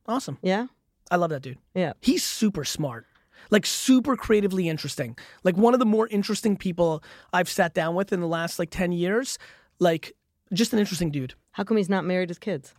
Awesome. 0.07 0.39
Yeah, 0.43 0.67
I 1.11 1.17
love 1.17 1.31
that 1.31 1.43
dude. 1.43 1.59
yeah. 1.75 1.93
He's 2.01 2.25
super 2.25 2.65
smart, 2.65 3.07
like 3.51 3.67
super 3.67 4.17
creatively 4.17 4.69
interesting. 4.69 5.17
Like 5.43 5.57
one 5.57 5.75
of 5.75 5.81
the 5.81 5.87
more 5.87 6.09
interesting 6.09 6.57
people 6.57 7.03
I've 7.33 7.49
sat 7.49 7.75
down 7.75 7.95
with 7.95 8.13
in 8.13 8.21
the 8.21 8.29
last 8.29 8.59
like 8.59 8.71
ten 8.71 8.93
years. 8.93 9.39
Like 9.79 10.13
just 10.53 10.73
an 10.73 10.79
interesting 10.79 11.11
dude. 11.11 11.35
How 11.53 11.65
come 11.65 11.77
he's 11.77 11.89
not 11.89 12.05
married 12.05 12.29
with 12.29 12.41
kids? 12.41 12.75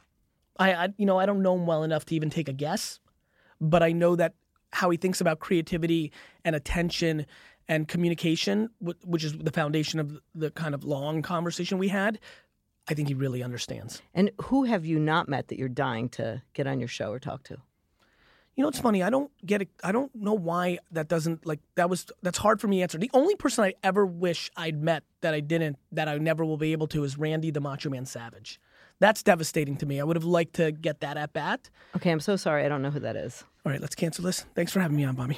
I, 0.58 0.74
I 0.74 0.90
you 0.98 1.06
know 1.06 1.20
I 1.20 1.26
don't 1.26 1.42
know 1.42 1.56
him 1.56 1.66
well 1.66 1.84
enough 1.84 2.06
to 2.06 2.16
even 2.16 2.30
take 2.30 2.50
a 2.50 2.54
guess, 2.54 3.00
but 3.60 3.84
I 3.84 3.92
know 3.92 4.16
that 4.16 4.34
how 4.72 4.90
he 4.90 4.98
thinks 4.98 5.22
about 5.22 5.40
creativity 5.40 6.12
and 6.44 6.56
attention 6.56 7.26
and 7.68 7.88
communication, 7.88 8.70
which 8.80 9.24
is 9.24 9.38
the 9.38 9.52
foundation 9.52 10.00
of 10.00 10.20
the 10.36 10.52
kind 10.52 10.76
of 10.76 10.84
long 10.84 11.22
conversation 11.22 11.78
we 11.78 11.88
had. 11.88 12.20
I 12.88 12.94
think 12.94 13.08
he 13.08 13.16
really 13.16 13.42
understands. 13.42 14.02
And 14.14 14.30
who 14.44 14.66
have 14.66 14.86
you 14.86 15.00
not 15.00 15.28
met 15.28 15.48
that 15.48 15.58
you're 15.58 15.70
dying 15.70 16.08
to 16.10 16.44
get 16.54 16.68
on 16.68 16.80
your 16.80 16.88
show 16.88 17.12
or 17.12 17.20
talk 17.20 17.44
to? 17.46 17.58
You 18.56 18.64
know, 18.64 18.70
it's 18.70 18.80
funny. 18.80 19.04
I 19.04 19.10
don't 19.10 19.32
get 19.46 19.62
it. 19.62 19.70
I 19.84 19.92
don't 19.92 20.14
know 20.16 20.34
why 20.34 20.80
that 20.92 21.10
doesn't 21.10 21.46
like 21.46 21.60
that 21.76 21.90
was 21.90 22.06
that's 22.22 22.38
hard 22.38 22.62
for 22.62 22.68
me 22.68 22.78
to 22.78 22.84
answer. 22.84 22.98
The 22.98 23.12
only 23.14 23.36
person 23.36 23.66
I 23.66 23.74
ever 23.84 24.06
wish 24.06 24.50
I'd 24.56 24.82
met 24.82 25.04
that 25.22 25.34
I 25.34 25.42
didn't, 25.42 25.78
that 25.92 26.08
I 26.08 26.18
never 26.18 26.46
will 26.46 26.58
be 26.58 26.72
able 26.72 26.88
to, 26.88 27.04
is 27.04 27.18
Randy 27.18 27.52
the 27.52 27.60
Macho 27.60 27.90
Man 27.90 28.06
Savage. 28.06 28.60
That's 29.00 29.24
devastating 29.24 29.76
to 29.78 29.86
me. 29.86 30.00
I 30.00 30.06
would 30.06 30.16
have 30.16 30.24
liked 30.24 30.54
to 30.56 30.72
get 30.72 31.02
that 31.02 31.18
at 31.18 31.34
bat. 31.34 31.70
Okay, 31.98 32.12
I'm 32.12 32.22
so 32.22 32.38
sorry. 32.38 32.64
I 32.64 32.70
don't 32.70 32.82
know 32.82 32.92
who 32.92 33.02
that 33.02 33.18
is. 33.18 33.44
All 33.66 33.72
right, 33.72 33.82
let's 33.82 33.96
cancel 33.96 34.24
this. 34.24 34.46
Thanks 34.56 34.72
for 34.72 34.80
having 34.80 34.96
me 34.96 35.04
on, 35.04 35.18
Bobbi. 35.18 35.38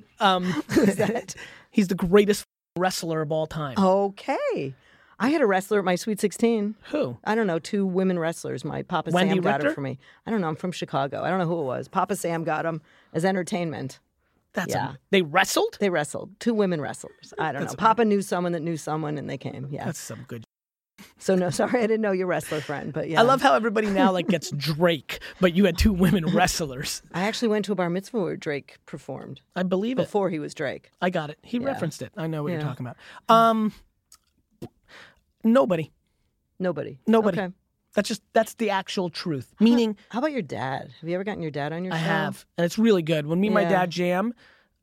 um, 0.20 0.44
he's 1.70 1.86
the 1.86 1.94
greatest 1.94 2.44
wrestler 2.76 3.22
of 3.22 3.30
all 3.30 3.46
time. 3.46 3.78
Okay. 3.78 4.74
I 5.20 5.30
had 5.30 5.40
a 5.40 5.46
wrestler 5.46 5.78
at 5.80 5.84
my 5.84 5.96
Sweet 5.96 6.20
16. 6.20 6.76
Who? 6.90 7.16
I 7.24 7.34
don't 7.34 7.46
know, 7.46 7.58
two 7.58 7.84
women 7.84 8.18
wrestlers. 8.18 8.64
My 8.64 8.82
Papa 8.82 9.10
Wendy 9.12 9.34
Sam 9.34 9.42
got 9.42 9.62
her 9.62 9.70
for 9.72 9.80
me. 9.80 9.98
I 10.26 10.30
don't 10.30 10.40
know. 10.40 10.48
I'm 10.48 10.56
from 10.56 10.70
Chicago. 10.72 11.22
I 11.22 11.30
don't 11.30 11.38
know 11.40 11.46
who 11.46 11.60
it 11.60 11.64
was. 11.64 11.88
Papa 11.88 12.14
Sam 12.16 12.44
got 12.44 12.62
them 12.62 12.80
as 13.12 13.24
entertainment. 13.24 13.98
That's 14.52 14.72
Yeah. 14.74 14.92
a, 14.92 14.96
they 15.10 15.22
wrestled. 15.22 15.76
They 15.80 15.90
wrestled. 15.90 16.38
Two 16.40 16.54
women 16.54 16.80
wrestlers. 16.80 17.34
I 17.38 17.52
don't 17.52 17.64
know. 17.64 17.74
Papa 17.76 18.04
knew 18.04 18.22
someone 18.22 18.52
that 18.52 18.62
knew 18.62 18.76
someone, 18.76 19.18
and 19.18 19.28
they 19.28 19.38
came. 19.38 19.68
Yeah. 19.70 19.84
That's 19.86 19.98
some 19.98 20.24
good. 20.28 20.44
So 21.20 21.36
no, 21.36 21.50
sorry, 21.50 21.78
I 21.78 21.82
didn't 21.86 22.00
know 22.00 22.10
your 22.10 22.26
wrestler 22.26 22.60
friend, 22.60 22.92
but 22.92 23.08
yeah. 23.08 23.20
I 23.20 23.22
love 23.22 23.40
how 23.40 23.54
everybody 23.54 23.88
now 23.88 24.10
like 24.10 24.26
gets 24.26 24.50
Drake, 24.56 25.20
but 25.40 25.54
you 25.54 25.64
had 25.64 25.78
two 25.78 25.92
women 25.92 26.26
wrestlers. 26.26 27.02
I 27.14 27.20
actually 27.22 27.48
went 27.48 27.66
to 27.66 27.72
a 27.72 27.74
bar 27.76 27.88
mitzvah 27.88 28.18
where 28.20 28.36
Drake 28.36 28.78
performed 28.84 29.40
I 29.54 29.62
believe 29.62 29.98
it. 30.00 30.02
before 30.02 30.28
he 30.30 30.40
was 30.40 30.54
Drake. 30.54 30.90
I 31.00 31.10
got 31.10 31.30
it. 31.30 31.38
He 31.42 31.58
Yeah. 31.58 31.66
referenced 31.66 32.02
it. 32.02 32.10
I 32.16 32.26
know 32.26 32.42
what 32.42 32.50
you're 32.52 32.60
talking 32.60 32.84
about. 32.84 32.96
Um, 33.28 33.72
nobody. 35.44 35.92
Nobody. 36.58 36.98
Nobody. 37.06 37.40
Okay. 37.40 37.52
That's 37.94 38.08
just 38.08 38.22
that's 38.32 38.54
the 38.54 38.70
actual 38.70 39.08
truth. 39.10 39.54
Meaning, 39.60 39.96
How 40.10 40.18
about 40.18 40.32
your 40.32 40.42
dad? 40.42 40.90
Have 41.00 41.08
you 41.08 41.14
ever 41.14 41.24
gotten 41.24 41.42
your 41.42 41.50
dad 41.50 41.72
on 41.72 41.84
your 41.84 41.92
show? 41.92 41.98
I 41.98 42.00
show? 42.00 42.06
have, 42.06 42.46
and 42.56 42.64
it's 42.64 42.78
really 42.78 43.02
good. 43.02 43.26
When 43.26 43.40
me 43.40 43.48
and 43.48 43.54
my 43.54 43.64
dad 43.64 43.90
jam, 43.90 44.34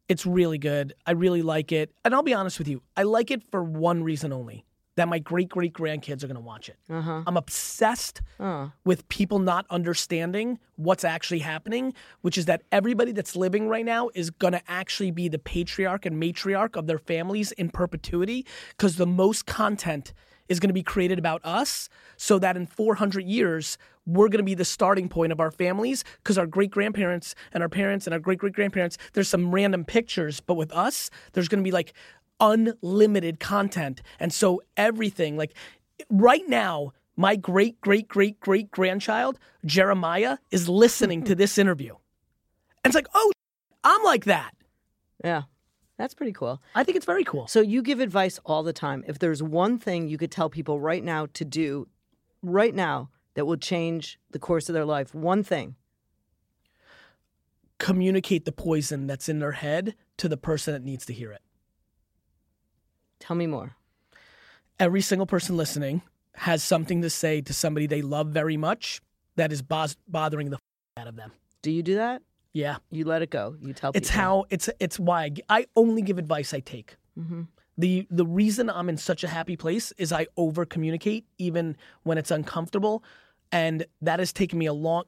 it's 0.10 0.26
really 0.26 0.58
good. 0.58 0.94
I 1.06 1.12
really 1.12 1.42
like 1.42 1.72
it, 1.72 1.92
and 2.04 2.14
I'll 2.16 2.24
be 2.24 2.34
honest 2.34 2.58
with 2.60 2.68
you, 2.68 2.82
I 2.98 3.04
like 3.04 3.32
it 3.32 3.44
for 3.44 3.64
one 3.64 4.04
reason 4.04 4.34
only: 4.34 4.66
that 4.96 5.08
my 5.08 5.20
great 5.20 5.50
great 5.50 5.72
grandkids 5.74 6.24
are 6.24 6.28
going 6.28 6.36
to 6.36 6.42
watch 6.42 6.68
it. 6.68 6.78
Uh-huh. 6.90 7.24
I'm 7.28 7.38
obsessed 7.38 8.22
Oh. 8.40 8.72
with 8.84 9.08
people 9.08 9.40
not 9.40 9.66
understanding 9.70 10.58
what's 10.76 11.04
actually 11.04 11.40
happening, 11.40 11.94
which 12.22 12.38
is 12.38 12.46
that 12.46 12.64
everybody 12.72 13.12
that's 13.12 13.36
living 13.36 13.70
right 13.70 13.86
now 13.86 14.10
is 14.16 14.30
going 14.32 14.54
to 14.54 14.62
actually 14.68 15.12
be 15.12 15.30
the 15.30 15.40
patriarch 15.40 16.06
and 16.06 16.22
matriarch 16.22 16.76
of 16.76 16.88
their 16.88 17.00
families 17.00 17.52
in 17.54 17.70
perpetuity 17.70 18.46
because 18.72 18.96
the 18.98 19.06
most 19.08 19.46
content 19.46 20.12
is 20.50 20.60
going 20.60 20.70
to 20.70 20.74
be 20.74 20.84
created 20.84 21.20
about 21.20 21.42
us 21.44 21.90
so 22.18 22.40
that 22.40 22.56
in 22.56 22.66
400 22.66 23.26
years 23.26 23.78
we're 24.06 24.30
going 24.30 24.40
to 24.40 24.44
be 24.44 24.54
the 24.54 24.66
starting 24.66 25.10
point 25.10 25.32
of 25.32 25.40
our 25.40 25.52
families 25.52 26.04
because 26.24 26.38
our 26.38 26.46
great 26.46 26.70
grandparents 26.70 27.34
and 27.54 27.64
our 27.64 27.70
parents 27.70 28.06
and 28.06 28.14
our 28.14 28.20
great 28.20 28.38
great 28.38 28.54
grandparents 28.54 28.98
there's 29.14 29.28
some 29.28 29.54
random 29.54 29.84
pictures 29.84 30.40
but 30.40 30.54
with 30.56 30.72
us 30.72 31.10
there's 31.34 31.48
going 31.48 31.64
to 31.64 31.68
be 31.68 31.72
like 31.72 31.94
unlimited 32.40 33.40
content. 33.40 34.02
And 34.20 34.34
so 34.34 34.62
everything 34.78 35.38
like 35.38 35.54
right 36.10 36.48
now 36.48 36.94
my 37.16 37.36
great 37.36 37.80
great 37.80 38.08
great 38.08 38.40
great 38.42 38.70
grandchild 38.72 39.40
jeremiah 39.66 40.38
is 40.52 40.68
listening 40.68 41.24
to 41.24 41.36
this 41.36 41.58
interview. 41.58 41.94
And 42.84 42.92
it's 42.92 42.96
like 42.96 43.08
oh 43.14 43.32
i'm 43.84 44.04
like 44.04 44.26
that. 44.26 44.54
Yeah. 45.24 45.44
That's 45.98 46.14
pretty 46.14 46.34
cool. 46.34 46.62
i 46.76 46.84
think 46.84 46.96
it's 46.98 47.06
very 47.06 47.24
cool 47.24 47.48
So 47.48 47.62
you 47.62 47.82
give 47.82 48.00
advice 48.02 48.40
all 48.46 48.64
the 48.64 48.74
time. 48.74 49.04
If 49.08 49.20
there's 49.20 49.42
one 49.42 49.78
thing 49.80 50.08
you 50.08 50.18
could 50.18 50.32
tell 50.32 50.50
people 50.50 50.80
right 50.80 51.04
now 51.04 51.28
to 51.34 51.46
do, 51.46 51.88
right 52.42 52.76
now, 52.76 53.10
that 53.36 53.46
will 53.46 53.58
change 53.58 54.20
the 54.32 54.40
course 54.40 54.70
of 54.70 54.74
their 54.74 54.86
life, 54.86 55.14
one 55.16 55.44
thing. 55.44 55.76
communicate 57.80 58.46
the 58.46 58.52
poison 58.52 59.08
that's 59.08 59.28
in 59.30 59.40
their 59.40 59.52
head 59.54 59.96
to 60.18 60.30
the 60.30 60.38
person 60.38 60.74
that 60.74 60.84
needs 60.84 61.06
to 61.06 61.14
hear 61.14 61.32
it 61.32 61.42
Tell 63.20 63.36
me 63.36 63.48
more. 63.48 63.76
every 64.80 65.02
single 65.02 65.26
person 65.26 65.58
listening 65.58 66.02
has 66.36 66.64
something 66.64 67.02
to 67.02 67.10
say 67.10 67.42
to 67.42 67.54
somebody 67.54 67.88
they 67.88 68.02
love 68.02 68.28
very 68.28 68.58
much 68.58 69.02
that 69.36 69.52
is 69.52 69.62
bos- 69.62 69.98
bothering 70.08 70.50
the 70.50 70.58
f- 70.58 71.02
out 71.02 71.08
of 71.08 71.16
them 71.16 71.32
Do 71.62 71.72
you 71.72 71.84
do 71.84 71.96
that? 71.96 72.22
Yeah 72.64 72.78
You 72.90 73.04
let 73.06 73.22
it 73.22 73.30
go. 73.30 73.56
You 73.62 73.74
tell 73.74 73.92
It's 73.94 74.10
people. 74.10 74.22
how 74.22 74.46
it's 74.50 74.68
it's 74.80 74.98
why 75.08 75.30
I 75.58 75.68
only 75.76 76.02
give 76.02 76.18
advice 76.18 76.52
I 76.60 76.62
take. 76.62 76.96
Mm-hmm. 77.20 77.44
The 77.78 78.08
the 78.10 78.26
reason 78.26 78.70
I'm 78.70 78.90
in 78.90 78.98
such 78.98 79.24
a 79.24 79.28
happy 79.28 79.58
place 79.58 79.94
is 80.04 80.12
I 80.22 80.26
over 80.38 80.66
communicate 80.66 81.24
even 81.38 81.76
when 82.08 82.18
it's 82.18 82.32
uncomfortable, 82.32 83.04
and 83.52 83.86
that 84.02 84.20
has 84.20 84.32
taken 84.34 84.58
me 84.58 84.66
a 84.66 84.74
long. 84.74 85.04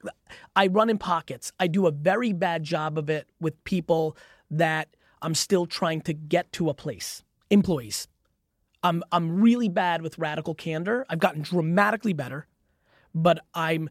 I 0.54 0.66
run 0.78 0.90
in 0.90 0.98
pockets. 0.98 1.50
I 1.58 1.66
do 1.66 1.86
a 1.86 1.90
very 1.90 2.32
bad 2.34 2.62
job 2.64 2.98
of 2.98 3.08
it 3.10 3.24
with 3.40 3.54
people 3.64 4.16
that 4.50 4.86
I'm 5.22 5.34
still 5.34 5.66
trying 5.66 6.02
to 6.02 6.12
get 6.12 6.52
to 6.52 6.68
a 6.68 6.74
place. 6.74 7.24
Employees. 7.50 8.06
I'm 8.82 9.02
I'm 9.10 9.40
really 9.40 9.70
bad 9.70 10.02
with 10.02 10.18
radical 10.18 10.54
candor. 10.54 11.06
I've 11.08 11.18
gotten 11.26 11.42
dramatically 11.42 12.12
better, 12.12 12.46
but 13.14 13.38
I'm 13.54 13.88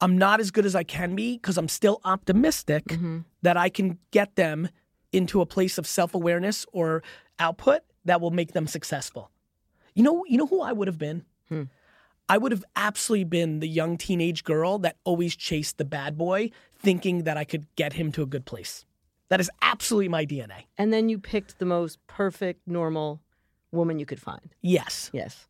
I'm 0.00 0.16
not 0.16 0.40
as 0.40 0.50
good 0.50 0.64
as 0.66 0.74
I 0.74 0.82
can 0.82 1.14
be 1.14 1.36
because 1.36 1.58
I'm 1.58 1.68
still 1.68 2.00
optimistic 2.04 2.84
Mm-hmm. 2.84 3.18
that 3.42 3.56
I 3.56 3.68
can 3.68 3.98
get 4.10 4.36
them 4.36 4.68
into 5.12 5.40
a 5.40 5.46
place 5.46 5.76
of 5.78 5.86
self-awareness 5.86 6.66
or 6.72 7.02
output 7.38 7.80
that 8.04 8.20
will 8.20 8.30
make 8.30 8.52
them 8.52 8.66
successful. 8.66 9.30
You 9.94 10.02
know, 10.02 10.24
you 10.26 10.38
know 10.38 10.46
who 10.46 10.60
I 10.62 10.72
would 10.72 10.88
have 10.88 10.98
been? 10.98 11.24
Hmm. 11.48 11.64
I 12.28 12.38
would 12.38 12.52
have 12.52 12.64
absolutely 12.76 13.24
been 13.24 13.58
the 13.58 13.68
young 13.68 13.98
teenage 13.98 14.44
girl 14.44 14.78
that 14.78 14.96
always 15.04 15.34
chased 15.34 15.78
the 15.78 15.84
bad 15.84 16.16
boy, 16.16 16.50
thinking 16.78 17.24
that 17.24 17.36
I 17.36 17.42
could 17.44 17.66
get 17.74 17.94
him 17.94 18.12
to 18.12 18.22
a 18.22 18.26
good 18.26 18.46
place. 18.46 18.84
That 19.30 19.40
is 19.40 19.50
absolutely 19.62 20.08
my 20.08 20.24
DNA. 20.24 20.64
And 20.78 20.92
then 20.92 21.08
you 21.08 21.18
picked 21.18 21.58
the 21.58 21.64
most 21.66 21.98
perfect, 22.06 22.66
normal 22.68 23.20
woman 23.72 23.98
you 23.98 24.06
could 24.06 24.20
find. 24.20 24.54
Yes, 24.62 25.10
Yes. 25.12 25.46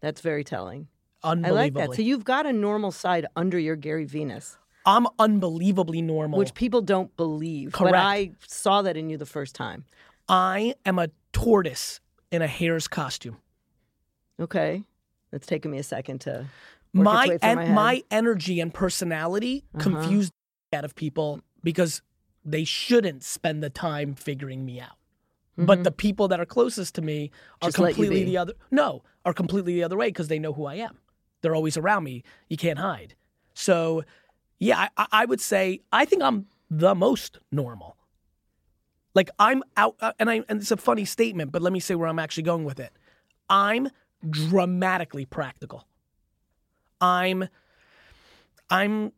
That's 0.00 0.20
very 0.22 0.44
telling. 0.44 0.86
I 1.22 1.34
like 1.34 1.74
that. 1.74 1.94
So 1.94 2.02
you've 2.02 2.24
got 2.24 2.46
a 2.46 2.52
normal 2.52 2.90
side 2.92 3.26
under 3.36 3.58
your 3.58 3.76
Gary 3.76 4.04
Venus, 4.04 4.56
I'm 4.86 5.06
unbelievably 5.18 6.02
normal. 6.02 6.38
which 6.38 6.54
people 6.54 6.80
don't 6.80 7.14
believe. 7.16 7.72
But 7.72 7.78
Correct. 7.78 7.96
I 7.96 8.32
saw 8.46 8.82
that 8.82 8.96
in 8.96 9.10
you 9.10 9.18
the 9.18 9.26
first 9.26 9.54
time. 9.54 9.84
I 10.28 10.74
am 10.86 10.98
a 10.98 11.08
tortoise 11.32 12.00
in 12.30 12.40
a 12.42 12.46
hare's 12.46 12.88
costume. 12.88 13.36
Okay. 14.40 14.82
It's 15.32 15.46
taken 15.46 15.70
me 15.70 15.78
a 15.78 15.82
second 15.82 16.20
to. 16.22 16.46
my 16.92 17.38
en- 17.42 17.56
my 17.56 17.66
my 17.68 18.02
energy 18.10 18.58
and 18.60 18.72
personality 18.74 19.64
Uh-huh. 19.74 19.82
confuse 19.82 20.30
the 20.72 20.78
out 20.78 20.84
of 20.84 20.94
people 20.94 21.40
because 21.62 22.02
they 22.44 22.64
shouldn't 22.64 23.22
spend 23.22 23.62
the 23.62 23.70
time 23.70 24.14
figuring 24.14 24.64
me 24.64 24.80
out. 24.80 24.96
But 25.58 25.84
the 25.84 25.92
people 25.92 26.26
that 26.28 26.40
are 26.40 26.46
closest 26.46 26.94
to 26.94 27.02
me 27.02 27.24
are 27.24 27.26
Mm-hmm. 27.26 27.66
Just 27.66 27.76
completely 27.76 28.24
the 28.24 28.38
other. 28.38 28.54
No, 28.70 29.02
are 29.26 29.34
completely 29.34 29.74
the 29.74 29.82
other 29.84 29.96
way 29.98 30.08
because 30.08 30.28
they 30.28 30.38
know 30.38 30.54
who 30.54 30.64
I 30.64 30.76
am. 30.76 30.96
They're 31.42 31.54
always 31.54 31.76
around 31.76 32.04
me. 32.04 32.22
You 32.48 32.56
can't 32.56 32.78
hide. 32.78 33.14
So, 33.54 34.04
yeah, 34.58 34.88
I- 34.96 35.06
I, 35.12 35.24
would 35.24 35.40
say 35.40 35.80
I 35.92 36.04
think 36.04 36.22
I'm 36.22 36.46
the 36.70 36.94
most 36.94 37.38
normal. 37.50 37.96
Like 39.14 39.30
I'm 39.38 39.62
out, 39.76 39.96
uh, 40.00 40.12
and 40.20 40.30
I 40.30 40.42
and 40.48 40.60
it's 40.60 40.70
a 40.70 40.76
funny 40.76 41.04
statement, 41.04 41.50
but 41.50 41.62
let 41.62 41.72
me 41.72 41.80
say 41.80 41.96
where 41.96 42.08
I'm 42.08 42.20
actually 42.20 42.44
going 42.44 42.64
with 42.64 42.78
it. 42.78 42.92
I'm 43.48 43.88
dramatically 44.28 45.24
practical. 45.24 45.86
I'm, 47.00 47.48
I'm, 48.68 49.12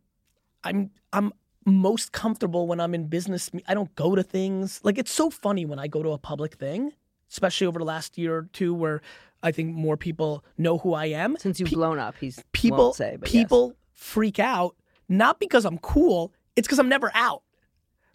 I'm, 0.64 0.90
I'm 1.12 1.32
most 1.66 2.12
comfortable 2.12 2.66
when 2.66 2.80
I'm 2.80 2.94
in 2.94 3.06
business. 3.08 3.50
I 3.68 3.74
don't 3.74 3.94
go 3.94 4.14
to 4.14 4.22
things 4.22 4.80
like 4.82 4.98
it's 4.98 5.12
so 5.12 5.28
funny 5.30 5.64
when 5.66 5.78
I 5.78 5.88
go 5.88 6.02
to 6.02 6.11
a 6.11 6.18
public 6.18 6.54
thing, 6.54 6.92
especially 7.30 7.66
over 7.66 7.78
the 7.78 7.85
last 7.85 8.16
year 8.16 8.37
or 8.37 8.48
two, 8.52 8.72
where 8.74 9.02
I 9.42 9.50
think 9.52 9.74
more 9.74 9.96
people 9.96 10.44
know 10.59 10.78
who 10.78 10.94
I 10.94 11.07
am. 11.07 11.37
Since 11.38 11.59
you've 11.61 11.68
Pe- 11.70 11.74
blown 11.76 11.98
up, 11.98 12.14
he's 12.20 12.42
people 12.52 12.92
say, 12.94 13.16
but 13.18 13.33
yes. 13.33 13.42
people 13.44 13.74
freak 13.92 14.38
out 14.38 14.76
not 15.09 15.38
because 15.40 15.64
I'm 15.64 15.78
cool, 15.78 16.33
it's 16.57 16.66
because 16.66 16.78
I'm 16.78 16.88
never 16.88 17.11
out. 17.14 17.42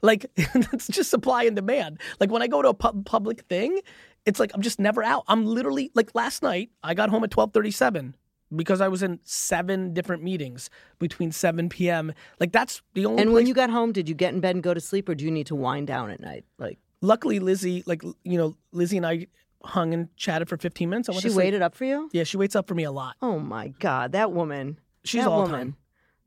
Like 0.01 0.25
it's 0.37 0.87
just 0.87 1.09
supply 1.09 1.43
and 1.43 1.55
demand. 1.55 1.99
Like 2.19 2.31
when 2.31 2.41
I 2.41 2.47
go 2.47 2.61
to 2.61 2.69
a 2.69 2.73
pub- 2.73 3.05
public 3.05 3.41
thing, 3.41 3.79
it's 4.25 4.39
like 4.39 4.51
I'm 4.53 4.61
just 4.61 4.79
never 4.79 5.03
out. 5.03 5.23
I'm 5.27 5.45
literally 5.45 5.91
like 5.95 6.13
last 6.15 6.41
night 6.43 6.69
I 6.83 6.93
got 6.93 7.09
home 7.09 7.23
at 7.23 7.29
12:37 7.31 8.13
because 8.55 8.79
I 8.79 8.87
was 8.87 9.03
in 9.03 9.19
seven 9.23 9.93
different 9.93 10.23
meetings 10.23 10.69
between 10.99 11.31
7 11.33 11.67
p.m. 11.69 12.13
Like 12.39 12.51
that's 12.51 12.81
the 12.93 13.05
only 13.05 13.21
And 13.21 13.33
when 13.33 13.43
place- 13.43 13.49
you 13.49 13.53
got 13.53 13.69
home, 13.69 13.91
did 13.91 14.07
you 14.07 14.15
get 14.15 14.33
in 14.33 14.39
bed 14.39 14.55
and 14.55 14.63
go 14.63 14.73
to 14.73 14.79
sleep, 14.81 15.09
or 15.09 15.15
do 15.15 15.25
you 15.25 15.31
need 15.31 15.47
to 15.47 15.55
wind 15.55 15.87
down 15.87 16.09
at 16.11 16.19
night? 16.19 16.45
Like 16.57 16.79
luckily 17.01 17.37
Lizzie 17.39 17.83
like 17.85 18.01
you 18.23 18.37
know 18.39 18.55
Lizzie 18.71 18.97
and 18.97 19.05
I 19.05 19.27
hung 19.63 19.93
and 19.93 20.15
chatted 20.17 20.49
for 20.49 20.57
15 20.57 20.89
minutes. 20.89 21.09
I 21.09 21.11
went 21.13 21.21
she 21.23 21.29
waited 21.29 21.61
up 21.61 21.75
for 21.75 21.85
you? 21.85 22.09
Yeah, 22.13 22.23
she 22.23 22.37
waits 22.37 22.55
up 22.55 22.67
for 22.67 22.75
me 22.75 22.83
a 22.83 22.91
lot. 22.91 23.15
Oh 23.21 23.39
my 23.39 23.69
God, 23.79 24.11
that 24.13 24.31
woman. 24.31 24.79
She's 25.03 25.23
that 25.23 25.29
all 25.29 25.43
woman. 25.43 25.59
time. 25.59 25.75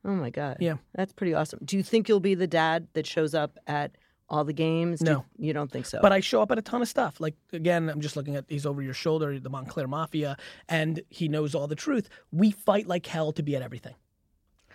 Oh 0.04 0.14
my 0.14 0.30
God. 0.30 0.56
Yeah. 0.60 0.76
That's 0.94 1.12
pretty 1.12 1.34
awesome. 1.34 1.60
Do 1.64 1.76
you 1.76 1.82
think 1.82 2.08
you'll 2.08 2.20
be 2.20 2.34
the 2.34 2.46
dad 2.46 2.88
that 2.94 3.06
shows 3.06 3.34
up 3.34 3.58
at 3.66 3.96
all 4.28 4.44
the 4.44 4.52
games? 4.52 5.00
Do 5.00 5.04
No. 5.04 5.24
You, 5.36 5.48
you 5.48 5.52
don't 5.52 5.70
think 5.70 5.86
so? 5.86 5.98
But 6.00 6.12
I 6.12 6.20
show 6.20 6.40
up 6.40 6.50
at 6.50 6.58
a 6.58 6.62
ton 6.62 6.80
of 6.80 6.88
stuff. 6.88 7.20
Like 7.20 7.34
again, 7.52 7.88
I'm 7.88 8.00
just 8.00 8.16
looking 8.16 8.36
at 8.36 8.46
he's 8.48 8.64
over 8.64 8.80
your 8.80 8.94
shoulder, 8.94 9.38
the 9.38 9.50
Montclair 9.50 9.86
Mafia, 9.86 10.36
and 10.68 11.02
he 11.10 11.28
knows 11.28 11.54
all 11.54 11.66
the 11.66 11.74
truth. 11.74 12.08
We 12.32 12.50
fight 12.50 12.86
like 12.86 13.06
hell 13.06 13.32
to 13.32 13.42
be 13.42 13.56
at 13.56 13.62
everything. 13.62 13.94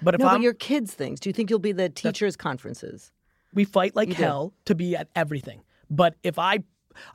But 0.01 0.13
if 0.13 0.19
no, 0.19 0.27
I'm, 0.27 0.35
but 0.35 0.41
your 0.41 0.53
kids' 0.53 0.93
things. 0.93 1.19
Do 1.19 1.29
you 1.29 1.33
think 1.33 1.49
you'll 1.49 1.59
be 1.59 1.71
the 1.71 1.89
teachers' 1.89 2.35
conferences? 2.35 3.11
we 3.55 3.63
fight 3.63 3.95
like 3.95 4.09
do. 4.09 4.15
hell 4.15 4.53
to 4.65 4.75
be 4.75 4.95
at 4.95 5.07
everything. 5.15 5.63
But 5.89 6.15
if 6.21 6.37
I, 6.37 6.59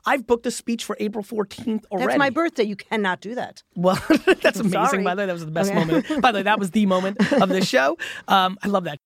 I've 0.05 0.25
booked 0.27 0.45
a 0.45 0.51
speech 0.51 0.83
for 0.85 0.95
April 0.99 1.23
14th 1.23 1.85
already. 1.91 2.07
That's 2.07 2.17
my 2.19 2.29
birthday. 2.29 2.63
You 2.63 2.75
cannot 2.75 3.21
do 3.21 3.35
that. 3.35 3.63
Well, 3.75 3.95
that's 4.41 4.59
I'm 4.59 4.67
amazing. 4.67 4.85
sorry. 4.87 5.03
By 5.03 5.15
the 5.15 5.21
way, 5.21 5.25
that 5.27 5.33
was 5.33 5.45
the 5.45 5.51
best 5.51 5.69
Okay. 5.69 5.79
moment. 5.79 6.21
By 6.21 6.31
the 6.31 6.39
way, 6.39 6.43
that 6.43 6.59
was 6.59 6.71
the 6.71 6.85
moment 6.85 7.17
of 7.41 7.49
the 7.49 7.63
show. 7.65 7.97
Um, 8.27 8.57
I 8.63 8.67
love 8.67 8.83
that. 8.85 8.97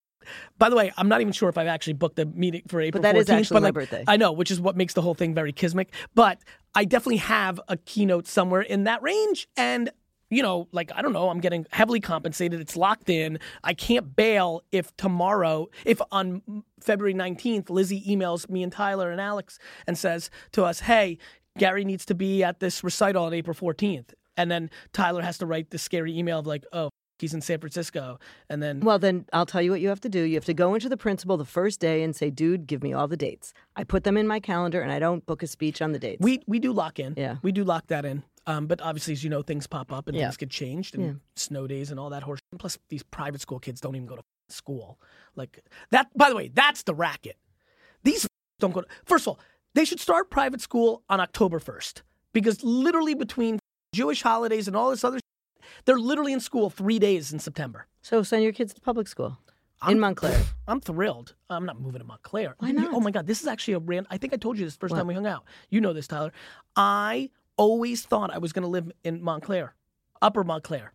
By 0.58 0.70
the 0.70 0.76
way, 0.76 0.92
I'm 0.98 1.08
not 1.08 1.22
even 1.22 1.34
sure 1.34 1.50
if 1.50 1.58
I've 1.58 1.68
actually 1.68 1.94
booked 1.94 2.18
a 2.18 2.26
meeting 2.26 2.64
for 2.68 2.82
April 2.82 3.02
that 3.04 3.14
14th. 3.16 3.20
is 3.20 3.30
actually 3.30 3.56
but 3.56 3.64
my 3.64 3.72
birthday. 3.72 4.04
I 4.08 4.18
know, 4.18 4.32
which 4.32 4.50
is 4.50 4.60
what 4.60 4.76
makes 4.76 4.94
the 4.94 5.02
whole 5.04 5.14
thing 5.14 5.36
very 5.36 5.52
kismic. 5.52 5.94
But 6.16 6.40
I 6.74 6.84
definitely 6.86 7.18
have 7.18 7.60
a 7.68 7.78
keynote 7.78 8.26
somewhere 8.28 8.62
in 8.62 8.86
that 8.86 9.04
range, 9.04 9.48
and 9.56 9.92
you 10.30 10.42
know, 10.42 10.68
like 10.72 10.92
I 10.96 11.02
don't 11.02 11.14
know, 11.14 11.30
I'm 11.30 11.40
getting 11.40 11.66
heavily 11.72 12.00
compensated. 12.00 12.60
It's 12.60 12.76
locked 12.76 13.10
in. 13.10 13.40
I 13.64 13.74
can't 13.74 14.16
bail 14.16 14.64
if 14.72 14.96
tomorrow, 14.98 15.68
if 15.86 16.02
on 16.12 16.64
February 16.80 17.14
19th, 17.14 17.70
Lizzie 17.70 18.04
emails 18.04 18.50
me 18.50 18.64
and 18.64 18.72
Tyler 18.72 19.12
and 19.12 19.22
Alex 19.22 19.60
and 19.88 19.98
says 19.98 20.30
to 20.54 20.64
us, 20.64 20.82
"Hey, 20.82 21.18
Gary 21.58 21.86
needs 21.86 22.06
to 22.06 22.16
be 22.16 22.44
at 22.44 22.60
this 22.60 22.84
recital 22.84 23.26
on 23.26 23.34
April 23.34 23.56
14th," 23.56 24.14
and 24.36 24.50
then 24.50 24.70
Tyler 24.94 25.22
has 25.22 25.38
to 25.40 25.46
write 25.46 25.70
this 25.70 25.84
scary 25.84 26.18
email 26.18 26.40
of 26.40 26.48
like, 26.48 26.66
"Oh." 26.74 26.90
He's 27.18 27.34
in 27.34 27.40
San 27.40 27.62
Francisco, 27.62 28.20
and 28.50 28.62
then 28.62 28.82
Well, 28.82 29.00
then 29.00 29.26
I'll 29.32 29.46
tell 29.46 29.62
you 29.62 29.72
what 29.72 29.80
you 29.80 29.88
have 29.88 30.02
to 30.02 30.10
do. 30.10 30.24
You 30.24 30.36
have 30.36 30.44
to 30.44 30.54
go 30.54 30.74
into 30.74 30.90
the 30.90 30.98
principal 30.98 31.38
the 31.38 31.46
first 31.46 31.80
day 31.80 32.04
and 32.04 32.14
say, 32.14 32.30
"Dude, 32.30 32.68
give 32.68 32.84
me 32.84 32.92
all 32.92 33.08
the 33.08 33.16
dates." 33.16 33.54
I 33.74 33.86
put 33.86 34.04
them 34.04 34.18
in 34.18 34.28
my 34.28 34.42
calendar, 34.42 34.82
and 34.82 34.92
I 34.92 35.00
don't 35.00 35.26
book 35.26 35.42
a 35.42 35.48
speech 35.48 35.82
on 35.82 35.94
the 35.94 35.98
dates. 35.98 36.22
We 36.22 36.42
we 36.46 36.60
do 36.60 36.74
lock 36.74 37.00
in. 37.00 37.14
Yeah. 37.16 37.38
We 37.42 37.54
do 37.54 37.64
lock 37.64 37.88
that 37.88 38.04
in. 38.04 38.24
Um, 38.48 38.68
but 38.68 38.80
obviously, 38.82 39.14
as 39.14 39.24
you 39.24 39.30
know, 39.30 39.42
things 39.42 39.66
pop 39.68 39.92
up 39.92 40.08
and 40.08 40.16
Yeah. 40.16 40.26
things 40.26 40.38
get 40.38 40.50
changed 40.52 40.96
and 40.96 41.20
snow 41.36 41.66
days 41.68 41.90
and 41.92 42.00
all 42.00 42.10
that 42.12 42.24
horse. 42.24 42.40
Plus, 42.60 42.78
these 42.90 43.02
private 43.04 43.42
school 43.42 43.60
kids 43.60 43.82
don't 43.82 43.96
even 43.96 44.08
go 44.08 44.16
to 44.18 44.24
school. 44.50 45.00
Like 45.36 45.64
that. 45.90 46.16
By 46.16 46.30
the 46.30 46.36
way, 46.36 46.50
that's 46.54 46.84
the 46.84 46.94
racket. 46.94 47.38
These 48.04 48.28
don't 48.60 48.72
go. 48.72 48.82
To, 48.82 48.88
first 49.06 49.24
of 49.24 49.30
all, 49.30 49.40
they 49.74 49.84
should 49.86 50.00
start 50.00 50.30
private 50.30 50.62
school 50.62 51.04
on 51.10 51.20
October 51.20 51.60
first 51.60 52.04
because 52.34 52.64
literally 52.64 53.16
between 53.16 53.60
Jewish 53.94 54.22
holidays 54.22 54.68
and 54.68 54.76
all 54.78 54.92
this 54.92 55.04
other, 55.04 55.20
they're 55.86 55.98
literally 56.00 56.32
in 56.34 56.40
school 56.40 56.70
three 56.70 57.00
days 57.00 57.34
in 57.34 57.40
September. 57.40 57.88
so 58.02 58.22
send 58.22 58.44
your 58.44 58.52
kids 58.54 58.74
to 58.76 58.80
public 58.82 59.08
school 59.08 59.28
in 59.28 59.34
I'm- 59.82 59.92
in 59.94 60.00
Montclair. 60.00 60.40
I'm 60.68 60.80
thrilled. 60.80 61.34
I'm 61.50 61.66
not 61.66 61.80
moving 61.82 62.00
to 62.00 62.06
Montclair. 62.06 62.56
Why 62.60 62.72
not? 62.72 62.94
Oh 62.94 63.00
my 63.00 63.10
God, 63.12 63.26
this 63.28 63.42
is 63.42 63.48
actually 63.48 63.74
a 63.74 63.80
rand. 63.80 64.06
I 64.12 64.18
think 64.18 64.34
I 64.34 64.38
told 64.38 64.58
you 64.60 64.66
this 64.66 64.76
the 64.76 64.80
first 64.80 64.94
time 64.96 65.08
we 65.08 65.14
hung 65.16 65.26
out. 65.28 65.44
You 65.70 65.82
know 65.82 65.94
this, 65.94 66.08
Tyler. 66.08 66.32
I 66.76 67.30
always 67.58 68.04
thought 68.04 68.34
I 68.34 68.38
was 68.40 68.54
going 68.54 68.64
to 68.64 68.70
live 68.70 68.92
in 69.04 69.22
Montclair, 69.22 69.76
Upper 70.22 70.44
Montclair. 70.44 70.94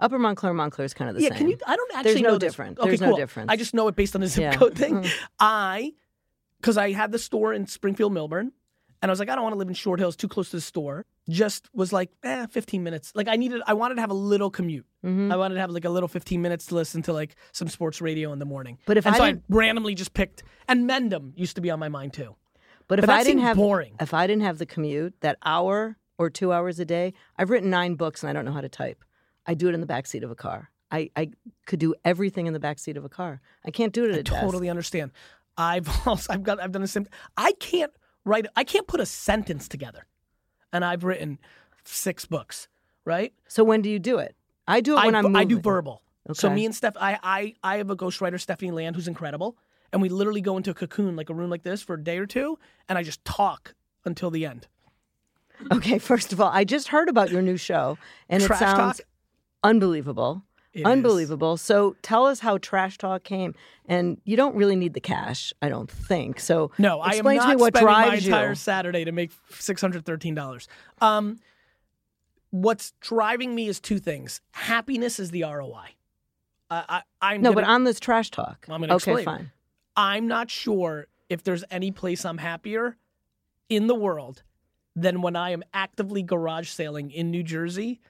Upper 0.00 0.18
Montclair, 0.18 0.52
Montclair 0.52 0.84
is 0.84 0.94
kind 0.94 1.08
of 1.08 1.16
the 1.16 1.22
yeah, 1.22 1.28
same. 1.30 1.38
can 1.38 1.48
you? 1.50 1.58
I 1.66 1.76
don't 1.76 1.90
actually 1.94 2.12
There's 2.14 2.22
no 2.22 2.28
know 2.30 2.38
this. 2.38 2.52
difference. 2.52 2.78
Okay, 2.80 2.88
There's 2.88 3.00
no 3.00 3.08
cool. 3.10 3.16
difference. 3.16 3.50
I 3.50 3.56
just 3.56 3.74
know 3.74 3.86
it 3.88 3.94
based 3.96 4.14
on 4.14 4.20
the 4.22 4.26
zip 4.26 4.42
Yeah. 4.42 4.50
Mm-hmm. 4.52 4.58
code 4.58 4.76
thing. 4.76 5.04
I, 5.38 5.92
because 6.60 6.76
I 6.76 6.92
had 6.92 7.12
the 7.12 7.18
store 7.18 7.52
in 7.54 7.66
Springfield, 7.66 8.12
Millburn, 8.12 8.50
and 9.02 9.10
I 9.10 9.12
was 9.12 9.18
like, 9.20 9.28
I 9.28 9.34
don't 9.34 9.44
want 9.44 9.52
to 9.54 9.58
live 9.58 9.68
in 9.68 9.74
Short 9.74 10.00
Hills, 10.00 10.16
too 10.16 10.28
close 10.28 10.50
to 10.50 10.56
the 10.56 10.62
store. 10.62 11.04
Just 11.28 11.68
was 11.74 11.92
like, 11.92 12.10
eh, 12.22 12.46
15 12.46 12.82
minutes. 12.82 13.12
Like 13.14 13.28
I 13.28 13.36
needed, 13.36 13.62
I 13.66 13.74
wanted 13.74 13.94
to 13.96 14.00
have 14.00 14.10
a 14.10 14.14
little 14.14 14.50
commute. 14.50 14.86
Mm-hmm. 15.04 15.30
I 15.30 15.36
wanted 15.36 15.54
to 15.54 15.60
have 15.60 15.70
like 15.70 15.84
a 15.84 15.90
little 15.90 16.08
15 16.08 16.40
minutes 16.42 16.66
to 16.66 16.74
listen 16.74 17.02
to 17.02 17.12
like 17.12 17.36
some 17.52 17.68
sports 17.68 18.00
radio 18.00 18.32
in 18.32 18.38
the 18.40 18.44
morning. 18.44 18.78
But 18.86 18.96
if 18.96 19.06
and 19.06 19.14
I 19.14 19.18
so 19.18 19.24
I 19.24 19.34
randomly 19.48 19.94
just 19.94 20.12
picked, 20.12 20.42
and 20.68 20.88
Mendham 20.88 21.32
used 21.36 21.54
to 21.56 21.60
be 21.62 21.70
on 21.70 21.78
my 21.78 21.88
mind 21.88 22.14
too. 22.14 22.34
But 22.88 22.98
if 22.98 23.06
But 23.06 23.14
I 23.14 23.22
didn't 23.24 23.42
have 23.42 23.56
boring. 23.56 23.94
if 24.00 24.12
I 24.14 24.26
didn't 24.26 24.42
have 24.42 24.58
the 24.58 24.66
commute, 24.66 25.14
that 25.20 25.38
hour 25.44 25.96
or 26.18 26.30
two 26.30 26.52
hours 26.52 26.78
a 26.78 26.84
day, 26.84 27.14
I've 27.38 27.50
written 27.50 27.70
nine 27.70 27.94
books 27.94 28.22
and 28.22 28.30
I 28.30 28.32
don't 28.32 28.44
know 28.44 28.52
how 28.52 28.60
to 28.60 28.68
type. 28.68 29.04
I 29.46 29.54
do 29.54 29.68
it 29.68 29.74
in 29.74 29.80
the 29.80 29.86
back 29.86 30.06
seat 30.06 30.22
of 30.22 30.30
a 30.30 30.34
car. 30.34 30.70
I, 30.90 31.10
I 31.16 31.30
could 31.66 31.80
do 31.80 31.94
everything 32.04 32.46
in 32.46 32.52
the 32.52 32.60
back 32.60 32.78
seat 32.78 32.96
of 32.96 33.04
a 33.04 33.08
car. 33.08 33.40
I 33.64 33.70
can't 33.70 33.92
do 33.92 34.04
it 34.04 34.12
at 34.12 34.18
a 34.18 34.22
desk. 34.22 34.40
Totally 34.40 34.68
understand. 34.68 35.10
I've 35.56 35.88
also 36.06 36.32
I've 36.32 36.42
got 36.42 36.60
I've 36.60 36.72
done 36.72 36.82
the 36.82 36.88
same. 36.88 37.06
I 37.36 37.52
can't 37.52 37.92
write. 38.24 38.46
I 38.54 38.64
can't 38.64 38.86
put 38.86 39.00
a 39.00 39.06
sentence 39.06 39.66
together, 39.66 40.06
and 40.72 40.84
I've 40.84 41.04
written 41.04 41.38
six 41.84 42.26
books. 42.26 42.68
Right. 43.04 43.32
So 43.48 43.64
when 43.64 43.82
do 43.82 43.90
you 43.90 43.98
do 43.98 44.18
it? 44.18 44.34
I 44.66 44.80
do 44.80 44.96
it 44.96 45.04
when 45.04 45.14
I'm 45.14 45.24
moving. 45.24 45.36
I 45.36 45.44
do 45.44 45.58
verbal. 45.58 46.02
So 46.32 46.48
me 46.48 46.64
and 46.64 46.74
Steph, 46.74 46.96
I, 46.98 47.18
I 47.22 47.54
I 47.62 47.76
have 47.78 47.90
a 47.90 47.96
ghostwriter, 47.96 48.40
Stephanie 48.40 48.70
Land, 48.70 48.96
who's 48.96 49.08
incredible, 49.08 49.58
and 49.94 50.02
we 50.02 50.08
literally 50.10 50.40
go 50.40 50.56
into 50.56 50.70
a 50.72 50.74
cocoon, 50.74 51.14
like 51.14 51.30
a 51.30 51.34
room 51.34 51.48
like 51.48 51.62
this, 51.62 51.80
for 51.80 51.94
a 51.94 52.02
day 52.02 52.18
or 52.18 52.26
two, 52.26 52.58
and 52.88 52.98
I 52.98 53.04
just 53.04 53.24
talk 53.24 53.74
until 54.04 54.28
the 54.28 54.44
end. 54.44 54.66
Okay, 55.70 55.98
first 56.00 56.32
of 56.32 56.40
all, 56.40 56.50
I 56.52 56.64
just 56.64 56.88
heard 56.88 57.08
about 57.08 57.30
your 57.30 57.40
new 57.40 57.56
show 57.56 57.96
and 58.28 58.42
Trash 58.42 58.60
it 58.60 58.64
sounds 58.64 58.96
Talk? 58.98 59.06
unbelievable. 59.62 60.42
It 60.72 60.80
is. 60.80 60.86
unbelievable. 60.86 61.56
So 61.56 61.94
tell 62.02 62.26
us 62.26 62.40
how 62.40 62.58
Trash 62.58 62.98
Talk 62.98 63.22
came. 63.22 63.54
And 63.86 64.20
you 64.24 64.36
don't 64.36 64.56
really 64.56 64.74
need 64.74 64.94
the 64.94 65.00
cash, 65.00 65.52
I 65.62 65.68
don't 65.68 65.88
think. 65.88 66.40
So 66.40 66.72
No, 66.76 66.98
I 67.00 67.10
am 67.10 67.12
explain 67.18 67.36
not 67.36 67.42
to 67.44 67.48
me 67.50 67.56
what 67.56 67.76
spending 67.76 67.92
my 67.94 68.06
drives 68.08 68.26
entire 68.26 68.48
you. 68.48 68.54
Saturday 68.56 69.04
to 69.04 69.12
make 69.12 69.30
six 69.60 69.80
hundred 69.80 70.04
thirteen 70.04 70.34
dollars. 70.34 70.66
Um, 71.00 71.38
what's 72.50 72.92
driving 73.00 73.54
me 73.54 73.68
is 73.68 73.78
two 73.78 74.00
things. 74.00 74.40
Happiness 74.50 75.20
is 75.20 75.30
the 75.30 75.44
ROI. 75.44 75.94
I, 76.68 76.84
I, 76.88 77.02
I'm 77.34 77.42
No, 77.42 77.50
gonna, 77.52 77.66
but 77.66 77.70
on 77.70 77.84
this 77.84 78.00
Trash 78.00 78.30
Talk. 78.32 78.66
I'm 78.68 78.80
gonna 78.80 78.94
okay, 78.96 79.12
explain. 79.12 79.24
fine. 79.24 79.50
I'm 79.96 80.26
not 80.26 80.50
sure 80.50 81.06
if 81.28 81.42
there's 81.42 81.64
any 81.70 81.90
place 81.90 82.24
I'm 82.24 82.38
happier 82.38 82.96
in 83.68 83.86
the 83.86 83.94
world 83.94 84.42
than 84.96 85.22
when 85.22 85.36
I 85.36 85.50
am 85.50 85.62
actively 85.72 86.22
garage 86.22 86.68
sailing 86.68 87.10
in 87.10 87.30
New 87.30 87.42
Jersey 87.42 88.00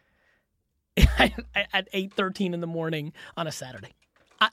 at 1.19 1.89
eight 1.93 2.13
thirteen 2.13 2.55
in 2.55 2.61
the 2.61 2.67
morning 2.67 3.13
on 3.37 3.47
a 3.47 3.53
Saturday. 3.53 3.95
I, 4.41 4.49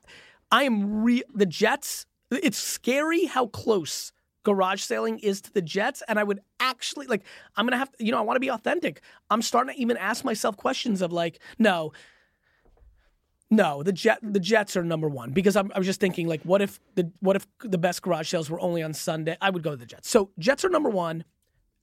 I 0.51 0.63
am 0.63 1.03
re- 1.03 1.23
the 1.33 1.45
Jets. 1.45 2.05
It's 2.31 2.57
scary 2.57 3.25
how 3.25 3.47
close 3.47 4.11
garage 4.43 4.81
sailing 4.81 5.19
is 5.19 5.41
to 5.41 5.53
the 5.53 5.61
Jets, 5.61 6.01
and 6.07 6.17
I 6.17 6.23
would 6.23 6.39
actually 6.59 7.07
like. 7.07 7.23
I'm 7.55 7.65
gonna 7.65 7.77
have. 7.77 7.91
You 7.99 8.11
know, 8.11 8.17
I 8.17 8.21
want 8.21 8.37
to 8.37 8.41
be 8.41 8.49
authentic. 8.49 9.01
I'm 9.29 9.41
starting 9.41 9.75
to 9.75 9.81
even 9.81 9.97
ask 9.97 10.23
myself 10.23 10.57
questions 10.57 11.01
of 11.01 11.11
like, 11.11 11.39
no. 11.59 11.91
No, 13.53 13.83
the 13.83 13.91
jet 13.91 14.19
the 14.23 14.39
Jets 14.39 14.77
are 14.77 14.83
number 14.83 15.09
one 15.09 15.31
because 15.31 15.57
I'm 15.57 15.71
I 15.75 15.77
was 15.77 15.85
just 15.85 15.99
thinking 15.99 16.27
like 16.27 16.41
what 16.43 16.61
if 16.61 16.79
the 16.95 17.11
what 17.19 17.35
if 17.35 17.45
the 17.59 17.77
best 17.77 18.01
garage 18.01 18.29
sales 18.29 18.49
were 18.49 18.59
only 18.61 18.81
on 18.81 18.93
Sunday? 18.93 19.37
I 19.41 19.49
would 19.49 19.61
go 19.61 19.71
to 19.71 19.75
the 19.77 19.85
Jets. 19.85 20.09
So 20.09 20.31
Jets 20.39 20.63
are 20.63 20.69
number 20.69 20.89
one, 20.89 21.25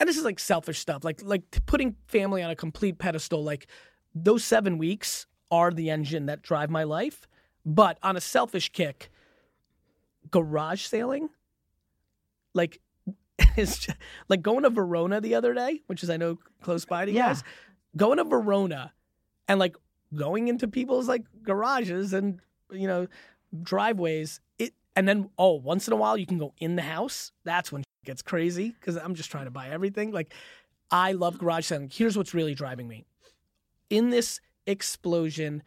and 0.00 0.08
this 0.08 0.16
is 0.16 0.24
like 0.24 0.38
selfish 0.38 0.78
stuff, 0.78 1.04
like 1.04 1.20
like 1.22 1.42
putting 1.66 1.96
family 2.06 2.42
on 2.42 2.50
a 2.50 2.56
complete 2.56 2.98
pedestal. 2.98 3.44
Like 3.44 3.66
those 4.14 4.42
seven 4.44 4.78
weeks 4.78 5.26
are 5.50 5.70
the 5.70 5.90
engine 5.90 6.24
that 6.26 6.40
drive 6.42 6.70
my 6.70 6.84
life. 6.84 7.28
But 7.66 7.98
on 8.02 8.16
a 8.16 8.20
selfish 8.20 8.70
kick, 8.72 9.10
garage 10.30 10.86
sailing, 10.86 11.28
like 12.54 12.80
is 13.58 13.86
like 14.28 14.40
going 14.40 14.62
to 14.62 14.70
Verona 14.70 15.20
the 15.20 15.34
other 15.34 15.52
day, 15.52 15.82
which 15.86 16.02
is 16.02 16.08
I 16.08 16.16
know 16.16 16.38
close 16.62 16.86
by 16.86 17.04
to 17.04 17.10
you 17.10 17.18
Yeah. 17.18 17.28
guys. 17.28 17.44
Going 17.94 18.16
to 18.18 18.24
Verona 18.24 18.92
and 19.48 19.58
like 19.58 19.76
going 20.14 20.48
into 20.48 20.68
people's 20.68 21.08
like 21.08 21.24
garages 21.42 22.12
and 22.12 22.40
you 22.70 22.86
know 22.86 23.06
driveways. 23.62 24.40
It 24.58 24.74
and 24.96 25.08
then 25.08 25.30
oh, 25.38 25.54
once 25.54 25.86
in 25.86 25.92
a 25.92 25.96
while 25.96 26.16
you 26.16 26.26
can 26.26 26.38
go 26.38 26.54
in 26.58 26.76
the 26.76 26.82
house. 26.82 27.32
That's 27.44 27.70
when 27.72 27.82
it 27.82 27.86
gets 28.04 28.22
crazy 28.22 28.70
because 28.70 28.96
I'm 28.96 29.14
just 29.14 29.30
trying 29.30 29.44
to 29.46 29.50
buy 29.50 29.68
everything. 29.68 30.12
Like 30.12 30.32
I 30.90 31.12
love 31.12 31.38
garage 31.38 31.66
selling. 31.66 31.90
Here's 31.92 32.16
what's 32.16 32.34
really 32.34 32.54
driving 32.54 32.88
me. 32.88 33.04
In 33.90 34.10
this 34.10 34.40
explosion, 34.66 35.62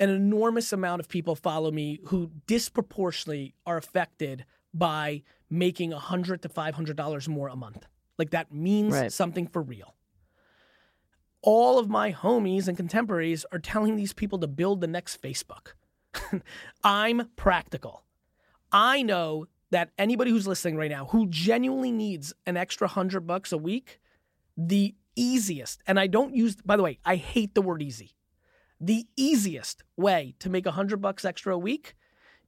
an 0.00 0.10
enormous 0.10 0.72
amount 0.72 1.00
of 1.00 1.08
people 1.08 1.34
follow 1.36 1.70
me 1.70 2.00
who 2.06 2.30
disproportionately 2.46 3.54
are 3.66 3.76
affected 3.76 4.44
by 4.72 5.22
making 5.50 5.92
a 5.92 5.98
hundred 5.98 6.42
to 6.42 6.48
five 6.48 6.74
hundred 6.74 6.96
dollars 6.96 7.28
more 7.28 7.48
a 7.48 7.56
month. 7.56 7.86
Like 8.18 8.30
that 8.30 8.52
means 8.52 8.92
Right. 8.94 9.12
something 9.12 9.46
for 9.46 9.62
real. 9.62 9.94
All 11.46 11.78
of 11.78 11.90
my 11.90 12.10
homies 12.10 12.68
and 12.68 12.76
contemporaries 12.76 13.44
are 13.52 13.58
telling 13.58 13.96
these 13.96 14.14
people 14.14 14.38
to 14.38 14.46
build 14.46 14.80
the 14.80 14.86
next 14.86 15.20
Facebook. 15.20 15.74
I'm 16.84 17.28
practical. 17.36 18.02
I 18.72 19.02
know 19.02 19.44
that 19.70 19.90
anybody 19.98 20.30
who's 20.30 20.46
listening 20.46 20.78
right 20.78 20.90
now 20.90 21.04
who 21.04 21.26
genuinely 21.28 21.92
needs 21.92 22.32
an 22.46 22.56
extra 22.56 22.88
hundred 22.88 23.26
bucks 23.26 23.52
a 23.52 23.58
week, 23.58 24.00
the 24.56 24.94
easiest, 25.16 25.82
and 25.86 26.00
I 26.00 26.06
don't 26.06 26.34
use, 26.34 26.56
by 26.64 26.78
the 26.78 26.82
way, 26.82 26.98
I 27.04 27.16
hate 27.16 27.54
the 27.54 27.60
word 27.60 27.82
easy. 27.82 28.16
The 28.80 29.06
easiest 29.14 29.82
way 29.98 30.34
to 30.38 30.48
make 30.48 30.64
a 30.64 30.70
hundred 30.70 31.02
bucks 31.02 31.26
extra 31.26 31.54
a 31.54 31.58
week 31.58 31.94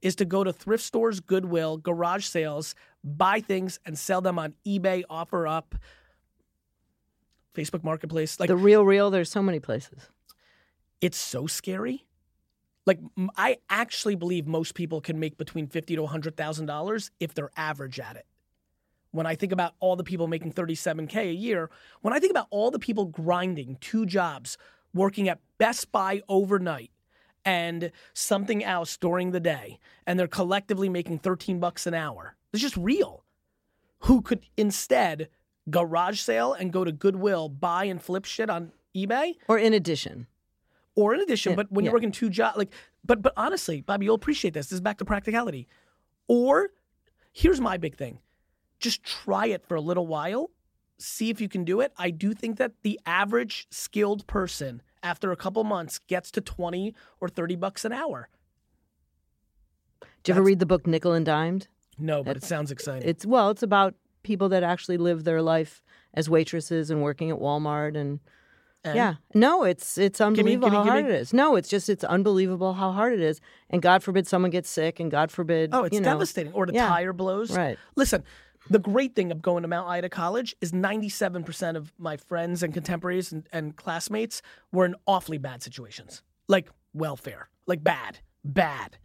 is 0.01 0.15
to 0.15 0.25
go 0.25 0.43
to 0.43 0.51
thrift 0.51 0.83
stores, 0.83 1.19
Goodwill, 1.19 1.77
garage 1.77 2.25
sales, 2.25 2.73
buy 3.03 3.41
things 3.41 3.79
and 3.85 3.95
sell 3.95 4.21
them 4.21 4.39
on 4.39 4.55
eBay, 4.65 5.03
OfferUp, 5.07 5.73
Facebook 7.57 7.83
Marketplace. 7.83 8.39
Like 8.39 8.49
the 8.49 8.55
real, 8.55 8.85
real. 8.85 9.09
There's 9.11 9.31
so 9.31 9.41
many 9.41 9.59
places. 9.59 10.09
it's 11.01 11.17
so 11.17 11.47
scary. 11.47 12.05
Like 12.85 12.99
I 13.35 13.57
actually 13.69 14.15
believe 14.15 14.47
most 14.47 14.73
people 14.73 15.01
can 15.01 15.19
make 15.19 15.37
between 15.37 15.67
fifty 15.67 15.95
to 15.95 16.05
hundred 16.05 16.37
thousand 16.37 16.67
dollars 16.67 17.11
if 17.19 17.33
they're 17.33 17.51
average 17.57 17.99
at 17.99 18.15
it. 18.15 18.25
When 19.11 19.25
I 19.25 19.35
think 19.35 19.51
about 19.51 19.73
all 19.79 19.95
the 19.95 20.03
people 20.03 20.27
making 20.27 20.51
thirty-seven 20.51 21.07
k 21.07 21.29
a 21.29 21.33
year, 21.33 21.69
when 22.01 22.13
I 22.13 22.19
think 22.19 22.31
about 22.31 22.47
all 22.49 22.71
the 22.71 22.79
people 22.79 23.05
grinding 23.05 23.77
two 23.81 24.05
jobs, 24.05 24.57
working 24.93 25.27
at 25.27 25.39
Best 25.57 25.91
Buy 25.91 26.21
overnight 26.29 26.91
and 27.43 27.91
something 28.13 28.63
else 28.63 28.97
during 28.97 29.31
the 29.31 29.39
day, 29.39 29.79
and 30.05 30.19
they're 30.19 30.27
collectively 30.27 30.89
making 30.89 31.19
thirteen 31.19 31.59
bucks 31.59 31.87
an 31.87 31.93
hour, 31.93 32.35
it's 32.53 32.61
just 32.61 32.77
real. 32.77 33.23
Who 34.01 34.21
could 34.21 34.45
instead 34.55 35.27
garage 35.69 36.19
sale 36.19 36.53
and 36.53 36.71
go 36.71 36.83
to 36.83 36.91
Goodwill, 36.91 37.49
buy 37.49 37.85
and 37.85 38.01
flip 38.01 38.25
shit 38.25 38.49
on 38.49 38.71
eBay? 38.95 39.35
Or 39.47 39.57
in 39.57 39.73
addition. 39.73 40.27
or 40.95 41.13
in 41.13 41.19
addition, 41.21 41.51
Yeah, 41.51 41.57
but 41.57 41.71
when 41.71 41.85
you're 41.85 41.93
working 41.93 42.11
two 42.11 42.29
jobs, 42.29 42.57
like, 42.57 42.73
but 43.05 43.21
but 43.21 43.33
honestly, 43.37 43.81
Bobbi, 43.83 44.03
you'll 44.03 44.15
appreciate 44.15 44.53
this. 44.53 44.67
This 44.67 44.73
is 44.75 44.81
back 44.81 44.97
to 44.97 45.05
practicality. 45.05 45.67
Or 46.27 46.69
here's 47.31 47.61
my 47.61 47.77
big 47.77 47.95
thing: 47.95 48.19
just 48.79 49.03
try 49.03 49.47
it 49.47 49.63
for 49.67 49.75
a 49.75 49.81
little 49.81 50.07
while, 50.07 50.49
see 50.97 51.29
if 51.29 51.39
you 51.39 51.47
can 51.47 51.63
do 51.63 51.79
it. 51.81 51.93
I 51.97 52.09
do 52.09 52.33
think 52.33 52.57
that 52.57 52.71
the 52.81 52.99
average 53.05 53.67
skilled 53.69 54.25
person, 54.27 54.81
after 55.03 55.31
a 55.31 55.35
couple 55.35 55.63
months, 55.63 55.99
gets 56.07 56.31
to 56.31 56.41
twenty 56.41 56.95
or 57.21 57.29
thirty 57.29 57.55
bucks 57.55 57.85
an 57.85 57.93
hour. 57.93 58.29
Did 60.23 60.29
you 60.29 60.33
ever 60.35 60.43
read 60.43 60.59
the 60.59 60.65
book 60.65 60.85
Nickel 60.87 61.13
and 61.13 61.25
Dimed? 61.25 61.67
No, 61.99 62.23
but 62.23 62.35
it 62.37 62.43
sounds 62.43 62.71
exciting. 62.71 63.07
It's 63.07 63.25
well, 63.25 63.49
it's 63.49 63.63
about 63.63 63.95
people 64.27 64.49
that 64.49 64.63
actually 64.63 64.97
live 64.97 65.23
their 65.23 65.41
life 65.41 65.81
as 66.13 66.29
waitresses 66.29 66.89
and 66.91 67.01
working 67.01 67.31
at 67.31 67.37
Walmart 67.37 67.95
and, 67.97 68.19
And- 68.83 68.95
yeah. 68.95 69.13
No, 69.33 69.63
it's 69.63 69.97
it's 69.97 70.21
unbelievable 70.21 70.69
gimme, 70.69 70.77
how 70.77 70.83
hard 70.91 71.05
it 71.05 71.11
is. 71.11 71.33
No, 71.33 71.55
it's 71.55 71.69
just 71.69 71.89
it's 71.89 72.03
unbelievable 72.03 72.73
how 72.73 72.91
hard 72.91 73.13
it 73.13 73.21
is. 73.21 73.41
And 73.69 73.81
God 73.81 74.03
forbid 74.03 74.27
someone 74.27 74.51
gets 74.51 74.69
sick 74.69 74.99
and 74.99 75.09
God 75.09 75.31
forbid 75.31 75.71
Oh, 75.73 75.83
it's 75.85 75.93
you 75.95 76.01
know, 76.01 76.11
devastating. 76.11 76.53
Or 76.53 76.65
the 76.65 76.73
yeah. 76.73 76.87
tire 76.87 77.13
blows. 77.13 77.55
Right. 77.55 77.77
Listen, 77.95 78.23
the 78.69 78.79
great 78.79 79.15
thing 79.15 79.31
of 79.31 79.41
going 79.41 79.61
to 79.63 79.67
Mount 79.67 79.87
Ida 79.89 80.09
College 80.09 80.55
is 80.61 80.71
97% 80.73 81.75
of 81.77 81.93
my 81.97 82.17
friends 82.17 82.63
and 82.63 82.73
contemporaries 82.73 83.31
and, 83.31 83.47
and 83.53 83.75
classmates 83.75 84.41
were 84.73 84.85
in 84.85 84.95
awfully 85.05 85.37
bad 85.37 85.63
situations, 85.63 86.21
like 86.47 86.69
welfare, 86.93 87.49
like 87.65 87.81
bad, 87.83 88.19
bad. 88.43 88.97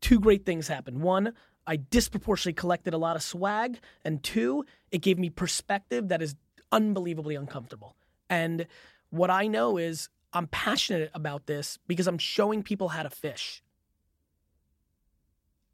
Two 0.00 0.18
great 0.20 0.44
things 0.44 0.68
happened. 0.68 1.00
One, 1.02 1.32
I 1.68 1.76
disproportionately 1.76 2.54
collected 2.54 2.94
a 2.94 2.98
lot 2.98 3.14
of 3.14 3.22
swag. 3.22 3.78
And 4.04 4.22
two, 4.22 4.64
it 4.90 5.02
gave 5.02 5.18
me 5.18 5.28
perspective 5.30 6.08
that 6.08 6.22
is 6.22 6.34
unbelievably 6.72 7.34
uncomfortable. 7.36 7.94
And 8.30 8.66
what 9.10 9.30
I 9.30 9.46
know 9.46 9.76
is 9.76 10.08
I'm 10.32 10.46
passionate 10.48 11.10
about 11.14 11.46
this 11.46 11.78
because 11.86 12.06
I'm 12.06 12.18
showing 12.18 12.62
people 12.62 12.88
how 12.88 13.02
to 13.02 13.10
fish. 13.10 13.62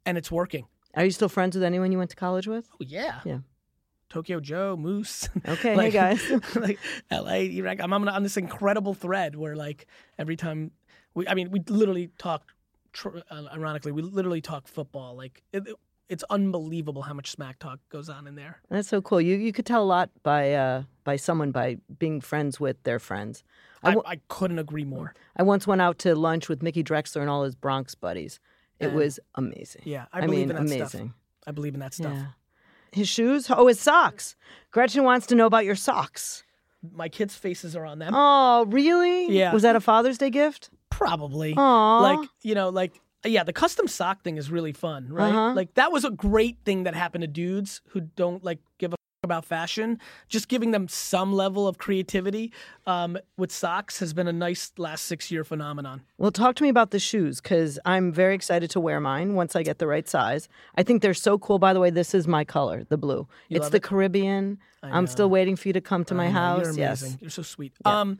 And 0.05 0.17
it's 0.17 0.31
working. 0.31 0.67
Are 0.95 1.03
you 1.03 1.11
still 1.11 1.29
friends 1.29 1.55
with 1.55 1.63
anyone 1.63 1.91
you 1.91 1.97
went 1.97 2.09
to 2.11 2.15
college 2.15 2.47
with? 2.47 2.67
Oh 2.73 2.77
yeah. 2.85 3.21
Yeah. 3.25 3.39
Tokyo 4.09 4.39
Joe, 4.39 4.77
Moose. 4.77 5.27
Okay, 5.47 5.75
Like- 5.75 5.91
hey 5.93 6.15
guys. 6.15 6.31
like 6.55 6.79
LA, 7.11 7.35
Iraq. 7.59 7.79
I'm, 7.81 7.91
I'm 7.93 8.07
on 8.07 8.23
this 8.23 8.37
incredible 8.37 8.93
thread 8.93 9.35
where 9.35 9.55
like 9.55 9.87
every 10.19 10.35
time 10.35 10.71
we, 11.13 11.27
I 11.27 11.33
mean, 11.33 11.51
we 11.51 11.61
literally 11.67 12.09
talk. 12.17 12.43
Uh, 13.03 13.43
ironically, 13.53 13.91
we 13.91 14.01
literally 14.01 14.39
talk 14.39 14.67
football. 14.69 15.15
Like 15.17 15.43
it, 15.51 15.67
it- 15.67 15.75
it's 16.09 16.23
unbelievable 16.29 17.01
how 17.01 17.13
much 17.13 17.31
smack 17.31 17.59
talk 17.59 17.79
goes 17.89 18.09
on 18.09 18.27
in 18.27 18.35
there. 18.35 18.61
That's 18.69 18.87
so 18.87 19.01
cool. 19.01 19.19
You 19.21 19.35
you 19.37 19.51
could 19.51 19.65
tell 19.65 19.83
a 19.83 19.85
lot 19.85 20.09
by 20.23 20.53
uh 20.53 20.83
by 21.03 21.15
someone 21.15 21.51
by 21.51 21.77
being 21.99 22.21
friends 22.21 22.59
with 22.59 22.81
their 22.83 22.99
friends. 22.99 23.43
I 23.83 23.89
I, 23.89 23.91
w- 23.95 24.07
I 24.13 24.19
couldn't 24.29 24.59
agree 24.59 24.83
more. 24.85 25.13
I 25.37 25.43
once 25.43 25.67
went 25.67 25.81
out 25.81 25.99
to 25.99 26.15
lunch 26.15 26.49
with 26.49 26.63
Mickey 26.63 26.83
Drexler 26.83 27.21
and 27.21 27.29
all 27.29 27.43
his 27.43 27.55
Bronx 27.55 27.95
buddies. 27.95 28.39
It 28.79 28.87
And- 28.87 28.95
was 28.95 29.19
amazing. 29.35 29.83
Yeah, 29.85 30.05
I, 30.11 30.19
I, 30.19 30.21
believe 30.25 30.47
mean, 30.47 30.49
in 30.51 30.55
that 30.55 30.61
amazing. 30.61 30.87
stuff. 30.87 31.11
I 31.47 31.51
believe 31.51 31.73
in 31.75 31.79
that 31.81 31.93
stuff. 31.93 32.13
Yeah. 32.13 32.25
His 32.91 33.07
shoes? 33.09 33.47
Oh, 33.49 33.67
his 33.67 33.79
socks. 33.79 34.35
Gretchen 34.71 35.03
wants 35.03 35.27
to 35.27 35.35
know 35.35 35.45
about 35.45 35.65
your 35.65 35.75
socks. 35.75 36.43
My 36.93 37.09
kids' 37.09 37.35
faces 37.35 37.75
are 37.75 37.85
on 37.85 37.99
them. 37.99 38.13
Oh, 38.15 38.65
really? 38.67 39.31
Yeah. 39.31 39.53
Was 39.53 39.63
that 39.63 39.75
a 39.75 39.81
Father's 39.81 40.17
Day 40.17 40.29
gift? 40.29 40.69
Probably. 40.89 41.53
Aw. 41.57 41.99
Like, 42.01 42.29
you 42.41 42.55
know, 42.55 42.69
like 42.69 42.99
yeah, 43.25 43.43
the 43.43 43.53
custom 43.53 43.87
sock 43.87 44.21
thing 44.21 44.37
is 44.37 44.49
really 44.49 44.73
fun, 44.73 45.07
right? 45.11 45.29
Uh-huh. 45.29 45.53
Like 45.53 45.73
that 45.75 45.91
was 45.91 46.05
a 46.05 46.11
great 46.11 46.57
thing 46.65 46.83
that 46.83 46.95
happened 46.95 47.23
to 47.23 47.27
dudes 47.27 47.81
who 47.89 48.01
don't 48.01 48.43
like 48.43 48.59
give 48.77 48.91
a 48.91 48.93
f- 48.93 48.99
about 49.23 49.45
fashion. 49.45 49.99
Just 50.27 50.47
giving 50.47 50.71
them 50.71 50.87
some 50.87 51.33
level 51.33 51.67
of 51.67 51.77
creativity 51.77 52.53
um, 52.85 53.17
with 53.37 53.51
socks 53.51 53.99
has 53.99 54.13
been 54.13 54.27
a 54.27 54.33
nice 54.33 54.71
last 54.77 55.05
six 55.05 55.31
year 55.31 55.43
phenomenon. 55.43 56.01
Well, 56.17 56.31
talk 56.31 56.55
to 56.55 56.63
me 56.63 56.69
about 56.69 56.91
the 56.91 56.99
shoes 56.99 57.41
because 57.41 57.79
I'm 57.85 58.11
very 58.11 58.35
excited 58.35 58.69
to 58.71 58.79
wear 58.79 58.99
mine 58.99 59.33
once 59.33 59.55
I 59.55 59.63
get 59.63 59.79
the 59.79 59.87
right 59.87 60.07
size. 60.07 60.47
I 60.75 60.83
think 60.83 61.01
they're 61.01 61.13
so 61.13 61.37
cool. 61.37 61.59
By 61.59 61.73
the 61.73 61.79
way, 61.79 61.89
this 61.89 62.13
is 62.13 62.27
my 62.27 62.45
color, 62.45 62.85
the 62.87 62.97
blue. 62.97 63.27
it's 63.49 63.69
the 63.69 63.77
it? 63.77 63.83
Caribbean. 63.83 64.59
I'm 64.83 65.07
still 65.07 65.31
waiting 65.31 65.55
for 65.55 65.67
you 65.67 65.73
to 65.73 65.81
come 65.81 66.05
to 66.05 66.13
my 66.13 66.27
know, 66.27 66.33
house. 66.33 66.61
You're 66.61 66.69
amazing. 66.69 67.11
Yes. 67.13 67.17
You're 67.21 67.29
so 67.31 67.41
sweet. 67.41 67.73
Um, 67.85 68.19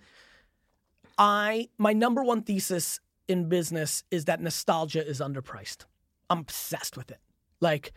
I 1.17 1.69
my 1.77 1.93
number 1.93 2.23
one 2.23 2.41
thesis 2.41 2.99
in 3.27 3.49
business 3.49 4.03
is 4.11 4.25
that 4.25 4.41
nostalgia 4.41 5.05
is 5.05 5.19
underpriced. 5.19 5.85
I'm 6.29 6.39
obsessed 6.39 6.97
with 6.97 7.11
it. 7.11 7.19
Like, 7.59 7.93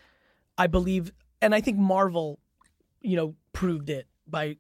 I 0.57 0.67
believe, 0.67 1.13
and 1.41 1.55
I 1.55 1.61
think 1.61 1.79
Marvel, 1.79 2.39
you 3.01 3.17
know, 3.17 3.35
proved 3.53 3.91
it 3.91 4.07
by 4.27 4.57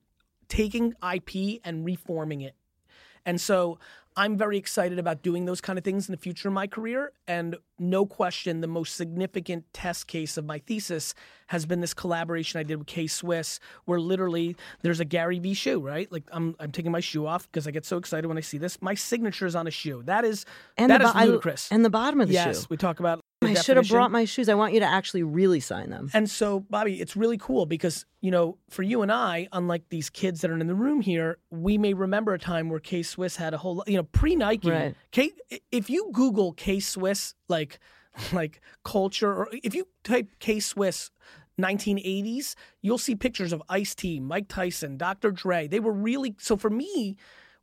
taking 0.49 0.95
IP 1.03 1.61
and 1.65 1.85
reforming 1.85 2.41
it. 2.41 2.55
And 3.25 3.41
so 3.41 3.79
I'm 4.19 4.37
very 4.37 4.59
excited 4.59 4.99
about 4.99 5.23
doing 5.23 5.45
those 5.45 5.61
kind 5.61 5.79
of 5.79 5.85
things 5.85 6.09
in 6.09 6.13
the 6.13 6.19
future 6.19 6.49
of 6.49 6.55
my 6.55 6.67
career. 6.67 7.13
And 7.29 7.57
no 7.79 8.05
question, 8.05 8.61
the 8.61 8.67
most 8.67 8.97
significant 8.97 9.65
test 9.73 10.09
case 10.09 10.37
of 10.37 10.45
my 10.45 10.59
thesis 10.59 11.15
has 11.47 11.65
been 11.67 11.81
this 11.81 11.95
collaboration 11.95 12.59
I 12.59 12.65
did 12.65 12.77
with 12.79 12.89
K 12.89 13.07
Swiss, 13.07 13.61
where 13.85 14.01
literally 14.01 14.57
there's 14.83 14.99
a 15.01 15.05
Gary 15.05 15.39
Vee 15.39 15.55
shoe, 15.55 15.79
right? 15.81 16.11
Like 16.11 16.25
I'm, 16.33 16.57
I'm 16.59 16.73
taking 16.73 16.91
my 16.91 17.01
shoe 17.01 17.27
off 17.27 17.51
because 17.51 17.67
I 17.69 17.71
get 17.71 17.85
so 17.87 17.97
excited 17.97 18.27
when 18.27 18.37
I 18.37 18.43
see 18.43 18.59
this. 18.59 18.83
My 18.83 18.95
signature 18.95 19.47
is 19.47 19.55
on 19.55 19.67
a 19.69 19.71
shoe. 19.71 20.03
That 20.05 20.25
is 20.25 20.45
And 20.77 20.91
that 20.91 20.99
the 20.99 21.07
is 21.07 21.13
bo- 21.13 21.19
I- 21.19 21.25
ludicrous. 21.25 21.71
and 21.71 21.85
the 21.85 21.91
bottom 21.91 22.21
of 22.21 22.29
the 22.29 22.35
yes, 22.35 22.61
shoe. 22.63 22.67
we 22.71 22.77
talk 22.77 22.99
about. 23.01 23.21
I 23.43 23.55
should 23.55 23.77
have 23.77 23.89
brought 23.89 24.11
my 24.11 24.25
shoes. 24.25 24.49
I 24.49 24.55
want 24.55 24.75
you 24.75 24.81
to 24.81 24.87
actually 24.87 25.23
really 25.23 25.61
sign 25.61 25.91
them. 25.91 26.11
And 26.13 26.29
so, 26.29 26.61
Bobbi, 26.61 27.01
it's 27.01 27.17
really 27.17 27.39
cool 27.39 27.67
because, 27.67 28.05
you 28.21 28.31
know, 28.31 28.59
for 28.69 28.83
you 28.83 29.03
and 29.03 29.13
I, 29.13 29.49
unlike 29.53 29.89
these 29.91 30.11
kids 30.11 30.41
that 30.41 30.51
are 30.51 30.59
in 30.59 30.67
the 30.67 30.75
room 30.75 31.01
here, 31.01 31.39
we 31.51 31.79
may 31.79 31.95
remember 31.95 32.35
a 32.35 32.39
time 32.39 32.69
where 32.69 32.81
K 32.81 33.03
Swiss 33.03 33.37
had 33.37 33.55
a 33.55 33.59
whole, 33.59 33.85
you 33.87 33.97
know, 33.97 34.03
pre 34.03 34.35
Nike. 34.35 34.71
Right. 34.71 34.95
K, 35.13 35.31
if 35.71 35.89
you 35.89 36.11
Google 36.13 36.53
K 36.53 36.81
Swiss, 36.81 37.35
like, 37.49 37.79
like 38.33 38.61
culture, 38.85 39.33
or 39.33 39.49
if 39.53 39.75
you 39.75 39.87
type 40.03 40.29
K 40.41 40.59
Swiss 40.59 41.11
1980s, 41.61 42.55
you'll 42.83 42.99
see 42.99 43.15
pictures 43.15 43.53
of 43.53 43.63
Ice 43.69 43.95
T, 43.95 44.21
Mike 44.21 44.49
Tyson, 44.49 44.97
Dr. 44.97 45.31
Dre. 45.31 45.69
They 45.69 45.81
were 45.81 45.93
really, 45.93 46.35
so 46.39 46.57
for 46.57 46.71
me, 46.71 47.17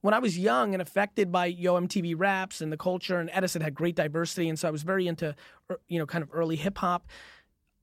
when 0.06 0.14
I 0.14 0.20
was 0.20 0.38
young 0.38 0.76
and 0.76 0.84
affected 0.84 1.32
by 1.32 1.48
Yo 1.48 1.82
MTV 1.82 2.14
Raps 2.16 2.62
and 2.62 2.72
the 2.72 2.78
culture, 2.78 3.18
and 3.20 3.28
Edison 3.34 3.64
had 3.64 3.74
great 3.74 3.96
diversity, 3.96 4.48
and 4.48 4.60
so 4.60 4.68
I 4.68 4.72
was 4.72 4.84
very 4.84 5.08
into, 5.08 5.36
er, 5.68 5.80
you 5.88 5.98
know, 5.98 6.06
kind 6.06 6.22
of 6.22 6.30
early 6.32 6.58
hip 6.58 6.78
hop. 6.78 7.08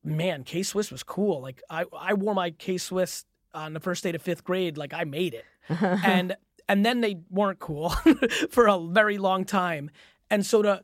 man, 0.04 0.44
K 0.44 0.62
Swiss 0.62 0.92
was 0.92 1.02
cool. 1.02 1.42
Like 1.42 1.60
I, 1.68 1.84
I 1.92 2.14
wore 2.14 2.32
my 2.32 2.52
K 2.52 2.78
Swiss 2.78 3.24
on 3.52 3.72
the 3.72 3.80
first 3.80 4.04
day 4.04 4.12
of 4.12 4.22
fifth 4.22 4.44
grade. 4.44 4.78
Like 4.78 4.94
I 4.94 5.02
made 5.02 5.34
it, 5.34 5.44
and 5.68 6.36
and 6.68 6.86
then 6.86 7.00
they 7.00 7.16
weren't 7.28 7.58
cool 7.58 7.88
for 8.50 8.68
a 8.68 8.78
very 8.78 9.18
long 9.18 9.44
time. 9.44 9.90
And 10.30 10.46
so 10.46 10.62
to 10.62 10.82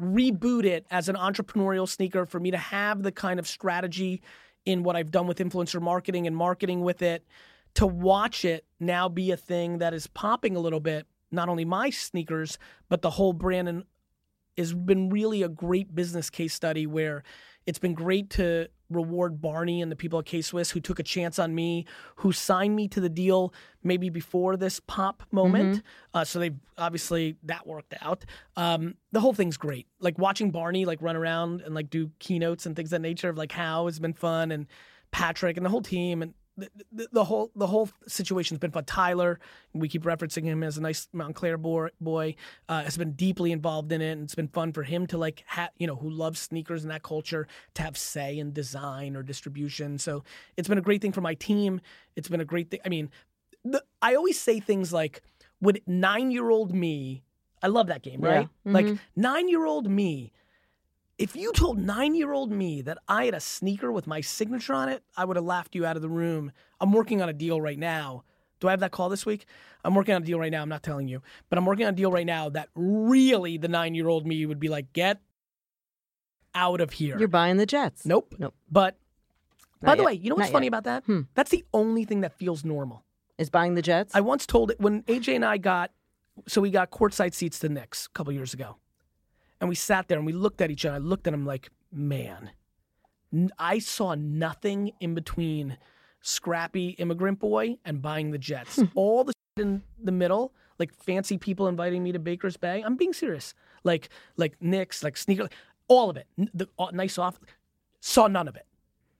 reboot 0.00 0.64
it 0.64 0.86
as 0.90 1.08
an 1.08 1.14
entrepreneurial 1.14 1.88
sneaker, 1.88 2.26
for 2.26 2.40
me 2.40 2.50
to 2.50 2.58
have 2.58 3.04
the 3.04 3.12
kind 3.12 3.38
of 3.38 3.46
strategy 3.46 4.22
in 4.66 4.82
what 4.82 4.96
I've 4.96 5.12
done 5.12 5.28
with 5.28 5.38
influencer 5.38 5.80
marketing 5.80 6.26
and 6.26 6.36
marketing 6.36 6.80
with 6.80 7.00
it, 7.00 7.24
to 7.74 7.86
watch 7.86 8.44
it 8.44 8.64
now 8.80 9.08
be 9.08 9.30
a 9.30 9.36
thing 9.36 9.78
that 9.78 9.94
is 9.94 10.06
popping 10.06 10.56
a 10.56 10.60
little 10.60 10.80
bit. 10.80 11.06
Not 11.30 11.48
only 11.48 11.64
my 11.64 11.90
sneakers, 11.90 12.58
but 12.88 13.02
the 13.02 13.10
whole 13.10 13.32
brand 13.32 13.68
and 13.68 13.84
has 14.56 14.72
been 14.72 15.10
really 15.10 15.42
a 15.42 15.48
great 15.48 15.94
business 15.94 16.30
case 16.30 16.54
study 16.54 16.86
where 16.86 17.24
it's 17.66 17.78
been 17.78 17.94
great 17.94 18.30
to 18.30 18.68
reward 18.90 19.40
Barney 19.40 19.82
and 19.82 19.90
the 19.90 19.96
people 19.96 20.18
at 20.18 20.26
K 20.26 20.42
Swiss 20.42 20.70
who 20.70 20.80
took 20.80 20.98
a 20.98 21.02
chance 21.02 21.38
on 21.38 21.54
me, 21.54 21.86
who 22.16 22.30
signed 22.30 22.76
me 22.76 22.86
to 22.88 23.00
the 23.00 23.08
deal 23.08 23.52
maybe 23.82 24.10
before 24.10 24.56
this 24.56 24.80
pop 24.86 25.22
moment. 25.32 25.82
Uh, 26.12 26.24
so 26.24 26.38
they 26.38 26.50
obviously 26.78 27.36
that 27.44 27.66
worked 27.66 27.94
out. 28.00 28.24
Um, 28.56 28.94
the 29.12 29.20
whole 29.20 29.32
thing's 29.32 29.56
great. 29.56 29.88
Like 29.98 30.18
watching 30.18 30.50
Barney 30.50 30.84
like 30.84 31.02
run 31.02 31.16
around 31.16 31.62
and 31.62 31.74
like 31.74 31.90
do 31.90 32.10
keynotes 32.18 32.66
and 32.66 32.76
things 32.76 32.88
of 32.88 33.02
that 33.02 33.08
nature 33.08 33.30
of 33.30 33.38
like 33.38 33.50
how 33.52 33.86
has 33.86 33.98
been 33.98 34.14
fun 34.14 34.52
and 34.52 34.66
Patrick 35.10 35.56
and 35.56 35.64
the 35.64 35.70
whole 35.70 35.82
team 35.82 36.22
and 36.22 36.34
the, 36.56 36.70
the, 36.92 37.08
the 37.12 37.24
whole 37.24 37.50
the 37.56 37.66
whole 37.66 37.88
situation's 38.06 38.60
been 38.60 38.70
fun. 38.70 38.84
Tyler, 38.84 39.40
we 39.72 39.88
keep 39.88 40.04
referencing 40.04 40.44
him 40.44 40.62
as 40.62 40.78
a 40.78 40.80
nice 40.80 41.08
Montclair 41.12 41.58
boy, 41.58 41.88
boy 42.00 42.36
uh, 42.68 42.82
has 42.84 42.96
been 42.96 43.12
deeply 43.12 43.52
involved 43.52 43.90
in 43.92 44.00
it, 44.00 44.12
and 44.12 44.22
it's 44.22 44.34
been 44.34 44.48
fun 44.48 44.72
for 44.72 44.82
him 44.82 45.06
to 45.08 45.18
like, 45.18 45.44
ha- 45.46 45.70
you 45.78 45.86
know, 45.86 45.96
who 45.96 46.10
loves 46.10 46.40
sneakers 46.40 46.84
and 46.84 46.90
that 46.90 47.02
culture 47.02 47.46
to 47.74 47.82
have 47.82 47.96
say 47.96 48.38
in 48.38 48.52
design 48.52 49.16
or 49.16 49.22
distribution. 49.22 49.98
So 49.98 50.22
it's 50.56 50.68
been 50.68 50.78
a 50.78 50.82
great 50.82 51.02
thing 51.02 51.12
for 51.12 51.20
my 51.20 51.34
team. 51.34 51.80
It's 52.16 52.28
been 52.28 52.40
a 52.40 52.44
great 52.44 52.70
thing. 52.70 52.80
I 52.84 52.88
mean, 52.88 53.10
the, 53.64 53.82
I 54.00 54.14
always 54.14 54.38
say 54.38 54.60
things 54.60 54.92
like, 54.92 55.22
"Would 55.60 55.82
nine 55.86 56.30
year 56.30 56.50
old 56.50 56.74
me?" 56.74 57.24
I 57.62 57.68
love 57.68 57.86
that 57.86 58.02
game, 58.02 58.20
right? 58.20 58.48
Like 58.64 58.86
nine 59.16 59.48
year 59.48 59.64
old 59.64 59.90
me 59.90 60.32
if 61.18 61.36
you 61.36 61.52
told 61.52 61.78
nine 61.78 62.14
year 62.14 62.32
old 62.32 62.50
me 62.50 62.82
that 62.82 62.98
I 63.08 63.26
had 63.26 63.34
a 63.34 63.40
sneaker 63.40 63.92
with 63.92 64.06
my 64.06 64.20
signature 64.20 64.74
on 64.74 64.88
it, 64.88 65.02
I 65.16 65.24
would 65.24 65.36
have 65.36 65.44
laughed 65.44 65.74
you 65.74 65.86
out 65.86 65.96
of 65.96 66.02
the 66.02 66.08
room. 66.08 66.52
I'm 66.80 66.92
working 66.92 67.22
on 67.22 67.28
a 67.28 67.32
deal 67.32 67.60
right 67.60 67.78
now. 67.78 68.24
Do 68.60 68.68
I 68.68 68.70
have 68.72 68.80
that 68.80 68.92
call 68.92 69.08
this 69.08 69.26
week? 69.26 69.46
I'm 69.84 69.94
working 69.94 70.14
on 70.14 70.22
a 70.22 70.24
deal 70.24 70.38
right 70.38 70.50
now. 70.50 70.62
I'm 70.62 70.68
not 70.68 70.82
telling 70.82 71.06
you, 71.08 71.22
but 71.50 71.58
I'm 71.58 71.66
working 71.66 71.86
on 71.86 71.92
a 71.92 71.96
deal 71.96 72.10
right 72.10 72.26
now 72.26 72.48
that 72.50 72.68
really 72.74 73.58
the 73.58 73.68
nine 73.68 73.94
year 73.94 74.08
old 74.08 74.26
me 74.26 74.44
would 74.46 74.60
be 74.60 74.68
like, 74.68 74.92
get 74.92 75.20
out 76.54 76.80
of 76.80 76.92
here. 76.92 77.18
You're 77.18 77.28
buying 77.28 77.56
the 77.58 77.66
Jets. 77.66 78.06
nope. 78.06 78.34
Nope. 78.38 78.54
But 78.70 78.96
by 79.82 79.88
Not 79.92 79.98
the 79.98 80.04
way, 80.04 80.12
you 80.14 80.30
know 80.30 80.36
what's 80.36 80.48
Not 80.48 80.52
funny 80.52 80.66
yet. 80.66 80.68
about 80.68 80.84
that? 80.84 81.04
Hmm. 81.04 81.20
That's 81.34 81.50
the 81.50 81.64
only 81.74 82.04
thing 82.04 82.20
that 82.22 82.32
feels 82.32 82.64
normal. 82.64 83.04
Is 83.36 83.50
buying 83.50 83.74
the 83.74 83.82
Jets? 83.82 84.14
I 84.14 84.20
once 84.20 84.46
told 84.46 84.70
it 84.70 84.80
when 84.80 85.02
AJ 85.02 85.34
and 85.34 85.44
I 85.44 85.58
got, 85.58 85.90
so 86.46 86.60
we 86.60 86.70
got 86.70 86.90
courtside 86.90 87.34
seats 87.34 87.58
to 87.58 87.68
the 87.68 87.74
Knicks 87.74 88.06
a 88.06 88.10
couple 88.16 88.32
years 88.32 88.54
ago. 88.54 88.76
And 89.60 89.68
we 89.68 89.74
sat 89.74 90.08
there 90.08 90.18
and 90.18 90.26
we 90.26 90.32
looked 90.32 90.60
at 90.60 90.70
each 90.70 90.84
other. 90.84 90.96
I 90.96 90.98
looked 90.98 91.26
at 91.26 91.34
him 91.34 91.46
like, 91.46 91.70
man, 91.92 92.50
I 93.58 93.78
saw 93.78 94.14
nothing 94.14 94.92
in 95.00 95.14
between 95.14 95.78
scrappy 96.20 96.90
immigrant 96.90 97.38
boy 97.38 97.76
and 97.84 98.00
buying 98.02 98.30
the 98.30 98.38
Jets. 98.38 98.80
All 98.94 99.24
the 99.24 99.32
shit 99.56 99.66
in 99.66 99.82
the 100.02 100.12
middle, 100.12 100.52
like 100.78 100.92
fancy 100.92 101.38
people 101.38 101.68
inviting 101.68 102.02
me 102.02 102.12
to 102.12 102.18
Baker's 102.18 102.56
Bay. 102.56 102.82
I'm 102.84 102.96
being 102.96 103.12
serious. 103.12 103.54
Like, 103.84 104.08
like 104.36 104.56
Knicks, 104.60 105.02
like 105.02 105.16
sneaker, 105.16 105.48
all 105.88 106.10
of 106.10 106.16
it. 106.16 106.26
The 106.36 106.66
uh, 106.78 106.88
nice 106.92 107.18
off, 107.18 107.38
saw 108.00 108.26
none 108.26 108.48
of 108.48 108.56
it. 108.56 108.66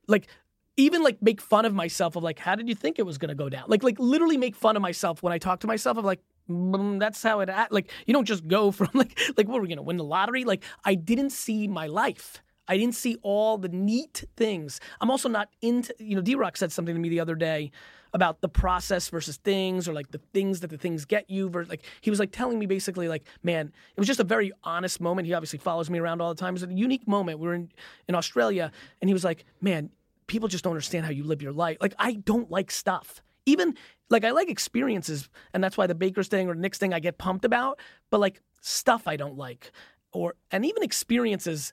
Like, 0.06 0.28
even 0.76 1.02
like 1.02 1.22
make 1.22 1.40
fun 1.40 1.64
of 1.64 1.74
myself 1.74 2.16
of 2.16 2.22
like, 2.22 2.38
how 2.38 2.54
did 2.54 2.68
you 2.68 2.74
think 2.74 2.98
it 2.98 3.06
was 3.06 3.18
gonna 3.18 3.34
go 3.34 3.48
down? 3.48 3.64
Like, 3.68 3.82
like 3.82 3.98
literally 3.98 4.36
make 4.36 4.56
fun 4.56 4.76
of 4.76 4.82
myself 4.82 5.22
when 5.22 5.32
I 5.32 5.38
talk 5.38 5.60
to 5.60 5.66
myself 5.66 5.98
of 5.98 6.04
like, 6.04 6.20
Mm, 6.50 7.00
that's 7.00 7.22
how 7.22 7.40
it. 7.40 7.50
Like, 7.70 7.90
you 8.06 8.12
don't 8.12 8.26
just 8.26 8.46
go 8.46 8.70
from 8.70 8.90
like, 8.94 9.18
like 9.36 9.48
what 9.48 9.58
are 9.58 9.62
we're 9.62 9.68
gonna 9.68 9.82
win 9.82 9.96
the 9.96 10.04
lottery. 10.04 10.44
Like, 10.44 10.64
I 10.84 10.94
didn't 10.94 11.30
see 11.30 11.68
my 11.68 11.86
life. 11.86 12.42
I 12.66 12.78
didn't 12.78 12.94
see 12.94 13.18
all 13.22 13.58
the 13.58 13.68
neat 13.68 14.24
things. 14.36 14.80
I'm 15.00 15.10
also 15.10 15.28
not 15.28 15.48
into, 15.60 15.94
you 15.98 16.16
know, 16.16 16.22
D 16.22 16.34
Rock 16.34 16.56
said 16.56 16.72
something 16.72 16.94
to 16.94 17.00
me 17.00 17.10
the 17.10 17.20
other 17.20 17.34
day 17.34 17.70
about 18.14 18.40
the 18.40 18.48
process 18.48 19.08
versus 19.08 19.36
things 19.38 19.88
or 19.88 19.92
like 19.92 20.10
the 20.12 20.20
things 20.32 20.60
that 20.60 20.70
the 20.70 20.78
things 20.78 21.04
get 21.04 21.28
you. 21.28 21.48
Versus, 21.50 21.68
like, 21.68 21.84
he 22.00 22.10
was 22.10 22.20
like 22.20 22.30
telling 22.30 22.58
me 22.58 22.64
basically, 22.64 23.08
like, 23.08 23.26
man, 23.42 23.66
it 23.96 24.00
was 24.00 24.06
just 24.06 24.20
a 24.20 24.24
very 24.24 24.52
honest 24.62 25.00
moment. 25.00 25.26
He 25.26 25.34
obviously 25.34 25.58
follows 25.58 25.90
me 25.90 25.98
around 25.98 26.22
all 26.22 26.32
the 26.32 26.40
time. 26.40 26.54
It 26.54 26.62
was 26.62 26.62
a 26.62 26.72
unique 26.72 27.06
moment. 27.06 27.38
We 27.38 27.48
were 27.48 27.54
in, 27.54 27.70
in 28.08 28.14
Australia 28.14 28.70
and 29.02 29.10
he 29.10 29.14
was 29.14 29.24
like, 29.24 29.44
man, 29.60 29.90
people 30.26 30.48
just 30.48 30.64
don't 30.64 30.72
understand 30.72 31.04
how 31.04 31.12
you 31.12 31.24
live 31.24 31.42
your 31.42 31.52
life. 31.52 31.78
Like, 31.80 31.94
I 31.98 32.14
don't 32.14 32.50
like 32.50 32.70
stuff. 32.70 33.20
Even 33.46 33.74
like 34.10 34.24
I 34.24 34.30
like 34.32 34.48
experiences, 34.48 35.28
and 35.52 35.62
that's 35.62 35.76
why 35.76 35.86
the 35.86 35.94
Baker's 35.94 36.28
thing 36.28 36.48
or 36.48 36.54
Knicks 36.54 36.78
thing 36.78 36.92
I 36.92 37.00
get 37.00 37.18
pumped 37.18 37.44
about. 37.44 37.78
But 38.10 38.20
like 38.20 38.40
stuff 38.60 39.06
I 39.08 39.16
don't 39.16 39.36
like, 39.36 39.72
or 40.12 40.34
and 40.50 40.64
even 40.64 40.82
experiences, 40.82 41.72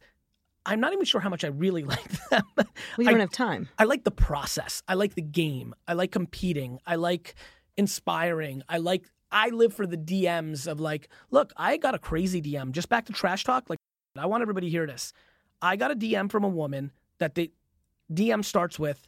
I'm 0.65 0.79
not 0.79 0.93
even 0.93 1.05
sure 1.05 1.21
how 1.21 1.29
much 1.29 1.43
I 1.43 1.47
really 1.47 1.84
like 1.95 2.29
them. 2.29 2.43
well, 2.55 2.65
I- 2.99 3.03
don't 3.03 3.19
have 3.19 3.32
time. 3.32 3.69
I 3.77 3.84
like 3.84 4.03
the 4.03 4.11
process. 4.11 4.82
I 4.88 4.93
like 4.95 5.15
the 5.15 5.21
game. 5.21 5.75
I 5.88 5.93
like 5.93 6.11
competing. 6.11 6.79
I 6.86 6.95
like 6.95 7.36
inspiring. 7.77 8.63
I 8.69 8.77
like 8.77 9.05
I 9.32 9.49
live 9.49 9.73
for 9.73 9.88
the 9.88 9.97
DMs 9.97 10.67
of 10.67 10.79
like, 10.79 11.07
look, 11.32 11.51
I 11.57 11.77
got 11.77 11.95
a 11.95 11.99
crazy 11.99 12.41
DM. 12.41 12.71
Just 12.71 12.89
back 12.89 13.05
to 13.05 13.13
trash 13.13 13.43
talk. 13.43 13.69
Like 13.69 13.79
I 14.17 14.25
want 14.25 14.41
everybody 14.41 14.67
to 14.67 14.71
hear 14.71 14.86
this. 14.86 15.13
I 15.61 15.75
got 15.75 15.91
a 15.91 15.95
DM 15.95 16.29
from 16.32 16.43
a 16.43 16.49
woman 16.49 16.91
that 17.19 17.36
the 17.36 17.51
DM 18.11 18.43
starts 18.43 18.77
with 18.79 19.07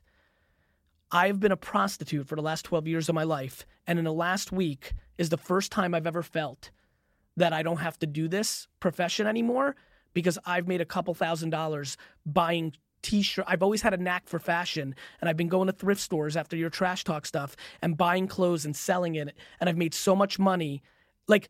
I've 1.13 1.39
been 1.39 1.51
a 1.51 1.57
prostitute 1.57 2.27
for 2.27 2.35
the 2.35 2.41
last 2.41 2.65
12 2.65 2.87
years 2.87 3.07
of 3.07 3.13
my 3.13 3.23
life, 3.23 3.67
and 3.85 3.99
in 3.99 4.05
the 4.05 4.11
last 4.11 4.51
week 4.51 4.93
is 5.19 5.29
the 5.29 5.37
first 5.37 5.71
time 5.71 5.93
I've 5.93 6.07
ever 6.07 6.23
felt 6.23 6.71
that 7.37 7.53
I 7.53 7.61
don't 7.61 7.77
have 7.77 7.99
to 7.99 8.07
do 8.07 8.27
this 8.27 8.67
profession 8.79 9.27
anymore 9.27 9.75
because 10.13 10.39
I've 10.43 10.67
made 10.67 10.81
a 10.81 10.85
couple 10.85 11.13
thousand 11.13 11.51
dollars 11.51 11.97
buying 12.25 12.73
t-shirt. 13.03 13.45
I've 13.47 13.61
always 13.61 13.83
had 13.83 13.93
a 13.93 13.97
knack 13.97 14.27
for 14.27 14.39
fashion 14.39 14.95
and 15.21 15.29
I've 15.29 15.37
been 15.37 15.49
going 15.49 15.67
to 15.67 15.73
thrift 15.73 16.01
stores 16.01 16.35
after 16.35 16.55
your 16.55 16.69
trash 16.69 17.03
talk 17.03 17.25
stuff 17.25 17.55
and 17.81 17.97
buying 17.97 18.27
clothes 18.27 18.65
and 18.65 18.75
selling 18.75 19.15
it 19.15 19.35
and 19.59 19.69
I've 19.69 19.77
made 19.77 19.93
so 19.93 20.15
much 20.15 20.39
money. 20.39 20.81
Like 21.27 21.49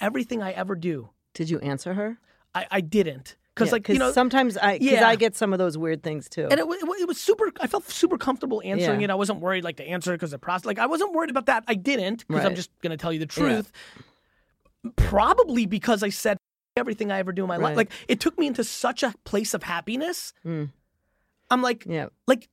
everything 0.00 0.42
I 0.42 0.52
ever 0.52 0.74
do, 0.74 1.10
Did 1.34 1.50
you 1.50 1.58
answer 1.60 1.94
her? 1.94 2.18
I, 2.54 2.66
I 2.70 2.80
didn't. 2.80 3.36
Because 3.58 3.68
Yeah, 3.68 3.72
like, 3.72 3.88
you 3.88 3.98
know, 3.98 4.12
sometimes 4.12 4.56
I 4.56 4.78
Yeah. 4.80 5.08
I 5.08 5.16
get 5.16 5.36
some 5.36 5.52
of 5.52 5.58
those 5.58 5.76
weird 5.76 6.02
things 6.02 6.28
too. 6.28 6.42
and 6.50 6.60
it, 6.60 6.66
it, 6.66 7.00
it 7.00 7.08
was 7.08 7.20
super. 7.20 7.50
I 7.60 7.66
felt 7.66 7.88
super 7.90 8.16
comfortable 8.18 8.62
answering 8.64 9.00
Yeah. 9.00 9.06
it. 9.06 9.10
I 9.10 9.14
wasn't 9.16 9.40
worried 9.40 9.64
like 9.64 9.76
to 9.76 9.84
answer 9.88 10.12
it 10.12 10.16
because 10.16 10.30
the 10.30 10.38
process. 10.38 10.64
Like 10.66 10.78
I 10.78 10.86
wasn't 10.86 11.12
worried 11.12 11.30
about 11.30 11.46
that. 11.46 11.64
I 11.66 11.74
didn't 11.74 12.26
because 12.28 12.44
I'm 12.44 12.54
just 12.54 12.70
going 12.82 12.90
to 12.92 12.96
tell 12.96 13.12
you 13.12 13.18
the 13.18 13.26
truth. 13.26 13.72
Probably 14.96 15.66
because 15.66 16.02
I 16.02 16.08
said 16.10 16.36
everything 16.76 17.10
I 17.10 17.18
ever 17.18 17.32
do 17.32 17.42
in 17.42 17.48
my 17.48 17.56
life. 17.56 17.76
Like 17.76 17.90
it 18.06 18.20
took 18.20 18.38
me 18.38 18.46
into 18.46 18.62
such 18.64 19.02
a 19.02 19.12
place 19.24 19.54
of 19.54 19.62
happiness. 19.64 20.32
Hmm. 20.44 20.66
I'm 21.50 21.62
like, 21.62 21.84
yeah. 21.86 22.08
like, 22.26 22.48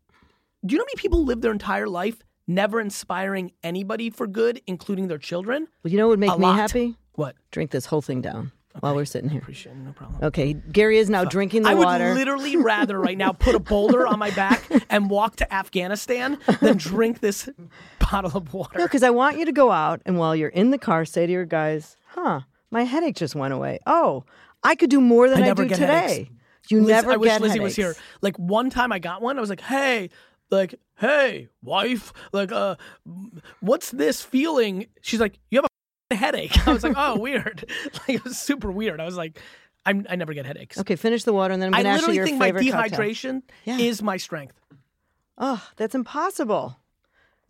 do 0.66 0.74
you 0.74 0.80
know 0.80 0.84
how 0.84 0.88
many 0.88 0.96
people 1.02 1.24
live 1.26 1.42
their 1.42 1.52
entire 1.52 1.88
life 1.88 2.18
never 2.48 2.80
inspiring 2.80 3.52
anybody 3.64 4.10
for 4.10 4.26
good, 4.26 4.62
including 4.68 5.08
their 5.10 5.18
children? 5.18 5.68
Well, 5.84 5.92
you 5.92 5.98
know 5.98 6.06
what 6.08 6.12
would 6.12 6.20
make 6.20 6.32
A 6.32 6.38
me 6.38 6.46
lot. 6.46 6.56
happy? 6.56 6.96
What? 7.14 7.36
Drink 7.52 7.72
this 7.72 7.86
whole 7.86 8.02
thing 8.02 8.22
down 8.22 8.52
while 8.80 8.96
we're 8.96 9.06
sitting 9.06 9.30
here. 9.30 9.40
Appreciate 9.42 9.74
it, 9.74 9.78
no 9.80 9.92
problem. 9.94 10.20
Okay, 10.24 10.54
Gary 10.54 10.98
is 10.98 11.10
now 11.10 11.24
drinking 11.26 11.64
the 11.64 11.70
I 11.70 11.74
would 11.74 11.86
water. 11.86 12.14
literally 12.14 12.58
rather 12.74 13.00
right 13.00 13.18
now 13.18 13.32
put 13.32 13.56
a 13.56 13.60
boulder 13.60 14.06
on 14.08 14.20
my 14.20 14.32
back 14.32 14.64
and 14.90 15.10
walk 15.10 15.38
to 15.38 15.54
Afghanistan 15.54 16.38
than 16.62 16.78
drink 16.78 17.20
this 17.20 17.50
bottle 18.00 18.36
of 18.38 18.54
water. 18.54 18.78
No, 18.80 18.86
because 18.86 19.04
I 19.04 19.10
want 19.10 19.38
you 19.38 19.46
to 19.46 19.52
go 19.52 19.72
out 19.72 20.02
and 20.06 20.18
while 20.18 20.36
you're 20.36 20.50
in 20.50 20.72
the 20.72 20.78
car, 20.78 21.06
say 21.06 21.26
to 21.26 21.32
your 21.32 21.46
guys, 21.46 21.98
"Huh, 22.08 22.42
my 22.72 22.84
headache 22.84 23.16
just 23.16 23.36
went 23.36 23.54
away. 23.54 23.80
Oh, 23.86 24.24
I 24.64 24.76
could 24.76 24.90
do 24.90 25.00
more 25.02 25.30
than 25.30 25.44
I 25.44 25.50
I, 25.50 25.54
do 25.54 25.66
get 25.66 25.76
today. 25.78 25.86
headaches. 25.86 26.32
You 26.70 26.80
Liz- 26.82 26.88
never 26.90 27.12
I 27.12 27.18
wish 27.18 27.30
get 27.30 27.42
Lizzie 27.42 27.60
was 27.60 27.76
here. 27.76 27.96
Like 28.22 28.38
one 28.38 28.70
time 28.70 28.92
I 28.92 29.00
got 29.00 29.22
one, 29.22 29.38
I 29.38 29.42
was 29.42 29.50
like, 29.50 29.62
"Hey, 29.62 30.10
like, 30.50 30.76
hey, 30.98 31.48
wife, 31.64 32.12
like, 32.34 32.52
uh, 32.52 32.76
what's 33.60 33.92
this 33.92 34.22
feeling?" 34.22 34.88
She's 35.02 35.20
like, 35.20 35.38
"You 35.52 35.60
have 35.60 35.66
a 35.66 35.70
headache." 36.12 36.68
I 36.68 36.74
was 36.74 36.84
like, 36.84 36.94
"Oh, 36.98 37.18
weird." 37.20 37.66
like 37.94 38.10
it 38.10 38.24
was 38.24 38.38
super 38.38 38.72
weird. 38.72 39.00
I 39.00 39.06
was 39.06 39.18
like, 39.18 39.40
I'm, 39.86 40.06
"I 40.10 40.16
never 40.16 40.34
get 40.34 40.46
headaches." 40.46 40.78
Okay, 40.78 40.96
finish 40.96 41.24
the 41.24 41.34
water, 41.34 41.54
and 41.54 41.62
then 41.62 41.74
I'm 41.74 41.84
going 41.84 41.86
to 41.86 41.90
ask 41.90 42.02
you 42.08 42.24
literally 42.24 42.62
think 42.62 42.74
my 42.74 42.88
dehydration 42.88 43.42
Yeah. 43.64 43.78
is 43.80 44.02
my 44.04 44.18
strength. 44.18 44.60
Oh, 45.38 45.66
that's 45.78 45.96
impossible. 45.96 46.78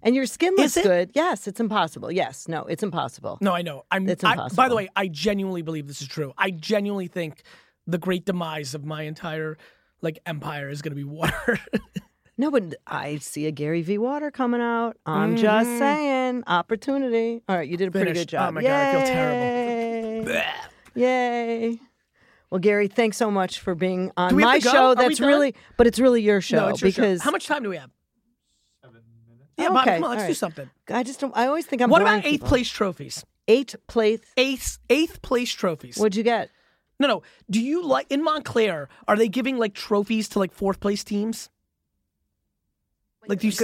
And 0.02 0.16
your 0.16 0.26
skin 0.28 0.54
looks 0.56 0.76
good. 0.76 1.12
Yes, 1.16 1.48
it's 1.48 1.60
impossible. 1.60 2.12
Yes, 2.12 2.48
no, 2.48 2.62
it's 2.66 2.84
impossible. 2.84 3.40
No, 3.42 3.54
I 3.54 3.64
know. 3.64 3.86
I'm. 3.92 4.08
It's 4.08 4.24
I- 4.24 4.48
by 4.56 4.70
the 4.70 4.76
way, 4.76 4.88
I 4.96 5.08
genuinely 5.08 5.64
believe 5.64 5.88
this 5.88 6.02
is 6.02 6.08
true. 6.08 6.34
I 6.38 6.52
genuinely 6.52 7.08
think 7.08 7.42
the 7.88 7.98
great 7.98 8.26
demise 8.26 8.76
of 8.76 8.86
my 8.86 9.04
entire 9.04 9.58
like 10.02 10.20
empire 10.26 10.70
is 10.70 10.82
going 10.84 10.92
to 10.92 10.96
be 10.96 11.04
water. 11.04 11.60
No, 12.38 12.52
but 12.52 12.76
I 12.86 13.18
see 13.18 13.46
a 13.48 13.52
Gary 13.52 13.82
Vee. 13.82 13.98
Water 13.98 14.30
coming 14.30 14.60
out. 14.62 14.98
I'm 15.06 15.38
just 15.38 15.70
saying, 15.80 16.44
opportunity. 16.48 17.42
All 17.48 17.56
right, 17.56 17.68
you 17.68 17.78
did 17.78 17.88
a 17.88 17.92
pretty 17.92 18.12
Mm-hmm. 18.12 18.20
Good 18.20 18.28
job. 18.30 18.50
Oh 18.50 18.52
my 18.52 18.62
God, 18.62 18.72
I 18.72 18.92
feel 18.92 19.06
terrible. 19.06 20.32
Yay. 20.34 21.70
Yay. 21.72 21.80
Well, 22.50 22.60
Gary, 22.60 22.88
thanks 22.88 23.18
so 23.18 23.32
much 23.32 23.60
for 23.60 23.74
being 23.74 24.12
on 24.18 24.30
Do 24.32 24.36
we 24.36 24.44
have 24.44 24.50
my 24.52 24.60
to 24.60 24.64
go? 24.66 24.72
show. 24.72 24.86
Are 24.86 24.90
we 24.90 24.96
That's 24.96 25.20
done? 25.20 25.28
really, 25.28 25.56
but 25.78 25.88
it's 25.88 26.00
really 26.00 26.22
your 26.22 26.42
show 26.42 26.58
no, 26.58 26.68
it's 26.70 26.82
your 26.82 26.92
show. 26.92 27.02
because 27.02 27.22
How 27.22 27.32
much 27.32 27.48
time 27.48 27.64
do 27.64 27.70
we 27.70 27.78
have? 27.78 27.90
Seven 28.82 29.02
minutes. 29.28 29.50
Yeah, 29.58 29.70
Bobbi, 29.70 29.82
Okay, 29.82 29.96
come 29.96 30.04
on, 30.04 30.10
let's 30.12 30.22
all 30.24 30.28
do 30.28 30.34
something. 30.34 30.70
I 30.90 31.04
just 31.04 31.20
don't. 31.20 31.36
I 31.36 31.48
always 31.48 31.66
think 31.66 31.82
I'm. 31.82 31.90
What 31.90 32.02
about 32.02 32.20
eighth 32.20 32.32
people. 32.32 32.48
place 32.50 32.70
trophies? 32.70 33.26
Eighth 33.48 33.76
place. 33.88 34.20
Eighth 34.38 34.78
eighth 34.90 35.22
place 35.22 35.52
trophies. 35.52 35.98
What'd 35.98 36.16
you 36.16 36.24
get? 36.24 36.50
No, 37.00 37.08
no. 37.08 37.24
Do 37.50 37.60
you 37.62 37.84
like 37.86 38.08
in 38.10 38.24
Montclair? 38.24 38.90
Are 39.08 39.16
they 39.18 39.28
giving 39.28 39.58
like 39.58 39.74
trophies 39.74 40.30
to 40.30 40.40
like 40.40 40.54
fourth 40.54 40.80
place 40.80 41.04
teams? 41.04 41.50
Like 43.28 43.40
do 43.40 43.48
you? 43.48 43.54
s- 43.54 43.62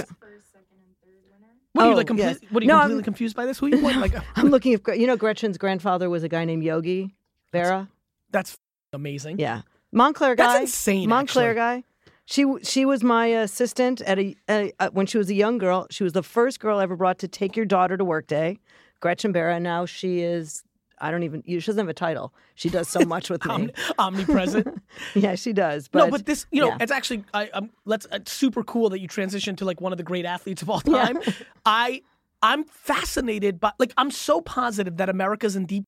What 1.74 1.84
are 1.84 1.86
you 1.88 1.92
Oh, 1.92 1.96
like? 1.96 2.06
Complete, 2.06 2.24
yes. 2.24 2.38
What 2.50 2.62
are 2.62 2.64
you 2.64 2.68
No, 2.68 2.74
I'm- 2.76 2.82
completely 2.88 3.04
confused 3.04 3.36
by 3.36 3.46
this? 3.46 3.58
Who 3.58 3.66
you 3.68 3.80
want? 3.82 3.96
Like 3.98 4.12
I'm 4.36 4.48
looking 4.50 4.74
at. 4.74 4.98
You 4.98 5.06
know, 5.06 5.16
Gretchen's 5.16 5.56
grandfather 5.58 6.10
was 6.10 6.22
a 6.22 6.28
guy 6.28 6.44
named 6.44 6.62
Yogi 6.64 7.14
Berra. 7.52 7.88
that's 8.30 8.58
amazing. 8.92 9.38
Yeah, 9.38 9.62
Montclair 9.92 10.34
guy. 10.34 10.44
That's 10.46 10.60
insane, 10.62 11.08
Montclair 11.08 11.50
actually. 11.58 11.82
guy. 11.82 11.84
She 12.26 12.44
she 12.62 12.84
was 12.84 13.02
my 13.02 13.26
assistant 13.26 14.00
at 14.02 14.18
a, 14.18 14.36
a, 14.48 14.72
uh 14.80 14.90
when 14.92 15.06
she 15.06 15.18
was 15.18 15.28
a 15.30 15.34
young 15.34 15.58
girl. 15.58 15.86
She 15.90 16.04
was 16.04 16.12
the 16.12 16.22
first 16.22 16.60
girl 16.60 16.78
I 16.78 16.82
ever 16.84 16.96
brought 16.96 17.18
to 17.20 17.28
take 17.28 17.56
your 17.56 17.66
daughter 17.66 17.96
to 17.96 18.04
work 18.04 18.26
day. 18.26 18.58
Gretchen 19.00 19.32
Berra. 19.32 19.60
Now 19.60 19.86
she 19.86 20.20
is. 20.20 20.62
I 21.02 21.10
don't 21.10 21.24
even. 21.24 21.42
She 21.46 21.56
doesn't 21.56 21.78
have 21.78 21.88
a 21.88 21.92
title. 21.94 22.32
She 22.54 22.70
does 22.70 22.88
so 22.88 23.00
much 23.00 23.28
with 23.28 23.44
me. 23.46 23.70
Omnipresent. 23.98 24.80
yeah, 25.14 25.34
she 25.34 25.52
does. 25.52 25.88
But 25.88 26.04
no, 26.04 26.10
but 26.10 26.24
this, 26.26 26.46
you 26.52 26.60
know, 26.60 26.68
yeah. 26.68 26.78
it's 26.80 26.92
actually, 26.92 27.24
I, 27.34 27.50
I'm, 27.52 27.70
let's, 27.84 28.06
it's 28.12 28.30
super 28.32 28.62
cool 28.62 28.88
that 28.90 29.00
you 29.00 29.08
transitioned 29.08 29.56
to 29.58 29.64
like 29.64 29.80
one 29.80 29.92
of 29.92 29.98
the 29.98 30.04
great 30.04 30.24
athletes 30.24 30.62
of 30.62 30.70
all 30.70 30.80
Yeah. 30.86 31.04
time. 31.06 31.18
I, 31.66 32.02
I'm 32.40 32.64
fascinated 32.64 33.58
by, 33.58 33.72
like, 33.78 33.92
I'm 33.96 34.10
so 34.12 34.40
positive 34.40 34.96
that 34.98 35.08
America's 35.08 35.56
in 35.56 35.66
deep. 35.66 35.84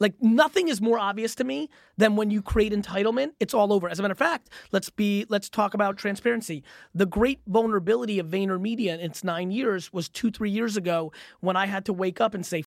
Like 0.00 0.14
nothing 0.20 0.66
is 0.66 0.80
more 0.80 0.98
obvious 0.98 1.36
to 1.36 1.44
me 1.44 1.70
than 1.96 2.16
when 2.16 2.28
you 2.28 2.42
create 2.42 2.72
entitlement, 2.72 3.30
it's 3.38 3.54
all 3.54 3.72
over. 3.72 3.88
As 3.88 4.00
a 4.00 4.02
matter 4.02 4.10
of 4.10 4.18
fact, 4.18 4.50
let's 4.72 4.90
be 4.90 5.24
let's 5.28 5.48
talk 5.48 5.72
about 5.72 5.96
transparency. 5.96 6.64
The 6.94 7.06
great 7.06 7.40
vulnerability 7.46 8.18
of 8.18 8.26
VaynerMedia 8.26 8.94
in 8.94 9.00
its 9.00 9.22
nine 9.22 9.52
years 9.52 9.92
was 9.92 10.08
two, 10.08 10.32
three 10.32 10.50
years 10.50 10.76
ago 10.76 11.12
when 11.40 11.56
I 11.56 11.66
had 11.66 11.84
to 11.84 11.92
wake 11.92 12.20
up 12.20 12.34
and 12.34 12.44
say, 12.44 12.64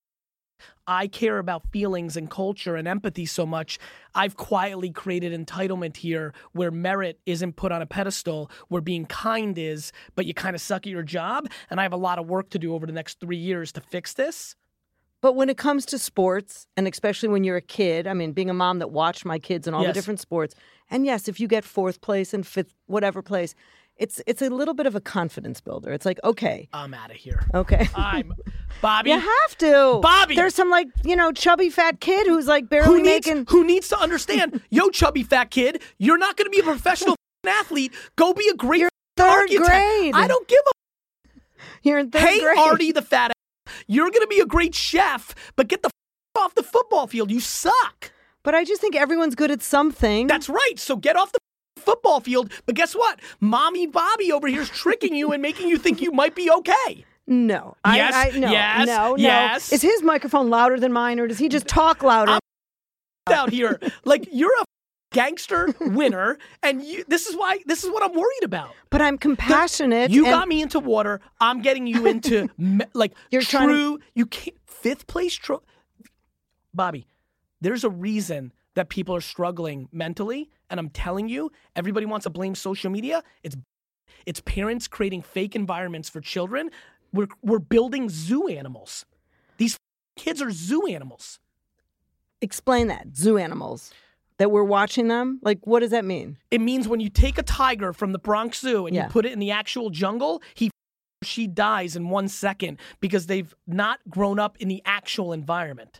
I 0.88 1.08
care 1.08 1.40
about 1.40 1.68
feelings 1.72 2.16
and 2.16 2.30
culture 2.30 2.76
and 2.76 2.88
empathy 2.88 3.26
so 3.26 3.46
much. 3.46 3.78
I've 4.16 4.38
quietly 4.38 4.90
created 4.92 5.34
entitlement 5.34 5.98
here 5.98 6.34
where 6.54 6.72
merit 6.72 7.20
isn't 7.26 7.56
put 7.56 7.72
on 7.72 7.82
a 7.82 7.86
pedestal, 7.86 8.50
where 8.70 8.82
being 8.82 9.06
kind 9.06 9.58
is, 9.58 9.92
but 10.16 10.26
you 10.26 10.34
kind 10.34 10.56
of 10.56 10.62
suck 10.62 10.88
at 10.88 10.92
your 10.92 11.04
job. 11.04 11.50
And 11.70 11.80
I 11.80 11.84
have 11.84 11.94
a 11.94 11.98
lot 11.98 12.20
of 12.20 12.28
work 12.28 12.50
to 12.52 12.60
do 12.60 12.74
over 12.74 12.86
the 12.86 12.94
next 12.94 13.20
three 13.20 13.38
years 13.38 13.72
to 13.74 13.82
fix 13.82 14.14
this. 14.14 14.56
But 15.20 15.34
when 15.34 15.50
it 15.50 15.58
comes 15.58 15.86
to 15.88 15.98
sports, 15.98 16.68
and 16.78 16.88
especially 16.88 17.30
when 17.30 17.44
you're 17.44 17.58
a 17.58 17.62
kid, 17.62 18.06
I 18.06 18.14
mean, 18.14 18.34
being 18.34 18.50
a 18.50 18.54
mom 18.54 18.80
that 18.80 18.92
watched 18.92 19.26
my 19.26 19.40
kids 19.40 19.68
in 19.68 19.74
all 19.74 19.84
the 19.84 19.92
different 19.92 20.20
sports, 20.20 20.54
and 20.92 21.06
yes, 21.06 21.28
if 21.28 21.40
you 21.40 21.48
get 21.48 21.66
fourth 21.66 22.02
place 22.02 22.34
and 22.34 22.46
fifth, 22.46 22.74
whatever 22.86 23.22
place, 23.24 23.56
it's 24.00 24.22
it's 24.28 24.42
a 24.42 24.50
little 24.50 24.74
bit 24.74 24.86
of 24.86 24.96
a 24.96 25.02
confidence 25.02 25.62
builder. 25.62 25.92
It's 25.92 26.06
like, 26.06 26.20
okay, 26.24 26.68
I'm 26.74 26.94
out 26.94 27.12
of 27.12 27.18
here. 27.18 27.44
okay. 27.54 27.88
I'm 27.96 28.34
Bobbi. 28.84 29.08
You 29.08 29.20
have 29.20 29.58
to, 29.60 30.02
Bobbi! 30.04 30.36
There's 30.36 30.54
some 30.56 30.70
like 30.70 30.88
you 31.04 31.16
know 31.16 31.32
chubby 31.32 31.70
fat 31.70 32.00
kid 32.00 32.28
who's 32.28 32.48
like 32.48 32.70
barely 32.70 32.88
who 32.88 33.02
needs 33.04 33.26
making. 33.28 33.46
who 33.50 33.64
needs 33.66 33.88
to 33.90 34.00
understand, 34.00 34.62
yo, 34.70 34.90
chubby 34.90 35.24
fat 35.24 35.50
kid, 35.52 35.82
you're 35.98 36.18
not 36.18 36.38
going 36.38 36.46
to 36.46 36.52
be 36.52 36.60
a 36.60 36.64
professional 36.64 37.16
athlete. 37.48 37.94
Go 38.16 38.34
be 38.34 38.48
a 38.50 38.56
great 38.56 38.82
You're 38.82 38.90
third 39.16 39.26
architect. 39.50 39.66
grade. 39.68 40.14
I 40.16 40.28
don't 40.28 40.48
give 40.48 40.60
a 40.68 40.72
You're 41.84 41.98
in 41.98 42.12
third 42.12 42.22
Hey, 42.22 42.40
grade. 42.40 42.58
Artie 42.58 42.92
the 42.92 43.02
fat 43.02 43.32
ass. 43.32 43.74
You're 43.88 44.10
going 44.10 44.22
to 44.22 44.28
be 44.28 44.40
a 44.40 44.46
great 44.46 44.76
chef, 44.76 45.34
but 45.56 45.68
get 45.68 45.82
the 45.82 45.90
off 46.38 46.54
the 46.56 46.64
football 46.64 47.08
field. 47.08 47.32
You 47.32 47.40
suck. 47.40 48.12
But 48.44 48.54
I 48.54 48.64
just 48.64 48.80
think 48.80 48.96
everyone's 48.96 49.34
good 49.36 49.50
at 49.52 49.62
something. 49.64 50.28
That's 50.28 50.48
right. 50.50 50.74
So 50.78 50.96
get 50.96 51.16
off 51.16 51.32
the 51.32 51.40
football 51.88 52.20
field. 52.20 52.52
But 52.66 52.76
guess 52.76 52.94
what? 52.94 53.20
Mommy 53.40 53.88
Bobbi 53.88 54.30
over 54.32 54.48
here 54.48 54.62
is 54.62 54.70
tricking 54.70 55.16
you 55.16 55.32
and 55.32 55.42
making 55.42 55.70
you 55.70 55.78
think 55.78 56.02
you 56.02 56.12
might 56.12 56.36
be 56.36 56.52
okay. 56.52 57.06
no. 57.28 57.76
Yes, 57.86 58.14
I, 58.14 58.30
I, 58.30 58.38
no, 58.38 58.52
yes, 58.52 58.88
no, 58.88 59.10
no. 59.12 59.16
yes. 59.16 59.72
Is 59.72 59.82
his 59.82 60.04
microphone 60.04 60.50
louder 60.50 60.78
than 60.80 60.92
mine, 60.92 61.20
or 61.20 61.28
does 61.28 61.38
he 61.40 61.48
just 61.50 61.68
talk 61.68 62.04
louder? 62.04 62.32
I'm- 62.34 62.42
Out 63.32 63.50
here, 63.52 63.80
like 64.06 64.28
you're 64.32 64.52
a 64.62 64.66
gangster 65.14 65.74
winner, 65.82 66.38
and 66.64 66.82
you. 66.84 67.04
This 67.08 67.26
is 67.28 67.36
why. 67.36 67.60
This 67.66 67.84
is 67.86 67.90
what 67.90 68.04
I'm 68.04 68.14
worried 68.14 68.44
about. 68.44 68.72
but 68.90 69.02
I'm 69.02 69.18
compassionate. 69.18 70.12
You 70.12 70.26
and- 70.26 70.34
got 70.34 70.48
me 70.48 70.62
into 70.62 70.80
water. 70.80 71.20
I'm 71.40 71.62
getting 71.62 71.88
you 71.88 72.06
into 72.06 72.50
me- 72.58 72.86
like 72.94 73.14
You're 73.32 73.42
true. 73.42 73.60
trying 73.60 73.70
to- 73.70 74.00
You 74.14 74.26
can't 74.26 74.58
fifth 74.66 75.08
place. 75.08 75.34
Tro- 75.36 75.64
Bobbi, 76.76 77.06
there's 77.62 77.84
a 77.84 77.90
reason 77.90 78.52
that 78.78 78.90
people 78.90 79.16
are 79.16 79.22
struggling 79.22 79.90
mentally, 79.92 80.52
and 80.70 80.80
I'm 80.80 80.90
telling 80.92 81.28
you, 81.28 81.52
everybody 81.76 82.06
wants 82.06 82.26
to 82.26 82.30
blame 82.30 82.54
social 82.54 82.92
media. 82.92 83.24
It's 83.44 83.58
it's 84.28 84.40
parents 84.42 84.88
creating 84.88 85.24
fake 85.24 85.56
environments 85.56 86.10
for 86.10 86.22
children. 86.22 86.70
We're 87.12 87.28
we're 87.42 87.60
building 87.60 88.08
zoo 88.08 88.48
animals. 88.48 89.04
These 89.58 89.78
kids 90.16 90.44
are 90.44 90.52
zoo 90.52 90.86
animals. 90.86 91.40
Explain 92.40 92.88
that. 92.88 93.16
Zoo 93.16 93.38
animals. 93.40 93.92
That 94.38 94.52
we're 94.52 94.64
watching 94.64 95.08
them? 95.08 95.40
Like, 95.42 95.66
what 95.66 95.80
does 95.80 95.90
that 95.90 96.06
mean? 96.06 96.38
It 96.52 96.62
means 96.62 96.88
when 96.88 97.00
you 97.00 97.10
take 97.10 97.40
a 97.40 97.44
tiger 97.44 97.92
from 97.94 98.12
the 98.12 98.20
Bronx 98.20 98.60
Zoo 98.60 98.86
and 98.86 98.96
Yeah. 98.96 99.06
you 99.06 99.10
put 99.10 99.26
it 99.26 99.32
in 99.32 99.40
the 99.40 99.50
actual 99.50 99.90
jungle, 99.90 100.44
he 100.54 100.70
she 101.24 101.48
dies 101.48 101.96
in 101.96 102.10
one 102.10 102.28
second 102.28 102.78
because 103.00 103.26
they've 103.26 103.56
not 103.66 104.00
grown 104.08 104.38
up 104.38 104.56
in 104.60 104.68
the 104.68 104.84
actual 104.86 105.34
environment. 105.34 106.00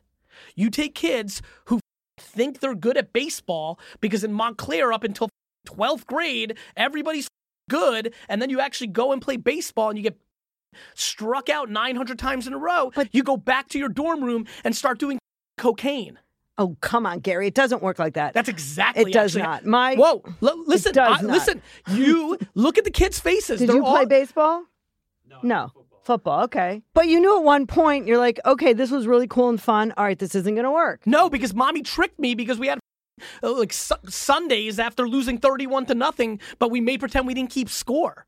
You 0.56 0.70
take 0.70 0.94
kids 0.94 1.42
who 1.66 1.80
think 2.38 2.60
they're 2.60 2.76
good 2.76 2.96
at 2.98 3.12
baseball 3.12 3.80
because 4.00 4.24
in 4.24 4.32
Montclair 4.32 4.94
up 4.94 5.04
until 5.04 5.28
12th 5.68 6.06
grade, 6.06 6.58
everybody's 6.78 7.28
good, 7.70 8.14
and 8.30 8.42
then 8.42 8.50
you 8.50 8.60
actually 8.62 8.88
go 8.88 9.12
and 9.12 9.22
play 9.22 9.36
baseball 9.36 9.90
and 9.90 9.98
you 9.98 10.04
get 10.04 10.18
struck 10.96 11.50
out 11.50 11.70
900 11.70 12.20
times 12.20 12.48
in 12.48 12.54
a 12.54 12.58
row, 12.58 12.92
but 12.96 13.10
you 13.12 13.24
go 13.24 13.36
back 13.36 13.68
to 13.70 13.80
your 13.80 13.90
dorm 13.90 14.24
room 14.24 14.46
and 14.64 14.76
start 14.76 15.00
doing 15.00 15.18
cocaine. 15.58 16.20
Oh, 16.60 16.76
come 16.82 17.06
on, 17.06 17.20
Gary. 17.20 17.48
It 17.48 17.54
doesn't 17.54 17.84
work 17.84 18.00
like 18.00 18.14
that. 18.14 18.34
That's 18.34 18.50
exactly 18.50 19.12
It 19.12 19.14
does 19.14 19.36
actually- 19.36 19.44
not. 19.44 19.66
My- 19.66 19.96
Whoa, 19.96 20.24
l- 20.42 20.64
listen, 20.66 20.94
does 20.94 21.20
I- 21.20 21.22
not. 21.22 21.32
listen. 21.32 21.62
You 21.92 22.38
look 22.56 22.78
at 22.78 22.84
the 22.84 22.92
kids' 22.92 23.20
faces. 23.20 23.60
Did 23.60 23.70
They're 23.70 23.76
you 23.78 23.82
play 23.84 24.00
all, 24.02 24.06
baseball? 24.06 24.64
No. 25.44 25.72
Football. 26.08 26.46
Okay. 26.46 26.84
But 26.94 27.10
you 27.10 27.20
knew 27.20 27.38
at 27.38 27.44
one 27.44 27.68
point, 27.68 28.08
you're 28.08 28.18
like, 28.18 28.40
okay, 28.46 28.72
this 28.72 28.92
was 28.92 29.06
really 29.06 29.28
cool 29.28 29.50
and 29.50 29.62
fun. 29.62 29.94
All 29.98 30.06
right, 30.06 30.18
this 30.18 30.36
isn't 30.36 30.56
going 30.56 30.64
to 30.64 30.72
work. 30.72 31.06
No, 31.06 31.30
because 31.30 31.54
mommy 31.54 31.82
tricked 31.82 32.18
me 32.18 32.34
because 32.34 32.58
we 32.58 32.68
had 32.68 32.80
uh, 33.44 33.52
like 33.52 33.74
su- 33.74 33.96
Sundays 34.08 34.80
after 34.80 35.06
losing 35.06 35.38
31 35.38 35.88
to 35.88 35.96
nothing, 35.96 36.40
but 36.60 36.72
we 36.72 36.80
made 36.80 37.02
pretend 37.02 37.28
we 37.28 37.34
didn't 37.34 37.50
keep 37.50 37.68
score. 37.68 38.26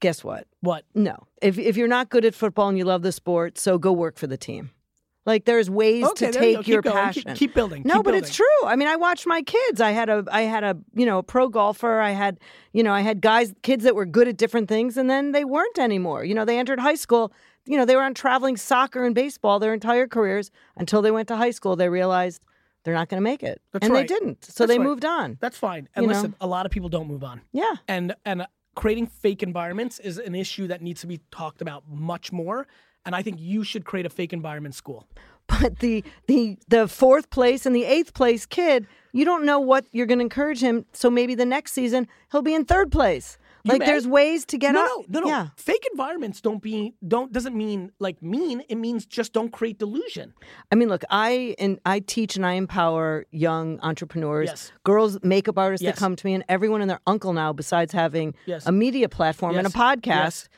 Guess 0.00 0.24
what? 0.24 0.46
What? 0.62 0.86
No. 0.94 1.26
If, 1.42 1.58
if 1.58 1.76
you're 1.76 1.86
not 1.86 2.08
good 2.08 2.24
at 2.24 2.34
football 2.34 2.70
and 2.70 2.78
you 2.78 2.84
love 2.86 3.02
the 3.02 3.12
sport, 3.12 3.58
so 3.58 3.76
go 3.76 3.92
work 3.92 4.16
for 4.16 4.26
the 4.26 4.38
team. 4.38 4.70
Like 5.26 5.44
there's 5.44 5.68
ways 5.68 6.04
Okay, 6.04 6.30
to 6.30 6.38
you 6.38 6.40
take 6.40 6.56
Keep 6.58 6.66
your 6.68 6.82
going. 6.82 6.94
Keep- 7.12 7.24
passion. 7.24 7.36
keep 7.36 7.54
building. 7.54 7.82
No, 7.84 7.96
Keep 7.96 8.04
but 8.04 8.14
it's 8.14 8.34
true. 8.34 8.46
I 8.64 8.76
mean, 8.76 8.86
I 8.88 8.94
watched 8.96 9.26
my 9.26 9.42
kids. 9.42 9.80
I 9.80 9.90
had 9.90 10.08
a 10.08 10.24
I 10.30 10.42
had 10.42 10.62
a, 10.64 10.76
you 10.94 11.04
know, 11.04 11.18
a 11.18 11.22
pro 11.22 11.48
golfer. 11.48 12.00
I 12.00 12.12
had, 12.12 12.38
you 12.72 12.82
know, 12.84 12.92
I 12.92 13.00
had 13.00 13.20
guys 13.20 13.52
kids 13.62 13.82
that 13.84 13.94
were 13.96 14.06
good 14.06 14.28
at 14.28 14.36
different 14.36 14.68
things 14.68 14.96
and 14.96 15.10
then 15.10 15.32
they 15.32 15.44
weren't 15.44 15.78
anymore. 15.78 16.24
You 16.24 16.34
know, 16.34 16.44
they 16.44 16.58
entered 16.58 16.78
high 16.78 16.94
school, 16.94 17.32
you 17.66 17.76
know, 17.76 17.84
they 17.84 17.96
were 17.96 18.02
on 18.04 18.14
traveling 18.14 18.56
soccer 18.56 19.04
and 19.04 19.14
baseball 19.14 19.58
their 19.58 19.74
entire 19.74 20.06
careers 20.06 20.52
until 20.76 21.02
they 21.02 21.10
went 21.10 21.26
to 21.28 21.36
high 21.36 21.50
school. 21.50 21.74
They 21.74 21.88
realized 21.88 22.44
they're 22.84 22.94
not 22.94 23.08
going 23.08 23.18
to 23.20 23.24
make 23.24 23.42
it. 23.42 23.60
That's 23.72 23.84
and 23.84 23.92
right. 23.92 24.06
they 24.06 24.14
didn't. 24.14 24.44
So 24.44 24.62
That's 24.64 24.68
they 24.74 24.78
right. 24.78 24.84
moved 24.86 25.04
on. 25.04 25.38
That's 25.40 25.58
fine. 25.58 25.88
And 25.96 26.04
You 26.04 26.08
know? 26.08 26.14
listen, 26.14 26.36
a 26.40 26.46
lot 26.46 26.66
of 26.66 26.70
people 26.72 26.88
don't 26.88 27.08
move 27.08 27.24
on. 27.24 27.40
Yeah. 27.52 27.74
And 27.88 28.14
and 28.24 28.46
creating 28.76 29.08
fake 29.08 29.42
environments 29.42 29.98
is 29.98 30.18
an 30.18 30.36
issue 30.36 30.68
that 30.68 30.82
needs 30.82 31.00
to 31.00 31.08
be 31.08 31.18
talked 31.32 31.60
about 31.62 31.82
much 31.88 32.30
more. 32.30 32.68
And 33.06 33.14
I 33.14 33.22
think 33.22 33.38
you 33.40 33.64
should 33.64 33.84
create 33.84 34.04
a 34.04 34.10
fake 34.10 34.32
environment 34.32 34.74
school. 34.74 35.06
But 35.46 35.78
the 35.78 36.02
the 36.26 36.58
the 36.68 36.88
fourth 36.88 37.30
place 37.30 37.66
and 37.66 37.74
the 37.74 37.84
eighth 37.84 38.14
place 38.14 38.44
kid, 38.46 38.86
you 39.12 39.24
don't 39.24 39.44
know 39.44 39.60
what 39.60 39.86
you're 39.92 40.06
going 40.06 40.18
to 40.18 40.24
encourage 40.24 40.60
him. 40.60 40.84
So 40.92 41.08
maybe 41.08 41.36
the 41.36 41.46
next 41.46 41.72
season 41.72 42.08
he'll 42.32 42.42
be 42.42 42.52
in 42.54 42.64
third 42.64 42.90
place. 42.90 43.38
You 43.62 43.70
like 43.72 43.78
may. 43.80 43.86
there's 43.86 44.06
ways 44.08 44.44
to 44.46 44.58
get 44.58 44.72
no, 44.72 44.84
up. 44.84 45.08
no, 45.08 45.20
no, 45.20 45.20
no. 45.20 45.28
Yeah. 45.28 45.48
Fake 45.56 45.84
environments 45.92 46.40
don't 46.40 46.60
be 46.62 46.94
don't 47.06 47.32
doesn't 47.32 47.54
mean 47.56 47.92
like 48.00 48.20
mean. 48.22 48.62
It 48.68 48.74
means 48.76 49.06
just 49.06 49.32
don't 49.32 49.50
create 49.52 49.78
delusion. 49.78 50.34
I 50.72 50.74
mean, 50.74 50.88
look, 50.88 51.02
I 51.10 51.54
and 51.60 51.78
I 51.86 52.00
teach 52.00 52.34
and 52.36 52.44
I 52.44 52.52
empower 52.54 53.24
young 53.30 53.78
entrepreneurs, 53.80 54.48
Yes. 54.48 54.72
girls, 54.84 55.18
makeup 55.22 55.58
artists 55.58 55.82
Yes. 55.84 55.94
that 55.94 55.98
come 56.00 56.16
to 56.16 56.26
me, 56.26 56.34
and 56.34 56.44
everyone 56.48 56.80
and 56.80 56.90
their 56.90 57.00
uncle 57.06 57.32
now, 57.32 57.52
besides 57.52 57.92
having 57.92 58.34
Yes. 58.46 58.66
a 58.66 58.72
media 58.72 59.08
platform 59.08 59.56
and 59.56 59.66
a 59.66 59.70
podcast. 59.70 60.48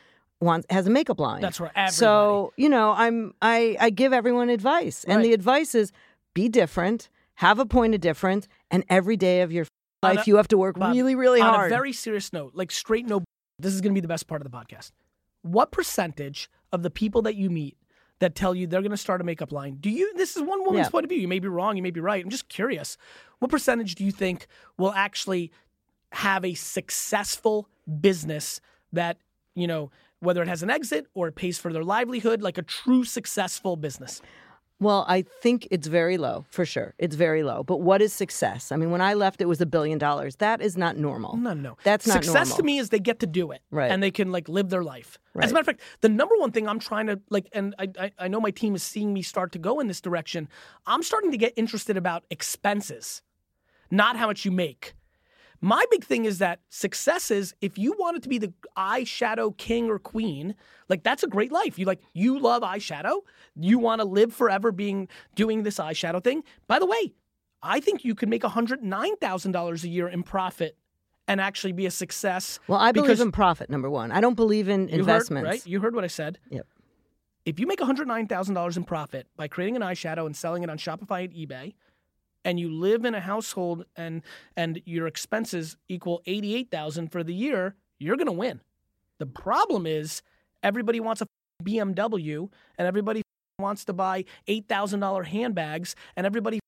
Wants 0.41 0.67
has 0.71 0.87
a 0.87 0.91
makeup 0.91 1.19
line. 1.21 1.41
That's 1.41 1.61
right, 1.61 1.73
So 1.93 2.53
you 2.57 2.69
know, 2.69 2.93
I'm 2.93 3.35
I 3.43 3.77
I 3.81 3.91
give 3.91 4.13
everyone 4.13 4.49
advice, 4.51 5.05
and 5.05 5.25
the 5.25 5.33
advice 5.33 5.75
is 5.75 5.93
be 6.35 6.49
different, 6.49 7.09
have 7.37 7.59
a 7.59 7.67
point 7.67 7.95
of 7.95 8.01
difference, 8.01 8.47
and 8.71 8.85
every 8.89 9.17
day 9.17 9.41
of 9.43 9.51
your 9.53 9.67
On 10.03 10.15
life 10.15 10.27
a- 10.27 10.31
you 10.31 10.37
have 10.37 10.49
to 10.49 10.59
work 10.59 10.79
Bob, 10.79 10.95
really, 10.95 11.15
really 11.15 11.41
on 11.41 11.55
hard. 11.55 11.73
a 11.73 11.75
very 11.75 11.93
serious 11.93 12.33
note, 12.33 12.53
like 12.55 12.71
straight 12.71 13.07
no. 13.07 13.25
This 13.59 13.75
is 13.75 13.81
going 13.81 13.93
to 13.93 13.95
be 13.95 14.01
the 14.01 14.09
best 14.09 14.29
part 14.29 14.41
of 14.41 14.49
the 14.51 14.57
podcast. 14.57 14.93
What 15.43 15.73
percentage 15.73 16.49
of 16.73 16.83
the 16.85 16.91
people 16.91 17.23
that 17.23 17.35
you 17.35 17.51
meet 17.51 17.77
that 18.21 18.35
tell 18.35 18.55
you 18.55 18.67
they're 18.67 18.81
going 18.83 18.91
to 18.91 18.97
start 18.97 19.21
a 19.21 19.25
makeup 19.25 19.53
line. 19.53 19.77
Do 19.81 19.91
you? 19.91 20.13
This 20.17 20.37
is 20.37 20.43
one 20.43 20.65
woman's 20.65 20.87
Yeah. 20.87 20.91
point 20.91 21.05
of 21.05 21.09
view. 21.09 21.19
You 21.21 21.29
may 21.29 21.39
be 21.39 21.47
wrong. 21.49 21.77
You 21.77 21.83
may 21.85 21.93
be 21.93 22.01
right. 22.01 22.23
I'm 22.23 22.31
just 22.31 22.49
curious. 22.49 22.97
What 23.39 23.51
percentage 23.51 23.95
do 23.95 24.05
you 24.05 24.11
think 24.13 24.47
will 24.77 24.93
actually 24.93 25.53
have 26.13 26.45
a 26.45 26.55
successful 26.55 27.69
business 28.01 28.61
that 28.93 29.19
you 29.55 29.67
know 29.67 29.91
whether 30.21 30.43
it 30.43 30.49
has 30.49 30.63
an 30.63 30.71
exit 30.71 31.07
or 31.15 31.29
it 31.29 31.35
pays 31.35 31.59
for 31.59 31.73
their 31.73 31.85
livelihood, 31.85 32.43
like 32.43 32.59
a 32.59 32.63
true 32.63 33.05
successful 33.05 33.77
business? 33.77 34.21
Well, 34.81 35.05
I 35.09 35.23
think 35.23 35.67
it's 35.73 35.89
very 35.89 36.19
low 36.19 36.45
for 36.51 36.65
sure. 36.65 36.95
It's 36.99 37.17
very 37.17 37.43
low. 37.43 37.65
But 37.65 37.81
what 37.81 38.01
is 38.01 38.13
success? 38.13 38.71
I 38.71 38.77
mean, 38.77 38.93
when 38.93 39.01
I 39.01 39.15
left, 39.15 39.41
it 39.41 39.47
was 39.47 39.61
a 39.61 39.67
billion 39.67 39.99
dollars. 39.99 40.37
That 40.37 40.61
is 40.63 40.77
not 40.77 40.97
normal. 40.97 41.37
No, 41.37 41.53
no, 41.53 41.61
no. 41.71 41.77
That's 41.83 42.07
not 42.07 42.23
success 42.23 42.51
normal. 42.51 42.57
to 42.59 42.63
me 42.63 42.79
is 42.79 42.91
they 42.91 43.01
get 43.01 43.19
to 43.21 43.27
do 43.27 43.51
it, 43.51 43.61
Right. 43.73 43.91
And 43.91 44.01
they 44.01 44.13
can 44.13 44.31
like 44.31 44.49
live 44.49 44.69
their 44.71 44.85
life. 44.85 45.19
As 45.41 45.51
a 45.51 45.55
matter 45.55 45.63
of 45.63 45.67
fact, 45.67 45.81
the 46.01 46.09
number 46.09 46.35
one 46.39 46.53
thing 46.53 46.69
I'm 46.69 46.79
trying 46.79 47.07
to 47.09 47.21
like, 47.29 47.49
and 47.53 47.75
I, 47.79 47.89
I 47.99 48.13
I 48.19 48.29
know 48.29 48.41
my 48.41 48.51
team 48.51 48.75
is 48.77 48.83
seeing 48.83 49.13
me 49.13 49.23
start 49.23 49.51
to 49.53 49.59
go 49.59 49.79
in 49.81 49.87
this 49.89 50.01
direction. 50.01 50.49
I'm 50.87 51.03
starting 51.03 51.31
to 51.33 51.37
get 51.39 51.53
interested 51.57 51.97
about 51.97 52.25
expenses, 52.31 53.23
not 53.91 54.17
how 54.17 54.27
much 54.29 54.45
you 54.45 54.51
make. 54.53 54.95
My 55.61 55.85
big 55.91 56.05
thing 56.05 56.25
is 56.25 56.39
that 56.39 56.61
success 56.69 57.31
is 57.31 57.55
if 57.61 57.77
you 57.77 57.95
wanted 57.99 58.23
to 58.23 58.29
be 58.29 58.39
the 58.39 58.53
eyeshadow 58.77 59.57
king 59.57 59.91
or 59.91 59.99
queen, 59.99 60.55
like 60.89 61.03
that's 61.03 61.23
a 61.23 61.27
great 61.27 61.51
life. 61.51 61.79
You 61.79 61.87
like 61.87 62.01
you 62.13 62.39
love 62.39 62.63
eyeshadow. 62.63 63.21
You 63.57 63.79
want 63.79 64.01
to 64.01 64.05
live 64.07 64.33
forever 64.33 64.71
being 64.71 65.09
doing 65.35 65.65
this 65.65 65.79
eyeshadow 65.79 66.23
thing. 66.23 66.45
By 66.69 66.79
the 66.79 66.87
way, 66.87 67.13
I 67.63 67.81
think 67.81 68.05
you 68.05 68.15
could 68.15 68.29
make 68.29 68.45
hundred 68.45 68.83
nine 68.83 69.17
thousand 69.17 69.53
dollars 69.53 69.83
a 69.85 69.89
year 69.89 70.09
in 70.09 70.23
profit 70.23 70.77
and 71.27 71.41
actually 71.41 71.73
be 71.73 71.87
a 71.87 71.91
success. 71.91 72.59
Well, 72.69 72.79
I 72.79 72.93
believe 72.93 73.21
in 73.21 73.33
profit, 73.33 73.69
number 73.69 73.91
one. 73.91 74.13
I 74.13 74.21
don't 74.21 74.35
believe 74.35 74.69
in 74.69 74.89
you 74.89 75.01
investments. 75.01 75.47
Heard, 75.47 75.53
right? 75.53 75.67
You 75.67 75.81
heard 75.81 75.95
what 75.95 76.05
I 76.05 76.09
said. 76.09 76.39
Yep. 76.51 76.67
If 77.45 77.59
you 77.59 77.67
make 77.67 77.79
$109,000 77.79 78.77
in 78.77 78.85
profit 78.85 79.27
by 79.37 79.49
creating 79.49 79.77
an 79.77 79.83
eyeshadow 79.83 80.27
and 80.27 80.37
selling 80.37 80.63
it 80.63 80.71
on 80.71 80.77
Shopify 80.77 81.25
and 81.25 81.33
eBay, 81.33 81.75
and 82.45 82.59
you 82.59 82.71
live 82.71 83.05
in 83.05 83.15
a 83.15 83.21
household 83.21 83.85
and 83.97 84.23
and 84.57 84.81
your 84.85 85.07
expenses 85.07 85.77
equal 85.89 86.23
88,000 86.27 87.11
for 87.11 87.23
the 87.23 87.35
year, 87.35 87.75
you're 87.99 88.17
going 88.17 88.27
to 88.27 88.33
win. 88.33 88.61
The 89.19 89.27
problem 89.27 89.87
is 89.87 90.23
everybody 90.63 91.01
wants 91.01 91.21
a 91.21 91.27
BMW 91.63 92.49
and 92.79 92.87
everybody 92.87 93.23
wants 93.59 93.85
to 93.87 93.93
buy 93.93 94.25
$8,000 94.47 95.27
handbags 95.27 95.97
and 96.17 96.25
everybody 96.25 96.61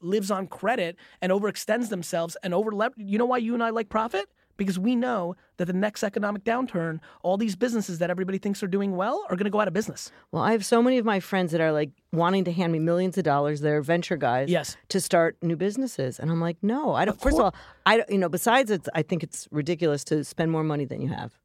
lives 0.00 0.30
on 0.30 0.46
credit 0.46 0.96
and 1.20 1.30
overextends 1.30 1.90
themselves 1.90 2.36
and 2.42 2.54
over 2.54 2.70
you 2.96 3.18
know 3.18 3.26
why 3.26 3.36
you 3.36 3.54
and 3.54 3.62
I 3.62 3.70
like 3.70 3.88
profit? 3.88 4.28
Because 4.60 4.78
we 4.78 4.94
know 4.94 5.36
that 5.56 5.64
the 5.64 5.72
next 5.72 6.02
economic 6.04 6.44
downturn, 6.44 7.00
all 7.22 7.38
these 7.38 7.56
businesses 7.56 7.98
that 7.98 8.10
everybody 8.10 8.36
thinks 8.36 8.62
are 8.62 8.66
doing 8.66 8.94
well 8.94 9.24
are 9.30 9.34
going 9.36 9.46
to 9.46 9.50
go 9.50 9.58
out 9.58 9.68
of 9.68 9.72
business. 9.72 10.12
Well, 10.32 10.42
I 10.42 10.52
have 10.52 10.66
so 10.66 10.82
many 10.82 10.98
of 10.98 11.06
my 11.06 11.18
friends 11.18 11.52
that 11.52 11.62
are 11.62 11.72
like 11.72 11.92
wanting 12.12 12.44
to 12.44 12.52
hand 12.52 12.70
me 12.70 12.78
millions 12.78 13.16
of 13.16 13.24
dollars. 13.24 13.62
They're 13.62 13.80
venture 13.80 14.18
guys. 14.18 14.50
Yes. 14.50 14.76
To 14.90 15.00
start 15.00 15.38
new 15.40 15.56
businesses, 15.56 16.18
and 16.20 16.30
I'm 16.30 16.42
like, 16.42 16.58
no, 16.60 16.92
I 16.92 17.06
don't. 17.06 17.16
Of 17.16 17.22
First 17.22 17.38
of 17.38 17.44
all, 17.44 17.54
I 17.86 17.96
don't- 17.96 18.10
you 18.10 18.18
know. 18.18 18.28
Besides, 18.28 18.70
it's 18.70 18.86
I 18.94 19.00
think 19.02 19.22
it's 19.22 19.48
ridiculous 19.50 20.04
to 20.04 20.24
spend 20.24 20.50
more 20.52 20.62
money 20.62 20.84
than 20.84 21.00
you 21.00 21.08
have. 21.08 21.38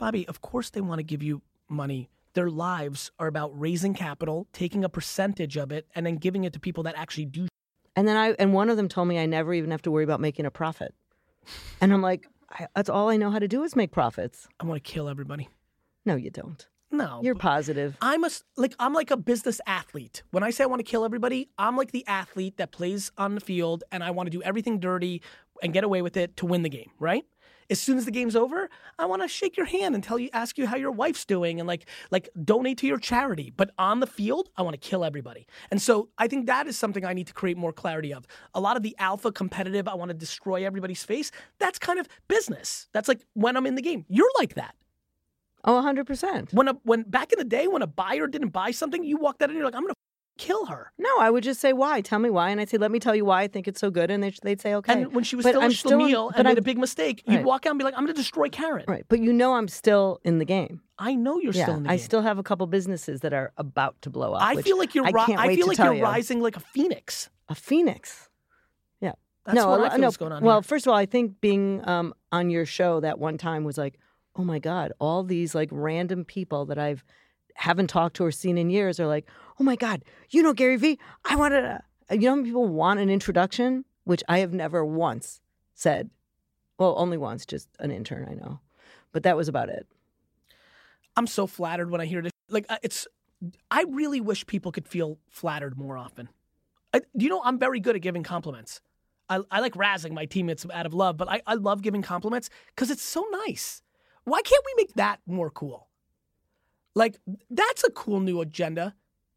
Bobbi, 0.00 0.26
of 0.26 0.40
course 0.40 0.70
they 0.70 0.80
want 0.80 1.00
to 1.00 1.04
give 1.04 1.22
you 1.22 1.42
money. 1.68 2.08
Their 2.32 2.48
lives 2.48 3.10
are 3.18 3.26
about 3.26 3.50
raising 3.60 3.92
capital, 3.92 4.46
taking 4.54 4.84
a 4.84 4.88
percentage 4.88 5.58
of 5.58 5.70
it, 5.70 5.86
and 5.94 6.06
then 6.06 6.16
giving 6.16 6.44
it 6.44 6.54
to 6.54 6.58
people 6.58 6.82
that 6.84 6.94
actually 6.96 7.26
do. 7.26 7.46
And 7.94 8.08
then 8.08 8.16
I 8.16 8.30
and 8.38 8.54
one 8.54 8.70
of 8.70 8.78
them 8.78 8.88
told 8.88 9.06
me 9.08 9.18
I 9.18 9.26
never 9.26 9.52
even 9.52 9.70
have 9.70 9.82
to 9.82 9.90
worry 9.90 10.04
about 10.04 10.20
making 10.20 10.46
a 10.46 10.50
profit. 10.50 10.94
And 11.82 11.92
I'm 11.92 12.00
like, 12.00 12.26
I, 12.54 12.68
that's 12.74 12.88
all 12.88 13.08
I 13.08 13.16
know 13.16 13.30
how 13.30 13.38
to 13.38 13.48
do 13.48 13.62
is 13.62 13.74
make 13.74 13.90
profits. 13.90 14.48
I 14.60 14.66
want 14.66 14.82
to 14.82 14.90
kill 14.92 15.08
everybody. 15.08 15.48
No, 16.06 16.16
you 16.16 16.30
don't. 16.30 16.66
No, 16.90 17.20
You're 17.24 17.34
positive. 17.34 17.96
I'm 18.00 18.22
a 18.22 18.30
like 18.56 18.74
I'm 18.78 18.92
like 18.92 19.10
a 19.10 19.16
business 19.16 19.60
athlete. 19.66 20.22
When 20.30 20.44
I 20.44 20.50
say 20.50 20.62
I 20.62 20.66
want 20.68 20.78
to 20.78 20.84
kill 20.88 21.04
everybody, 21.04 21.48
I'm 21.58 21.76
like 21.76 21.90
the 21.90 22.06
athlete 22.06 22.56
that 22.58 22.70
plays 22.70 23.10
on 23.18 23.34
the 23.34 23.40
field 23.40 23.82
and 23.90 24.04
I 24.04 24.12
want 24.12 24.28
to 24.28 24.30
do 24.30 24.42
everything 24.42 24.78
dirty 24.78 25.20
and 25.60 25.72
get 25.72 25.82
away 25.82 26.02
with 26.02 26.16
it 26.16 26.36
to 26.36 26.46
win 26.46 26.62
the 26.62 26.68
game, 26.68 26.90
right? 27.00 27.24
As 27.70 27.80
soon 27.80 27.98
as 27.98 28.04
the 28.04 28.10
game's 28.10 28.36
over, 28.36 28.68
I 28.98 29.06
want 29.06 29.22
to 29.22 29.28
shake 29.28 29.56
your 29.56 29.66
hand 29.66 29.94
and 29.94 30.02
tell 30.02 30.18
you 30.18 30.28
ask 30.32 30.58
you 30.58 30.66
how 30.66 30.76
your 30.76 30.90
wife's 30.90 31.24
doing 31.24 31.60
and 31.60 31.66
like 31.66 31.86
like 32.10 32.28
donate 32.44 32.78
to 32.78 32.86
your 32.86 32.98
charity. 32.98 33.52
But 33.56 33.70
on 33.78 34.00
the 34.00 34.06
field, 34.06 34.50
I 34.56 34.62
want 34.62 34.80
to 34.80 34.88
kill 34.88 35.04
everybody. 35.04 35.46
And 35.70 35.80
so 35.80 36.08
I 36.18 36.28
think 36.28 36.46
that 36.46 36.66
is 36.66 36.78
something 36.78 37.04
I 37.04 37.12
need 37.12 37.26
to 37.28 37.34
create 37.34 37.56
more 37.56 37.72
clarity 37.72 38.12
of. 38.12 38.26
A 38.54 38.60
lot 38.60 38.76
of 38.76 38.82
the 38.82 38.94
alpha 38.98 39.32
competitive, 39.32 39.88
I 39.88 39.94
want 39.94 40.10
to 40.10 40.14
destroy 40.14 40.64
everybody's 40.64 41.04
face. 41.04 41.30
That's 41.58 41.78
kind 41.78 41.98
of 41.98 42.08
business. 42.28 42.88
That's 42.92 43.08
like 43.08 43.24
when 43.34 43.56
I'm 43.56 43.66
in 43.66 43.74
the 43.74 43.82
game. 43.82 44.04
You're 44.08 44.30
like 44.38 44.54
that. 44.54 44.74
Oh, 45.66 45.82
100%. 45.82 46.52
When 46.52 46.68
a 46.68 46.74
when 46.82 47.02
back 47.04 47.32
in 47.32 47.38
the 47.38 47.44
day 47.44 47.66
when 47.66 47.82
a 47.82 47.86
buyer 47.86 48.26
didn't 48.26 48.50
buy 48.50 48.70
something, 48.70 49.02
you 49.02 49.16
walked 49.16 49.42
out 49.42 49.48
and 49.48 49.56
you're 49.56 49.64
like, 49.64 49.74
I'm 49.74 49.82
gonna 49.82 49.94
kill 50.36 50.66
her. 50.66 50.92
No, 50.98 51.08
I 51.20 51.30
would 51.30 51.44
just 51.44 51.60
say 51.60 51.72
why. 51.72 52.00
Tell 52.00 52.18
me 52.18 52.28
why, 52.30 52.50
and 52.50 52.60
I'd 52.60 52.68
say, 52.68 52.76
let 52.78 52.90
me 52.90 52.98
tell 52.98 53.14
you 53.14 53.24
why 53.24 53.42
I 53.42 53.46
think 53.48 53.68
it's 53.68 53.80
so 53.80 53.90
good, 53.90 54.10
and 54.10 54.22
they'd, 54.22 54.36
they'd 54.42 54.60
say, 54.60 54.74
okay. 54.74 54.92
And 55.02 55.14
when 55.14 55.22
she 55.24 55.36
was 55.36 55.44
But 55.44 55.50
still 55.50 55.62
I'm 55.62 55.70
a 55.70 55.74
still 55.74 55.92
in- 55.92 55.98
schlemiel 56.08 56.30
but 56.30 56.38
and 56.38 56.44
made 56.46 56.50
I'm- 56.52 56.58
a 56.58 56.62
big 56.62 56.78
mistake, 56.78 57.22
you'd 57.26 57.44
walk 57.44 57.66
out 57.66 57.70
and 57.70 57.78
be 57.78 57.84
like, 57.84 57.94
I'm 57.96 58.04
gonna 58.04 58.14
destroy 58.14 58.48
Karen. 58.48 58.84
right, 58.88 59.04
but 59.08 59.20
you 59.20 59.32
know 59.32 59.54
I'm 59.54 59.68
still 59.68 60.20
in 60.24 60.38
the 60.38 60.44
game. 60.44 60.80
I 60.98 61.14
know 61.14 61.38
you're 61.38 61.52
yeah, 61.52 61.64
still 61.64 61.76
in 61.76 61.82
the 61.84 61.88
game. 61.88 61.94
I 61.94 61.96
still 61.98 62.22
have 62.22 62.38
a 62.38 62.42
couple 62.42 62.66
businesses 62.66 63.20
that 63.20 63.32
are 63.32 63.52
about 63.56 64.00
to 64.02 64.10
blow 64.10 64.32
up. 64.34 64.42
I 64.42 64.60
feel 64.62 64.78
like 64.78 64.94
you're 64.94 65.06
I 65.06 65.10
ri- 65.10 65.34
I 65.36 65.46
wait 65.48 65.56
feel 65.56 65.66
like 65.66 65.78
you're 65.78 65.94
you. 65.94 66.02
rising 66.02 66.40
like 66.40 66.56
a 66.56 66.60
phoenix. 66.60 67.30
a 67.48 67.54
phoenix. 67.54 68.28
Yeah. 69.00 69.12
That's 69.44 69.56
no, 69.56 69.68
what 69.68 69.80
I 69.82 69.90
feel 69.90 69.98
no. 69.98 70.10
going 70.12 70.32
on 70.32 70.42
Well, 70.42 70.56
here. 70.58 70.62
first 70.62 70.86
of 70.86 70.90
all, 70.92 70.96
I 70.98 71.06
think 71.06 71.40
being 71.40 71.86
um, 71.88 72.14
on 72.32 72.48
your 72.50 72.64
show 72.64 73.00
that 73.00 73.18
one 73.18 73.38
time 73.38 73.64
was 73.64 73.76
like, 73.76 73.98
oh 74.36 74.42
my 74.44 74.58
god, 74.58 74.92
all 74.98 75.22
these 75.22 75.54
like 75.54 75.68
random 75.70 76.24
people 76.24 76.64
that 76.66 76.78
I've 76.78 77.04
haven't 77.54 77.88
talked 77.88 78.16
to 78.16 78.24
or 78.24 78.30
seen 78.30 78.58
in 78.58 78.70
years 78.70 79.00
are 79.00 79.06
like, 79.06 79.26
oh 79.58 79.64
my 79.64 79.76
god, 79.76 80.04
you 80.30 80.42
know 80.42 80.52
Gary 80.52 80.76
Vee, 80.76 80.98
I 81.24 81.36
wanted 81.36 81.62
to. 81.62 81.80
You 82.10 82.36
know, 82.36 82.42
people 82.42 82.68
want 82.68 83.00
an 83.00 83.08
introduction, 83.08 83.84
which 84.04 84.22
I 84.28 84.38
have 84.38 84.52
never 84.52 84.84
once 84.84 85.40
said. 85.74 86.10
Well, 86.78 86.94
only 86.98 87.16
once, 87.16 87.46
just 87.46 87.68
an 87.78 87.90
intern 87.90 88.26
I 88.30 88.34
know, 88.34 88.60
but 89.12 89.22
that 89.22 89.36
was 89.36 89.48
about 89.48 89.68
it. 89.68 89.86
I'm 91.16 91.26
so 91.26 91.46
flattered 91.46 91.90
when 91.90 92.00
I 92.00 92.06
hear 92.06 92.20
this. 92.20 92.32
Like 92.50 92.66
uh, 92.68 92.76
it's, 92.82 93.06
I 93.70 93.84
really 93.88 94.20
wish 94.20 94.46
people 94.46 94.72
could 94.72 94.86
feel 94.86 95.18
flattered 95.30 95.78
more 95.78 95.96
often. 95.96 96.28
I, 96.92 97.00
you 97.14 97.28
know, 97.28 97.40
I'm 97.44 97.58
very 97.58 97.80
good 97.80 97.96
at 97.96 98.02
giving 98.02 98.22
compliments. 98.22 98.80
I, 99.28 99.40
I 99.50 99.60
like 99.60 99.74
razzing 99.74 100.12
my 100.12 100.26
teammates 100.26 100.66
out 100.72 100.86
of 100.86 100.92
love, 100.92 101.16
but 101.16 101.28
I, 101.28 101.40
I 101.46 101.54
love 101.54 101.82
giving 101.82 102.02
compliments 102.02 102.50
because 102.74 102.90
it's 102.90 103.02
so 103.02 103.26
nice. 103.46 103.82
Why 104.24 104.42
can't 104.42 104.62
we 104.66 104.82
make 104.82 104.94
that 104.94 105.20
more 105.26 105.50
cool? 105.50 105.88
Like 106.94 107.18
that's 107.50 107.84
a 107.84 107.90
cool 107.90 108.20
new 108.20 108.40
agenda. 108.40 108.94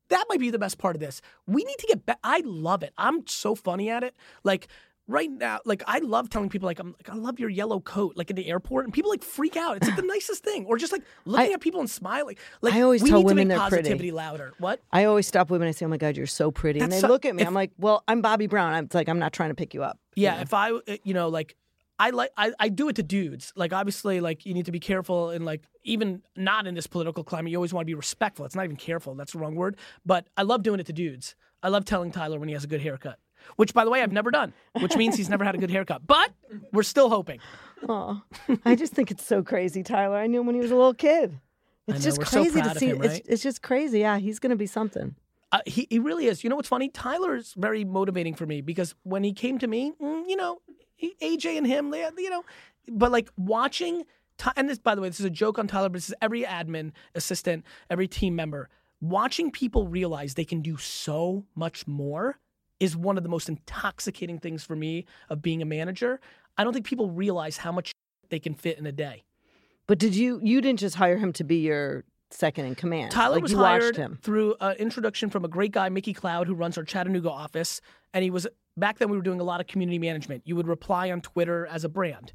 That 0.09 0.25
might 0.29 0.39
be 0.39 0.49
the 0.51 0.59
best 0.59 0.77
part 0.77 0.95
of 0.95 0.99
this. 1.01 1.21
We 1.47 1.63
need 1.63 1.77
to 1.79 1.87
get 1.87 2.05
back. 2.05 2.19
I 2.23 2.41
love 2.45 2.81
it. 2.83 2.93
I'm 2.97 3.27
so 3.27 3.55
funny 3.55 3.89
at 3.89 4.03
it. 4.03 4.15
Like 4.43 4.67
right 5.09 5.29
now, 5.29 5.59
like 5.65 5.83
I 5.87 5.99
love 5.99 6.29
telling 6.29 6.49
people 6.49 6.65
like 6.67 6.79
I'm 6.79 6.93
like 6.97 7.09
I 7.09 7.15
love 7.15 7.39
your 7.39 7.49
yellow 7.49 7.79
coat, 7.81 8.13
like 8.15 8.29
in 8.29 8.35
the 8.37 8.47
airport, 8.47 8.85
and 8.85 8.93
people 8.93 9.09
like 9.09 9.23
freak 9.23 9.57
out. 9.57 9.75
It's 9.77 9.87
like 9.87 9.97
the 9.97 10.01
nicest 10.15 10.43
thing. 10.43 10.65
Or 10.65 10.77
just 10.77 10.91
like 10.93 11.03
looking 11.25 11.49
I- 11.51 11.53
at 11.53 11.59
people 11.61 11.79
and 11.81 11.89
smiling. 11.89 12.37
Like 12.61 12.73
I 12.73 12.81
always 12.81 13.03
we 13.03 13.09
tell 13.09 13.19
need 13.19 13.25
women 13.25 13.49
to 13.49 13.55
make 13.55 13.59
they're 13.59 13.69
pretty. 13.69 13.83
positivity 13.83 14.11
louder. 14.11 14.53
What? 14.59 14.81
I 14.93 15.03
always 15.05 15.27
stop 15.27 15.49
women. 15.49 15.67
I 15.67 15.71
say, 15.71 15.85
"Oh 15.85 15.89
my 15.89 15.97
God, 15.97 16.15
you're 16.15 16.25
so 16.27 16.51
pretty," 16.51 16.79
and 16.79 16.91
they 16.91 16.99
so- 16.99 17.07
look 17.09 17.25
at 17.25 17.35
me. 17.35 17.41
if- 17.41 17.47
I'm 17.47 17.53
like, 17.53 17.71
"Well, 17.77 18.03
I'm 18.07 18.21
Bobbi 18.23 18.49
Brown." 18.49 18.73
I'm 18.73 18.85
it's 18.85 18.95
like, 18.95 19.09
I'm 19.09 19.19
not 19.19 19.33
trying 19.33 19.49
to 19.49 19.55
pick 19.55 19.73
you 19.73 19.83
up. 19.83 19.99
you 20.15 20.23
Yeah, 20.23 20.35
know? 20.35 20.41
if 20.41 20.53
I, 20.53 20.71
uh, 20.71 20.79
you 21.03 21.13
know, 21.13 21.27
like, 21.29 21.55
I 21.99 22.11
like, 22.11 22.31
I, 22.37 22.51
I 22.59 22.69
do 22.69 22.89
it 22.89 22.95
to 22.97 23.03
dudes. 23.03 23.51
Like, 23.55 23.73
obviously, 23.73 24.19
like, 24.19 24.45
you 24.45 24.53
need 24.53 24.65
to 24.65 24.71
be 24.71 24.79
careful 24.79 25.31
and, 25.31 25.45
like, 25.45 25.63
even 25.83 26.21
not 26.35 26.67
in 26.67 26.75
this 26.75 26.85
political 26.87 27.23
climate, 27.23 27.51
you 27.51 27.57
always 27.57 27.73
want 27.73 27.83
to 27.83 27.87
be 27.87 27.95
respectful. 27.95 28.45
It's 28.45 28.55
not 28.55 28.65
even 28.65 28.75
careful. 28.75 29.15
That's 29.15 29.33
the 29.33 29.39
wrong 29.39 29.55
word. 29.55 29.77
But 30.05 30.27
I 30.37 30.43
love 30.43 30.63
doing 30.63 30.79
it 30.79 30.85
to 30.87 30.93
dudes. 30.93 31.35
I 31.63 31.69
love 31.69 31.85
telling 31.85 32.11
Tyler 32.11 32.39
when 32.39 32.49
he 32.49 32.53
has 32.53 32.63
a 32.63 32.67
good 32.67 32.81
haircut, 32.81 33.17
which, 33.55 33.73
by 33.73 33.83
the 33.83 33.89
way, 33.89 34.03
I've 34.03 34.11
never 34.11 34.29
done, 34.29 34.53
which 34.79 34.95
means 34.95 35.15
he's 35.15 35.29
never 35.29 35.43
had 35.43 35.55
a 35.55 35.57
good 35.57 35.71
haircut. 35.71 36.05
But 36.05 36.31
we're 36.71 36.83
still 36.83 37.09
hoping. 37.09 37.39
Aw. 37.89 38.21
I 38.63 38.75
just 38.75 38.93
think 38.93 39.09
it's 39.09 39.25
so 39.25 39.41
crazy, 39.41 39.81
Tyler. 39.81 40.17
I 40.17 40.27
knew 40.27 40.41
him 40.41 40.45
when 40.45 40.55
he 40.55 40.61
was 40.61 40.71
a 40.71 40.75
little 40.75 40.93
kid. 40.93 41.39
It's 41.87 41.99
know, 41.99 42.03
just 42.03 42.31
so 42.31 42.41
crazy 42.43 42.61
proud 42.61 42.73
to 42.73 42.79
see. 42.79 42.89
him, 42.89 43.01
it's, 43.01 43.13
right? 43.13 43.25
it's 43.27 43.41
just 43.41 43.61
crazy. 43.61 43.99
Yeah, 43.99 44.17
he's 44.17 44.39
going 44.39 44.51
to 44.51 44.55
be 44.55 44.67
something. 44.67 45.15
Uh, 45.51 45.61
he, 45.65 45.87
he 45.89 45.97
really 45.97 46.25
is. 46.25 46.43
You 46.43 46.49
know 46.49 46.57
what's 46.57 46.67
funny? 46.67 46.89
Tyler 46.89 47.35
is 47.35 47.53
very 47.57 47.85
motivating 47.85 48.35
for 48.35 48.45
me 48.45 48.61
because 48.61 48.93
when 49.03 49.23
he 49.23 49.31
came 49.31 49.57
to 49.59 49.67
me, 49.67 49.93
mm, 50.01 50.23
you 50.27 50.35
know, 50.35 50.59
AJ 51.01 51.57
and 51.57 51.67
him, 51.67 51.93
you 51.93 52.29
know, 52.29 52.43
but 52.89 53.11
like 53.11 53.29
watching, 53.37 54.05
and 54.55 54.69
this, 54.69 54.79
by 54.79 54.95
the 54.95 55.01
way, 55.01 55.09
this 55.09 55.19
is 55.19 55.25
a 55.25 55.29
joke 55.29 55.59
on 55.59 55.67
Tyler, 55.67 55.89
but 55.89 55.95
this 55.95 56.09
is 56.09 56.15
every 56.21 56.43
admin, 56.43 56.91
assistant, 57.15 57.65
every 57.89 58.07
team 58.07 58.35
member. 58.35 58.69
Watching 58.99 59.51
people 59.51 59.87
realize 59.87 60.33
they 60.33 60.45
can 60.45 60.61
do 60.61 60.77
so 60.77 61.45
much 61.55 61.85
more 61.87 62.39
is 62.79 62.95
one 62.95 63.17
of 63.17 63.23
the 63.23 63.29
most 63.29 63.49
intoxicating 63.49 64.39
things 64.39 64.63
for 64.63 64.75
me 64.75 65.05
of 65.29 65.41
being 65.41 65.61
a 65.61 65.65
manager. 65.65 66.19
I 66.57 66.63
don't 66.63 66.73
think 66.73 66.85
people 66.85 67.09
realize 67.09 67.57
how 67.57 67.71
much 67.71 67.91
they 68.29 68.39
can 68.39 68.53
fit 68.53 68.77
in 68.77 68.85
a 68.85 68.91
day. 68.91 69.23
But 69.87 69.99
did 69.99 70.15
you? 70.15 70.39
You 70.43 70.61
didn't 70.61 70.79
just 70.79 70.95
hire 70.95 71.17
him 71.17 71.31
to 71.33 71.43
be 71.43 71.57
your 71.57 72.03
second 72.29 72.65
in 72.65 72.75
command. 72.75 73.11
Tyler 73.11 73.35
like, 73.35 73.43
was 73.43 73.51
you 73.51 73.57
hired 73.57 73.83
watched 73.83 73.97
him. 73.97 74.19
through 74.21 74.55
an 74.59 74.75
introduction 74.77 75.29
from 75.29 75.45
a 75.45 75.47
great 75.47 75.71
guy, 75.71 75.89
Mickey 75.89 76.13
Cloud, 76.13 76.47
who 76.47 76.53
runs 76.53 76.77
our 76.77 76.83
Chattanooga 76.83 77.31
office. 77.31 77.79
And 78.13 78.23
he 78.23 78.29
was 78.29 78.47
back 78.77 78.99
then 78.99 79.09
we 79.09 79.17
were 79.17 79.23
doing 79.23 79.39
a 79.39 79.43
lot 79.43 79.59
of 79.59 79.67
community 79.67 79.99
management. 79.99 80.43
You 80.45 80.55
would 80.55 80.67
reply 80.67 81.11
on 81.11 81.21
Twitter 81.21 81.65
as 81.67 81.83
a 81.83 81.89
brand. 81.89 82.33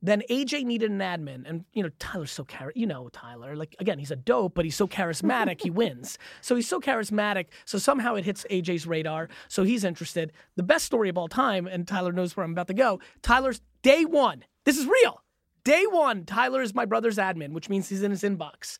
Then 0.00 0.22
AJ 0.30 0.64
needed 0.64 0.92
an 0.92 1.00
admin, 1.00 1.42
and 1.44 1.64
you 1.72 1.82
know 1.82 1.90
Tyler's 1.98 2.30
so 2.30 2.44
char- 2.44 2.72
you 2.76 2.86
know 2.86 3.08
Tyler. 3.08 3.56
Like 3.56 3.74
again, 3.80 3.98
he's 3.98 4.12
a 4.12 4.16
dope, 4.16 4.54
but 4.54 4.64
he's 4.64 4.76
so 4.76 4.86
charismatic, 4.86 5.60
he 5.60 5.70
wins. 5.82 6.18
So 6.40 6.54
he's 6.54 6.68
so 6.68 6.80
charismatic. 6.80 7.46
So 7.64 7.78
somehow 7.78 8.14
it 8.14 8.24
hits 8.24 8.46
AJ's 8.48 8.86
radar. 8.86 9.28
So 9.48 9.64
he's 9.64 9.82
interested. 9.82 10.32
The 10.54 10.62
best 10.62 10.84
story 10.84 11.08
of 11.08 11.18
all 11.18 11.26
time, 11.28 11.66
and 11.66 11.86
Tyler 11.86 12.12
knows 12.12 12.36
where 12.36 12.44
I'm 12.44 12.52
about 12.52 12.68
to 12.68 12.74
go. 12.74 13.00
Tyler's 13.22 13.60
day 13.82 14.04
one. 14.04 14.44
This 14.64 14.78
is 14.78 14.86
real. 14.86 15.22
Day 15.64 15.84
one, 15.90 16.24
Tyler 16.24 16.62
is 16.62 16.74
my 16.74 16.84
brother's 16.84 17.16
admin, 17.16 17.52
which 17.52 17.68
means 17.68 17.88
he's 17.88 18.02
in 18.02 18.12
his 18.12 18.22
inbox. 18.22 18.78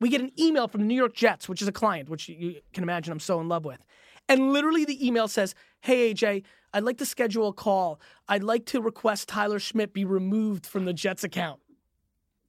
We 0.00 0.08
get 0.08 0.22
an 0.22 0.32
email 0.38 0.66
from 0.66 0.80
the 0.80 0.86
New 0.86 0.94
York 0.94 1.14
Jets, 1.14 1.48
which 1.48 1.60
is 1.60 1.68
a 1.68 1.72
client, 1.72 2.08
which 2.08 2.28
you 2.28 2.56
can 2.72 2.82
imagine 2.82 3.12
I'm 3.12 3.20
so 3.20 3.40
in 3.40 3.48
love 3.48 3.66
with. 3.66 3.84
And 4.30 4.52
literally 4.52 4.84
the 4.84 5.06
email 5.06 5.28
says, 5.28 5.54
Hey 5.80 6.14
AJ, 6.14 6.44
I'd 6.72 6.84
like 6.84 6.98
to 6.98 7.06
schedule 7.06 7.48
a 7.48 7.52
call. 7.52 8.00
I'd 8.28 8.44
like 8.44 8.64
to 8.66 8.80
request 8.80 9.28
Tyler 9.28 9.58
Schmidt 9.58 9.92
be 9.92 10.04
removed 10.04 10.66
from 10.66 10.84
the 10.84 10.92
Jets 10.92 11.24
account. 11.24 11.60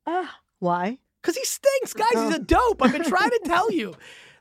Uh, 0.05 0.27
Why? 0.59 0.99
Because 1.21 1.35
he 1.35 1.43
stinks, 1.43 1.93
guys. 1.93 2.13
He's 2.13 2.35
a 2.35 2.39
dope. 2.39 2.83
I've 2.83 2.91
been 2.91 3.03
trying 3.03 3.31
to 3.31 3.41
tell 3.45 3.71
you. 3.71 3.95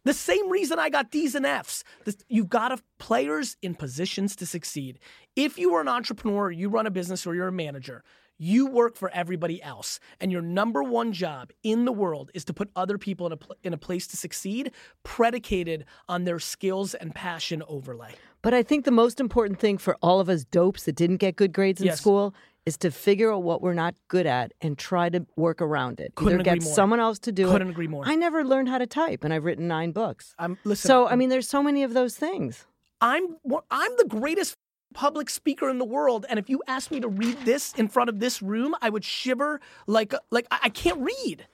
The 0.05 0.15
same 0.15 0.49
reason 0.49 0.79
I 0.79 0.89
got 0.89 1.11
D's 1.11 1.35
and 1.35 1.45
F's. 1.45 1.85
You've 2.29 2.49
got 2.49 2.69
to 2.69 2.79
players 2.99 3.57
in 3.61 3.75
positions 3.75 4.35
to 4.37 4.47
succeed. 4.47 4.99
If 5.37 5.59
you 5.59 5.75
are 5.75 5.81
an 5.83 5.89
entrepreneur, 5.89 6.51
you 6.51 6.71
run 6.71 6.87
a 6.87 6.91
business, 6.91 7.27
or 7.27 7.35
you're 7.35 7.49
a 7.49 7.53
manager, 7.53 8.03
you 8.43 8.67
work 8.67 8.97
for 8.97 9.11
everybody 9.11 9.63
else. 9.63 10.01
And 10.19 10.33
your 10.33 10.41
number 10.41 10.83
one 10.83 11.13
job 11.13 11.51
in 11.63 11.85
the 11.85 11.93
world 11.93 12.31
is 12.33 12.45
to 12.47 12.55
put 12.55 12.71
other 12.75 12.97
people 12.97 13.27
in 13.27 13.33
a, 13.33 13.37
pl- 13.37 13.57
in 13.63 13.75
a 13.75 13.77
place 13.79 14.07
to 14.09 14.17
succeed, 14.17 14.73
predicated 15.05 15.85
on 16.09 16.25
their 16.25 16.39
skills 16.39 16.95
and 16.95 17.15
passion 17.15 17.63
overlay. 17.69 18.15
But 18.41 18.55
I 18.55 18.63
think 18.63 18.87
the 18.87 18.91
most 18.91 19.21
important 19.21 19.61
thing 19.61 19.77
for 19.77 19.97
all 20.01 20.19
of 20.21 20.31
us 20.31 20.45
dopes 20.45 20.85
that 20.85 20.97
didn't 20.97 21.19
get 21.19 21.37
good 21.37 21.53
grades 21.53 21.81
in 21.83 21.89
Yes. 21.89 21.99
school 22.01 22.35
is 22.65 22.79
to 22.79 22.91
figure 22.91 23.31
out 23.33 23.43
what 23.43 23.61
we're 23.61 23.75
not 23.75 23.95
good 24.09 24.25
at 24.27 24.53
and 24.63 24.79
try 24.79 25.11
to 25.11 25.27
work 25.37 25.61
around 25.61 26.01
it. 26.01 26.15
Couldn't 26.15 26.35
Either 26.41 26.45
get 26.45 26.57
agree 26.57 26.65
more. 26.67 26.75
someone 26.75 27.01
else 27.01 27.19
to 27.21 27.33
do 27.33 27.49
it. 27.49 27.53
Couldn't 27.53 27.71
agree 27.71 27.89
more. 27.89 28.05
I 28.07 28.15
never 28.17 28.45
learned 28.45 28.69
how 28.71 28.79
to 28.79 28.87
type, 28.87 29.25
and 29.25 29.35
I've 29.35 29.45
written 29.45 29.69
nine 29.69 29.93
books. 29.93 30.35
I'm 30.39 30.57
listen. 30.65 30.89
so 30.89 31.07
I 31.09 31.17
mean, 31.17 31.29
there's 31.29 31.49
so 31.49 31.63
many 31.63 31.83
of 31.83 31.93
those 31.93 32.17
things. 32.17 32.65
I'm 33.03 33.37
I'm 33.71 33.91
the 33.99 34.05
greatest 34.09 34.57
public 34.95 35.31
speaker 35.31 35.69
in 35.69 35.79
the 35.79 35.85
world, 35.85 36.27
and 36.29 36.39
if 36.39 36.49
you 36.49 36.63
asked 36.67 36.91
me 36.91 37.01
to 37.01 37.09
read 37.09 37.39
this 37.45 37.73
in 37.75 37.89
front 37.89 38.09
of 38.09 38.21
this 38.21 38.43
room, 38.43 38.75
I 38.81 38.91
would 38.91 39.05
shiver 39.05 39.61
like 39.87 40.15
like 40.31 40.47
I, 40.51 40.59
I 40.65 40.69
can't 40.69 41.01
read. 41.01 41.47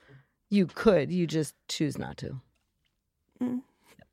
You 0.49 0.67
could, 0.67 1.11
you 1.11 1.27
just 1.27 1.55
choose 1.67 1.97
not 1.97 2.17
to. 2.17 2.41
Mm. 3.41 3.61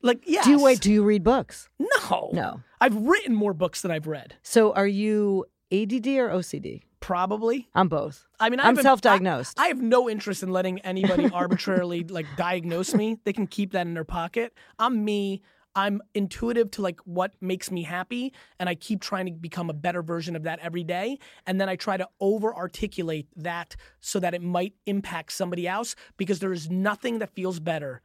Like 0.03 0.23
yes. 0.27 0.45
Do 0.45 0.51
you 0.51 0.63
wait? 0.63 0.81
Do 0.81 0.93
you 0.93 1.03
read 1.03 1.23
books? 1.23 1.69
No. 1.79 2.31
No. 2.33 2.61
I've 2.81 2.97
written 2.97 3.35
more 3.35 3.55
books 3.55 3.81
than 3.83 3.91
I've 3.91 4.07
read. 4.07 4.35
So 4.43 4.73
are 4.73 4.87
you 4.87 5.47
ADD 5.73 6.07
or 6.09 6.29
OCD? 6.29 6.83
Probably. 7.01 7.69
I'm 7.75 7.89
both. 7.89 8.27
I 8.41 8.49
mean, 8.49 8.61
I 8.61 8.69
I'm 8.69 8.77
self-diagnosed. 8.77 9.59
I, 9.59 9.65
I 9.65 9.69
have 9.69 9.81
no 9.81 10.09
interest 10.09 10.43
in 10.43 10.51
letting 10.51 10.81
anybody 10.81 11.29
arbitrarily 11.33 12.05
like 12.05 12.27
diagnose 12.37 12.95
me. 12.95 13.19
They 13.25 13.33
can 13.33 13.47
keep 13.47 13.73
that 13.73 13.87
in 13.87 13.95
their 13.95 14.05
pocket. 14.05 14.55
I'm 14.79 15.05
me. 15.05 15.43
I'm 15.77 16.01
intuitive 16.15 16.71
to 16.73 16.83
like 16.83 17.01
what 17.01 17.33
makes 17.41 17.71
me 17.71 17.83
happy, 17.83 18.33
and 18.59 18.69
I 18.69 18.75
keep 18.75 19.01
trying 19.01 19.27
to 19.27 19.33
become 19.33 19.71
a 19.71 19.75
better 19.75 20.03
version 20.03 20.37
of 20.37 20.45
that 20.45 20.61
every 20.61 20.85
day. 20.85 21.19
And 21.47 21.61
then 21.61 21.69
I 21.69 21.77
try 21.77 21.97
to 21.97 22.09
over 22.21 22.55
articulate 22.55 23.27
that 23.37 23.77
so 24.01 24.21
that 24.21 24.35
it 24.35 24.43
might 24.43 24.75
impact 24.87 25.33
somebody 25.33 25.67
else 25.67 25.97
because 26.17 26.39
there 26.39 26.53
is 26.53 26.71
nothing 26.71 27.19
that 27.19 27.35
feels 27.35 27.61
better 27.61 28.03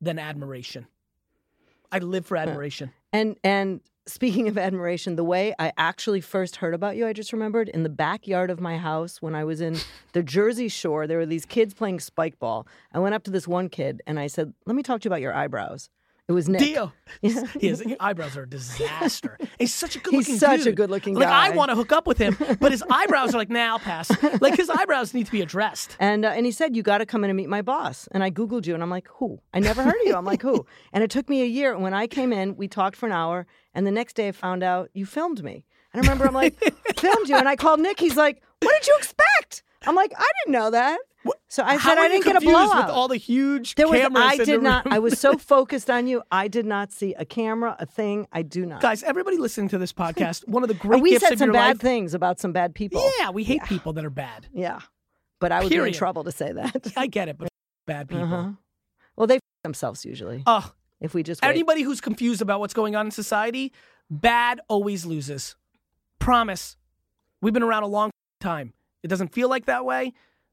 than 0.00 0.18
admiration. 0.18 0.86
I 1.90 1.98
live 1.98 2.26
for 2.26 2.36
admiration. 2.36 2.92
And 3.12 3.36
and 3.42 3.80
speaking 4.06 4.48
of 4.48 4.56
admiration, 4.58 5.16
the 5.16 5.24
way 5.24 5.54
I 5.58 5.72
actually 5.76 6.20
first 6.20 6.56
heard 6.56 6.74
about 6.74 6.96
you, 6.96 7.06
I 7.06 7.12
just 7.12 7.32
remembered 7.32 7.68
in 7.68 7.82
the 7.82 7.88
backyard 7.88 8.50
of 8.50 8.60
my 8.60 8.78
house 8.78 9.20
when 9.20 9.34
I 9.34 9.44
was 9.44 9.60
in 9.60 9.78
the 10.12 10.22
Jersey 10.22 10.68
Shore, 10.68 11.06
there 11.06 11.18
were 11.18 11.26
these 11.26 11.46
kids 11.46 11.74
playing 11.74 12.00
spike 12.00 12.38
ball. 12.38 12.66
I 12.92 12.98
went 12.98 13.14
up 13.14 13.24
to 13.24 13.30
this 13.30 13.48
one 13.48 13.68
kid 13.68 14.02
and 14.06 14.18
I 14.18 14.26
said, 14.26 14.52
"Let 14.66 14.76
me 14.76 14.82
talk 14.82 15.00
to 15.00 15.06
you 15.06 15.10
about 15.10 15.22
your 15.22 15.34
eyebrows." 15.34 15.90
It 16.28 16.32
was 16.32 16.46
Nick. 16.46 16.60
Dio. 16.60 16.92
His 17.22 17.82
eyebrows 18.00 18.36
are 18.36 18.42
a 18.42 18.48
disaster. 18.48 19.38
He's 19.58 19.74
such 19.74 19.96
a 19.96 19.98
good 19.98 20.12
looking 20.12 20.34
He's 20.34 20.40
such 20.40 20.66
a 20.66 20.72
good-looking 20.72 21.14
guy. 21.14 21.20
Like 21.20 21.28
I 21.30 21.56
want 21.56 21.70
to 21.70 21.74
hook 21.74 21.90
up 21.90 22.06
with 22.06 22.18
him, 22.18 22.36
but 22.60 22.70
his 22.70 22.84
eyebrows 22.90 23.34
are 23.34 23.38
like, 23.38 23.48
nah, 23.48 23.68
I'll 23.70 23.78
pass. 23.78 24.10
Like 24.42 24.56
his 24.56 24.68
eyebrows 24.68 25.14
need 25.14 25.24
to 25.24 25.32
be 25.32 25.40
addressed. 25.40 25.96
And 25.98 26.26
uh, 26.26 26.28
and 26.28 26.44
he 26.44 26.52
said, 26.52 26.76
"You 26.76 26.82
got 26.82 26.98
to 26.98 27.06
come 27.06 27.24
in 27.24 27.30
and 27.30 27.36
meet 27.36 27.48
my 27.48 27.62
boss." 27.62 28.08
And 28.12 28.22
I 28.22 28.30
googled 28.30 28.66
you, 28.66 28.74
and 28.74 28.82
I'm 28.82 28.90
like, 28.90 29.08
"Who?" 29.14 29.40
I 29.54 29.58
never 29.60 29.82
heard 29.82 29.94
of 29.94 30.06
you. 30.06 30.14
I'm 30.14 30.26
like, 30.26 30.42
"Who?" 30.42 30.66
And 30.92 31.02
it 31.02 31.10
took 31.10 31.30
me 31.30 31.40
a 31.40 31.46
year. 31.46 31.72
And 31.72 31.82
when 31.82 31.94
I 31.94 32.06
came 32.06 32.32
in, 32.34 32.56
we 32.56 32.68
talked 32.68 32.96
for 32.96 33.06
an 33.06 33.12
hour, 33.12 33.46
and 33.74 33.86
the 33.86 33.90
next 33.90 34.14
day 34.14 34.28
I 34.28 34.32
found 34.32 34.62
out 34.62 34.90
you 34.92 35.06
filmed 35.06 35.42
me. 35.42 35.64
And 35.94 36.00
I 36.00 36.06
remember 36.06 36.26
I'm 36.26 36.34
like, 36.34 36.58
"Filmed 36.98 37.28
you?" 37.30 37.36
And 37.36 37.48
I 37.48 37.56
called 37.56 37.80
Nick. 37.80 37.98
He's 37.98 38.16
like, 38.16 38.42
"What 38.60 38.74
did 38.78 38.86
you 38.86 38.96
expect?" 38.98 39.62
I'm 39.86 39.94
like, 39.94 40.12
"I 40.16 40.30
didn't 40.44 40.52
know 40.52 40.70
that." 40.72 40.98
So 41.48 41.62
I 41.62 41.78
said, 41.78 41.98
"I 41.98 42.08
didn't 42.08 42.24
get 42.24 42.36
a 42.36 42.40
blowout." 42.40 42.86
with 42.86 42.94
all 42.94 43.08
the 43.08 43.16
huge 43.16 43.74
there 43.74 43.88
was, 43.88 44.00
cameras 44.00 44.24
I 44.24 44.36
did 44.36 44.62
not. 44.62 44.84
room? 44.84 44.94
I 44.94 44.98
was 44.98 45.18
so 45.18 45.38
focused 45.38 45.88
on 45.88 46.06
you. 46.06 46.22
I 46.30 46.48
did 46.48 46.66
not 46.66 46.92
see 46.92 47.14
a 47.14 47.24
camera, 47.24 47.76
a 47.78 47.86
thing. 47.86 48.26
I 48.32 48.42
do 48.42 48.66
not. 48.66 48.80
Guys, 48.80 49.02
everybody 49.02 49.38
listening 49.38 49.68
to 49.70 49.78
this 49.78 49.92
podcast, 49.92 50.46
one 50.46 50.62
of 50.62 50.68
the 50.68 50.74
great 50.86 50.96
and 50.96 51.02
we 51.02 51.18
said 51.18 51.38
some 51.38 51.52
bad 51.52 51.68
life. 51.76 51.80
things 51.80 52.14
about 52.14 52.38
some 52.38 52.52
bad 52.52 52.74
people. 52.74 53.02
Yeah, 53.18 53.30
we 53.30 53.44
hate 53.44 53.64
people 53.64 53.92
that 53.94 54.04
are 54.04 54.10
bad. 54.10 54.46
Yeah. 54.52 54.80
But 55.40 55.52
I 55.52 55.62
would 55.62 55.70
be 55.70 55.76
in 55.76 55.92
trouble 55.92 56.24
to 56.24 56.32
say 56.32 56.52
that. 56.52 56.92
I 56.96 57.06
get 57.06 57.28
it, 57.28 57.38
but 57.38 57.48
bad 57.86 58.08
people. 58.08 58.24
Uh-huh. 58.24 58.50
Well, 59.16 59.26
they 59.26 59.36
f- 59.36 59.40
themselves 59.62 60.04
usually. 60.04 60.42
Oh, 60.46 60.72
if 61.00 61.14
we 61.14 61.22
just 61.22 61.42
wait. 61.42 61.50
anybody 61.50 61.82
who's 61.82 62.00
confused 62.00 62.42
about 62.42 62.60
what's 62.60 62.74
going 62.74 62.96
on 62.96 63.06
in 63.06 63.10
society, 63.10 63.72
bad 64.10 64.60
always 64.68 65.06
loses. 65.06 65.56
Promise. 66.18 66.76
We've 67.40 67.54
been 67.54 67.62
around 67.62 67.84
a 67.84 67.88
long 67.88 68.10
time. 68.40 68.72
It 69.02 69.08
doesn't 69.08 69.32
feel 69.32 69.48
like 69.48 69.66
that 69.66 69.84
way. 69.84 70.12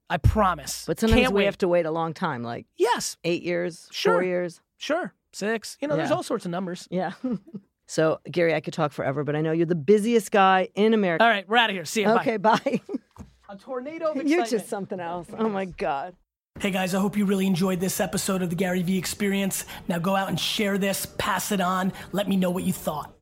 I 0.10 0.18
promise. 0.18 0.84
But 0.86 1.00
sometimes 1.00 1.22
Can't 1.22 1.34
we 1.34 1.40
wait. 1.40 1.46
have 1.46 1.58
to 1.60 1.68
wait 1.68 1.86
a 1.86 1.92
long 1.92 2.14
time, 2.14 2.44
like 2.44 2.66
Yes, 2.78 3.18
eight 3.24 3.44
years, 3.44 3.88
Sure. 3.92 4.14
four 4.14 4.24
years. 4.24 4.62
sure. 4.78 5.14
Six. 5.34 5.78
You 5.82 5.88
know, 5.90 5.98
there's 5.98 6.12
all 6.12 6.24
sorts 6.24 6.46
of 6.46 6.52
numbers. 6.52 6.88
Yeah. 6.90 7.12
so, 7.88 8.20
Gary, 8.32 8.54
I 8.54 8.62
could 8.62 8.74
talk 8.74 8.92
forever, 8.94 9.24
but 9.26 9.36
I 9.36 9.42
know 9.42 9.52
you're 9.52 9.66
the 9.66 9.76
busiest 9.76 10.32
guy 10.32 10.70
in 10.76 10.94
America. 10.94 11.24
All 11.26 11.30
right, 11.30 11.48
we're 11.48 11.58
out 11.58 11.70
of 11.70 11.76
here. 11.76 11.84
See 11.86 12.02
you. 12.04 12.10
okay, 12.10 12.38
bye. 12.38 12.82
A 13.50 13.56
tornado 13.58 14.12
of 14.12 14.18
you're 14.28 14.46
just 14.46 14.70
something 14.70 15.00
else. 15.00 15.28
Oh 15.38 15.50
my 15.50 15.66
God. 15.66 16.16
Hey 16.60 16.72
guys, 16.72 16.96
I 16.96 17.00
hope 17.02 17.18
you 17.18 17.26
really 17.26 17.48
enjoyed 17.48 17.80
this 17.82 18.00
episode 18.00 18.42
of 18.42 18.50
the 18.50 18.56
Gary 18.56 18.82
Vee 18.82 18.98
Experience. 18.98 19.66
Now 19.90 20.00
go 20.00 20.16
out 20.16 20.30
and 20.30 20.40
share 20.40 20.78
this, 20.78 21.06
pass 21.18 21.52
it 21.52 21.60
on, 21.60 21.92
let 22.14 22.30
me 22.30 22.38
know 22.38 22.50
what 22.50 22.64
you 22.64 22.72
thought. 22.74 23.14